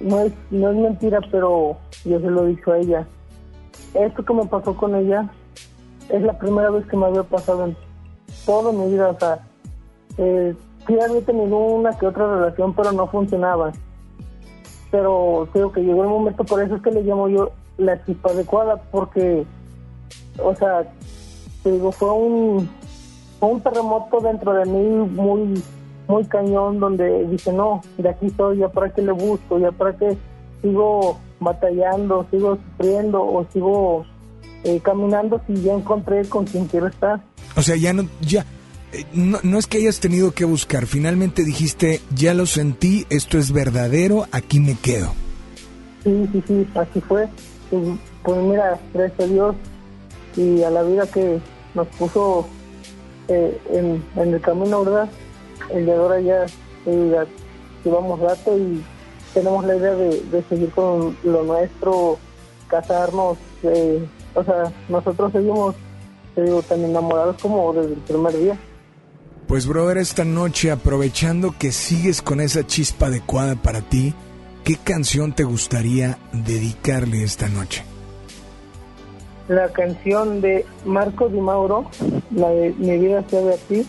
no 0.00 0.18
es, 0.18 0.32
no 0.50 0.70
es 0.72 0.76
mentira, 0.76 1.20
pero 1.30 1.78
yo 2.04 2.18
se 2.18 2.26
lo 2.28 2.46
dicho 2.46 2.72
a 2.72 2.78
ella. 2.78 3.06
Esto 3.94 4.24
que 4.24 4.34
me 4.34 4.46
pasó 4.46 4.76
con 4.76 4.96
ella 4.96 5.30
es 6.08 6.22
la 6.22 6.36
primera 6.40 6.70
vez 6.70 6.84
que 6.86 6.96
me 6.96 7.06
había 7.06 7.22
pasado 7.22 7.66
en 7.66 7.76
toda 8.44 8.72
mi 8.72 8.90
vida. 8.90 9.10
O 9.10 9.18
sea, 9.20 9.46
eh, 10.16 10.56
sí 10.88 10.94
había 11.00 11.24
tenido 11.24 11.56
una 11.56 11.96
que 11.96 12.06
otra 12.06 12.34
relación, 12.34 12.74
pero 12.74 12.90
no 12.90 13.06
funcionaba. 13.06 13.72
Pero 14.90 15.48
creo 15.52 15.72
que 15.72 15.82
llegó 15.82 16.02
el 16.02 16.08
momento, 16.08 16.44
por 16.44 16.62
eso 16.62 16.76
es 16.76 16.82
que 16.82 16.90
le 16.90 17.02
llamo 17.02 17.28
yo 17.28 17.50
la 17.76 18.02
chispa 18.04 18.30
adecuada, 18.30 18.76
porque, 18.90 19.44
o 20.42 20.54
sea, 20.54 20.90
digo, 21.64 21.92
fue 21.92 22.10
un, 22.10 22.68
fue 23.38 23.50
un 23.50 23.60
terremoto 23.60 24.20
dentro 24.20 24.54
de 24.54 24.64
mí 24.64 24.88
muy 25.10 25.62
muy 26.08 26.24
cañón 26.24 26.80
donde 26.80 27.26
dije 27.26 27.52
no 27.52 27.82
de 27.98 28.08
aquí 28.08 28.30
soy 28.34 28.60
ya 28.60 28.70
para 28.70 28.88
qué 28.88 29.02
le 29.02 29.12
busco 29.12 29.58
ya 29.58 29.70
para 29.72 29.94
qué 29.94 30.16
sigo 30.62 31.18
batallando 31.38 32.26
sigo 32.30 32.56
sufriendo 32.56 33.22
o 33.22 33.44
sigo 33.52 34.06
eh, 34.64 34.80
caminando 34.80 35.40
si 35.46 35.54
ya 35.62 35.74
encontré 35.74 36.28
con 36.28 36.44
quien 36.44 36.66
quiero 36.66 36.88
estar. 36.88 37.20
O 37.56 37.62
sea, 37.62 37.76
ya 37.76 37.92
no, 37.92 38.04
ya, 38.20 38.44
no, 39.12 39.38
no 39.42 39.58
es 39.58 39.66
que 39.66 39.78
hayas 39.78 40.00
tenido 40.00 40.32
que 40.32 40.44
buscar, 40.44 40.86
finalmente 40.86 41.44
dijiste, 41.44 42.00
ya 42.14 42.34
lo 42.34 42.46
sentí, 42.46 43.06
esto 43.10 43.38
es 43.38 43.52
verdadero, 43.52 44.26
aquí 44.32 44.60
me 44.60 44.74
quedo. 44.76 45.12
sí 46.04 46.28
sí 46.32 46.42
sí 46.46 46.66
así 46.74 47.00
fue 47.02 47.28
Y, 47.70 47.98
pues 48.22 48.38
mira 48.42 48.78
gracias 48.94 49.20
a 49.20 49.32
Dios 49.32 49.56
y 50.36 50.62
a 50.62 50.70
la 50.70 50.82
vida 50.82 51.06
que 51.06 51.40
nos 51.74 51.86
puso 51.88 52.46
eh, 53.28 53.58
en, 53.70 54.02
en 54.16 54.34
el 54.34 54.40
camino 54.40 54.84
verdad 54.84 55.08
el 55.70 55.86
de 55.86 55.92
ahora 55.94 56.20
ya 56.20 56.46
eh, 56.86 57.26
llevamos 57.84 58.20
rato 58.20 58.56
y 58.56 58.82
tenemos 59.34 59.64
la 59.64 59.76
idea 59.76 59.94
de, 59.94 60.20
de 60.22 60.42
seguir 60.48 60.70
con 60.70 61.16
lo 61.24 61.42
nuestro, 61.44 62.18
casarnos, 62.68 63.38
eh, 63.62 64.04
o 64.34 64.44
sea, 64.44 64.72
nosotros 64.88 65.32
seguimos, 65.32 65.74
te 66.34 66.42
digo, 66.42 66.62
tan 66.62 66.82
enamorados 66.84 67.36
como 67.40 67.72
desde 67.72 67.94
el 67.94 68.00
primer 68.00 68.38
día. 68.38 68.58
Pues 69.48 69.66
brother, 69.66 69.96
esta 69.96 70.26
noche 70.26 70.70
aprovechando 70.70 71.54
que 71.58 71.72
sigues 71.72 72.20
con 72.20 72.40
esa 72.40 72.66
chispa 72.66 73.06
adecuada 73.06 73.54
para 73.54 73.80
ti, 73.80 74.12
¿qué 74.62 74.76
canción 74.76 75.32
te 75.32 75.42
gustaría 75.44 76.18
dedicarle 76.34 77.22
esta 77.22 77.48
noche? 77.48 77.82
La 79.48 79.72
canción 79.72 80.42
de 80.42 80.66
Marco 80.84 81.30
Di 81.30 81.40
Mauro, 81.40 81.90
la 82.30 82.50
de 82.50 82.74
Mi 82.76 82.98
vida 82.98 83.24
se 83.26 83.42
de 83.42 83.54
a 83.54 83.56
ti, 83.56 83.86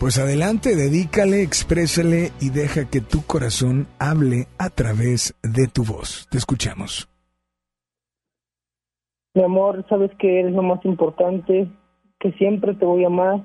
Pues 0.00 0.18
adelante, 0.18 0.74
dedícale, 0.74 1.42
exprésale 1.42 2.32
y 2.40 2.50
deja 2.50 2.86
que 2.86 3.00
tu 3.00 3.24
corazón 3.24 3.86
hable 4.00 4.48
a 4.58 4.68
través 4.68 5.36
de 5.44 5.68
tu 5.68 5.84
voz. 5.84 6.26
Te 6.28 6.38
escuchamos. 6.38 7.08
mi 9.34 9.44
amor, 9.44 9.86
sabes 9.88 10.10
que 10.18 10.40
eres 10.40 10.52
lo 10.52 10.64
más 10.64 10.84
importante, 10.84 11.68
que 12.18 12.32
siempre 12.32 12.74
te 12.74 12.84
voy 12.84 13.04
a 13.04 13.08
amar 13.08 13.42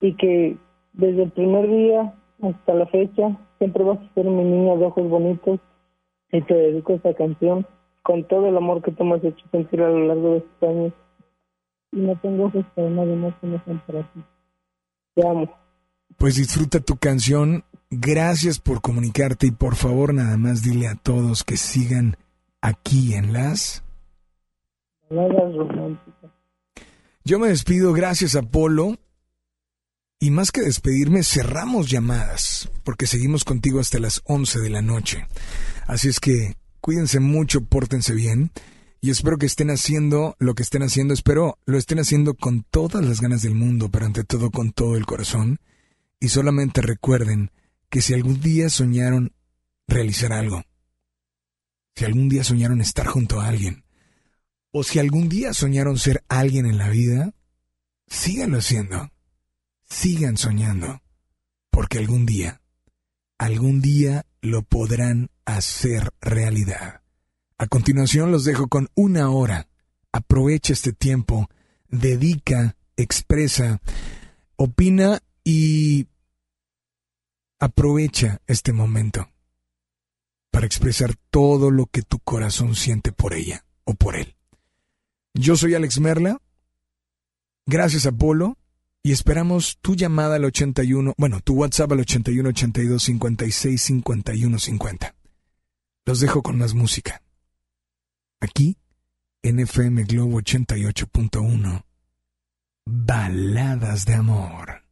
y 0.00 0.14
que 0.16 0.56
desde 0.92 1.24
el 1.24 1.30
primer 1.32 1.68
día 1.68 2.14
hasta 2.42 2.74
la 2.74 2.86
fecha 2.86 3.38
siempre 3.58 3.84
vas 3.84 3.98
a 3.98 4.14
ser 4.14 4.26
mi 4.26 4.44
niña 4.44 4.76
de 4.76 4.84
ojos 4.84 5.08
bonitos 5.08 5.60
y 6.32 6.42
te 6.42 6.54
dedico 6.54 6.94
esta 6.94 7.14
canción 7.14 7.66
con 8.02 8.24
todo 8.24 8.48
el 8.48 8.56
amor 8.56 8.82
que 8.82 8.92
tú 8.92 9.04
me 9.04 9.16
has 9.16 9.24
hecho 9.24 9.44
sentir 9.50 9.80
a 9.80 9.88
lo 9.88 10.06
largo 10.06 10.32
de 10.32 10.38
estos 10.38 10.68
años 10.68 10.92
y 11.92 12.00
no 12.00 12.16
tengo 12.20 12.46
ojos 12.46 12.64
para 12.74 12.90
nadie 12.90 13.16
más 13.16 13.34
que 13.40 13.46
no 13.46 13.62
sean 13.64 13.82
para 13.86 14.02
ti. 14.12 14.20
Te 15.14 15.26
amo. 15.26 15.48
Pues 16.18 16.36
disfruta 16.36 16.80
tu 16.80 16.96
canción. 16.96 17.64
Gracias 17.90 18.58
por 18.58 18.80
comunicarte 18.80 19.46
y 19.46 19.52
por 19.52 19.76
favor 19.76 20.12
nada 20.12 20.36
más 20.36 20.62
dile 20.62 20.88
a 20.88 20.96
todos 20.96 21.44
que 21.44 21.56
sigan 21.56 22.16
aquí 22.60 23.14
en 23.14 23.32
las... 23.32 23.84
Baladas 25.08 25.54
románticas. 25.54 26.23
Yo 27.26 27.38
me 27.38 27.48
despido, 27.48 27.94
gracias 27.94 28.36
Apolo. 28.36 28.98
Y 30.20 30.30
más 30.30 30.52
que 30.52 30.60
despedirme, 30.60 31.22
cerramos 31.22 31.90
llamadas, 31.90 32.70
porque 32.84 33.06
seguimos 33.06 33.44
contigo 33.44 33.80
hasta 33.80 33.98
las 33.98 34.20
11 34.24 34.60
de 34.60 34.68
la 34.68 34.82
noche. 34.82 35.26
Así 35.86 36.08
es 36.08 36.20
que 36.20 36.56
cuídense 36.82 37.20
mucho, 37.20 37.62
pórtense 37.62 38.12
bien. 38.12 38.52
Y 39.00 39.10
espero 39.10 39.38
que 39.38 39.46
estén 39.46 39.70
haciendo 39.70 40.36
lo 40.38 40.54
que 40.54 40.62
estén 40.62 40.82
haciendo. 40.82 41.14
Espero 41.14 41.58
lo 41.64 41.78
estén 41.78 41.98
haciendo 41.98 42.34
con 42.34 42.62
todas 42.62 43.04
las 43.04 43.22
ganas 43.22 43.40
del 43.40 43.54
mundo, 43.54 43.90
pero 43.90 44.04
ante 44.04 44.24
todo 44.24 44.50
con 44.50 44.72
todo 44.72 44.96
el 44.96 45.06
corazón. 45.06 45.60
Y 46.20 46.28
solamente 46.28 46.82
recuerden 46.82 47.50
que 47.88 48.02
si 48.02 48.12
algún 48.12 48.40
día 48.40 48.68
soñaron 48.68 49.32
realizar 49.88 50.32
algo, 50.32 50.62
si 51.96 52.04
algún 52.04 52.28
día 52.28 52.44
soñaron 52.44 52.80
estar 52.82 53.06
junto 53.06 53.40
a 53.40 53.48
alguien, 53.48 53.83
o 54.76 54.82
si 54.82 54.98
algún 54.98 55.28
día 55.28 55.54
soñaron 55.54 55.98
ser 55.98 56.24
alguien 56.28 56.66
en 56.66 56.78
la 56.78 56.88
vida, 56.88 57.32
síganlo 58.08 58.58
haciendo. 58.58 59.12
Sigan 59.88 60.36
soñando. 60.36 61.00
Porque 61.70 61.98
algún 61.98 62.26
día, 62.26 62.60
algún 63.38 63.80
día 63.80 64.26
lo 64.40 64.62
podrán 64.62 65.30
hacer 65.44 66.10
realidad. 66.20 67.02
A 67.56 67.68
continuación 67.68 68.32
los 68.32 68.44
dejo 68.44 68.66
con 68.66 68.88
una 68.96 69.30
hora. 69.30 69.68
Aprovecha 70.10 70.72
este 70.72 70.92
tiempo, 70.92 71.48
dedica, 71.88 72.76
expresa, 72.96 73.80
opina 74.56 75.20
y 75.44 76.08
aprovecha 77.60 78.42
este 78.48 78.72
momento 78.72 79.30
para 80.50 80.66
expresar 80.66 81.14
todo 81.30 81.70
lo 81.70 81.86
que 81.86 82.02
tu 82.02 82.18
corazón 82.18 82.74
siente 82.74 83.12
por 83.12 83.34
ella 83.34 83.64
o 83.84 83.94
por 83.94 84.16
él. 84.16 84.34
Yo 85.34 85.56
soy 85.56 85.74
Alex 85.74 86.00
Merla. 86.00 86.40
Gracias 87.66 88.06
Apolo. 88.06 88.56
Y 89.06 89.12
esperamos 89.12 89.76
tu 89.82 89.96
llamada 89.96 90.36
al 90.36 90.46
81, 90.46 91.12
bueno, 91.18 91.40
tu 91.40 91.54
WhatsApp 91.56 91.92
al 91.92 92.00
81 92.00 92.48
82 92.48 93.02
56 93.02 93.82
51 93.82 94.58
50. 94.58 95.14
Los 96.06 96.20
dejo 96.20 96.42
con 96.42 96.56
más 96.56 96.72
música. 96.72 97.20
Aquí, 98.40 98.78
en 99.42 99.60
FM 99.60 100.04
Globo 100.04 100.40
88.1. 100.40 101.84
Baladas 102.86 104.06
de 104.06 104.14
amor. 104.14 104.83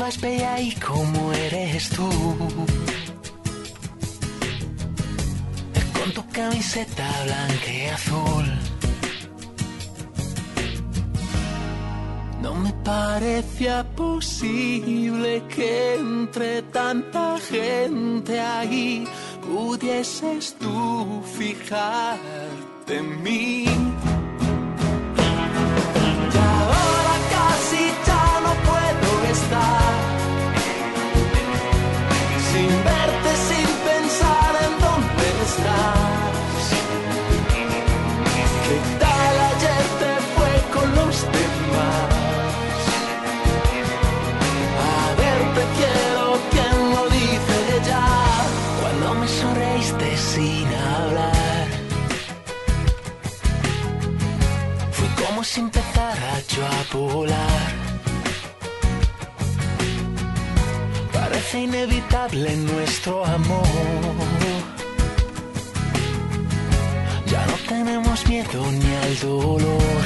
Estabas 0.00 0.20
bella 0.22 0.58
y 0.58 0.72
como 0.76 1.30
eres 1.34 1.90
tú. 1.90 2.08
Con 5.92 6.12
tu 6.14 6.26
camiseta 6.32 7.06
blanca 7.24 7.94
azul. 7.94 8.46
No 12.40 12.54
me 12.54 12.72
parecía 12.82 13.84
posible 13.94 15.42
que 15.54 15.96
entre 15.96 16.62
tanta 16.62 17.36
gente 17.38 18.40
ahí 18.40 19.06
pudieses 19.46 20.54
tú 20.54 21.22
fijarte 21.36 22.96
en 22.96 23.22
mí. 23.22 23.64
Y 26.34 26.36
ahora 26.54 27.14
casi 27.36 27.82
ya 28.06 28.40
no 28.44 28.52
puedo 28.64 29.24
estar 29.30 29.89
empezara 55.58 56.40
yo 56.48 56.64
a 56.64 56.96
volar. 56.96 57.72
Parece 61.12 61.60
inevitable 61.60 62.56
nuestro 62.56 63.24
amor. 63.24 63.66
Ya 67.26 67.46
no 67.46 67.56
tenemos 67.68 68.26
miedo 68.28 68.64
ni 68.70 68.94
al 69.04 69.18
dolor. 69.18 70.02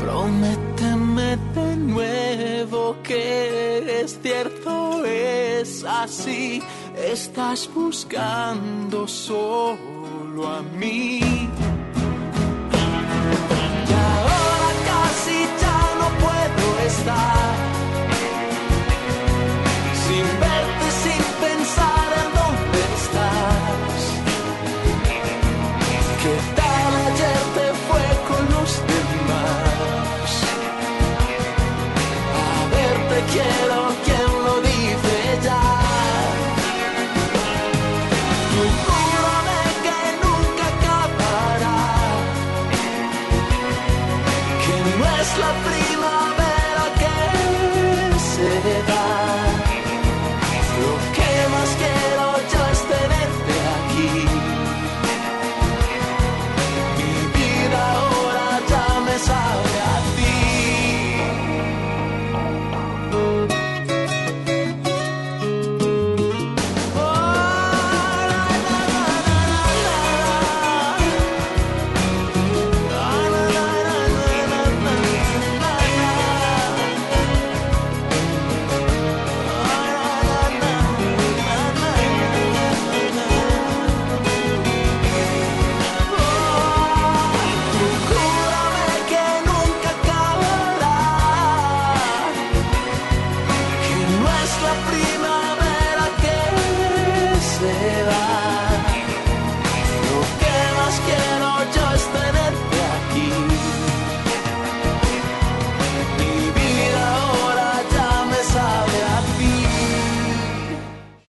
Prométeme 0.00 1.36
de 1.54 1.76
nuevo 1.76 2.96
que 3.02 4.00
es 4.00 4.18
cierto, 4.22 5.04
es 5.04 5.84
así. 5.84 6.62
Estás 6.96 7.68
buscando 7.74 9.06
a 10.40 10.62
mí. 10.80 11.20
Y 13.88 13.92
ahora 13.92 14.70
casi 14.88 15.38
ya 15.62 15.80
no 16.00 16.08
puedo 16.24 16.66
estar 16.86 17.54
sin 20.04 20.26
verte, 20.44 20.86
sin 21.02 21.22
pensar 21.44 22.08
en 22.22 22.28
dónde 22.38 22.78
estás. 23.00 24.00
¿Qué 26.22 26.34
tal 26.58 26.92
ayer 27.08 27.42
te 27.56 27.66
fue 27.86 28.06
con 28.28 28.42
los 28.54 28.70
demás? 28.92 30.30
A 32.40 32.58
ver, 32.74 32.96
te 33.10 33.18
quiero, 33.32 33.71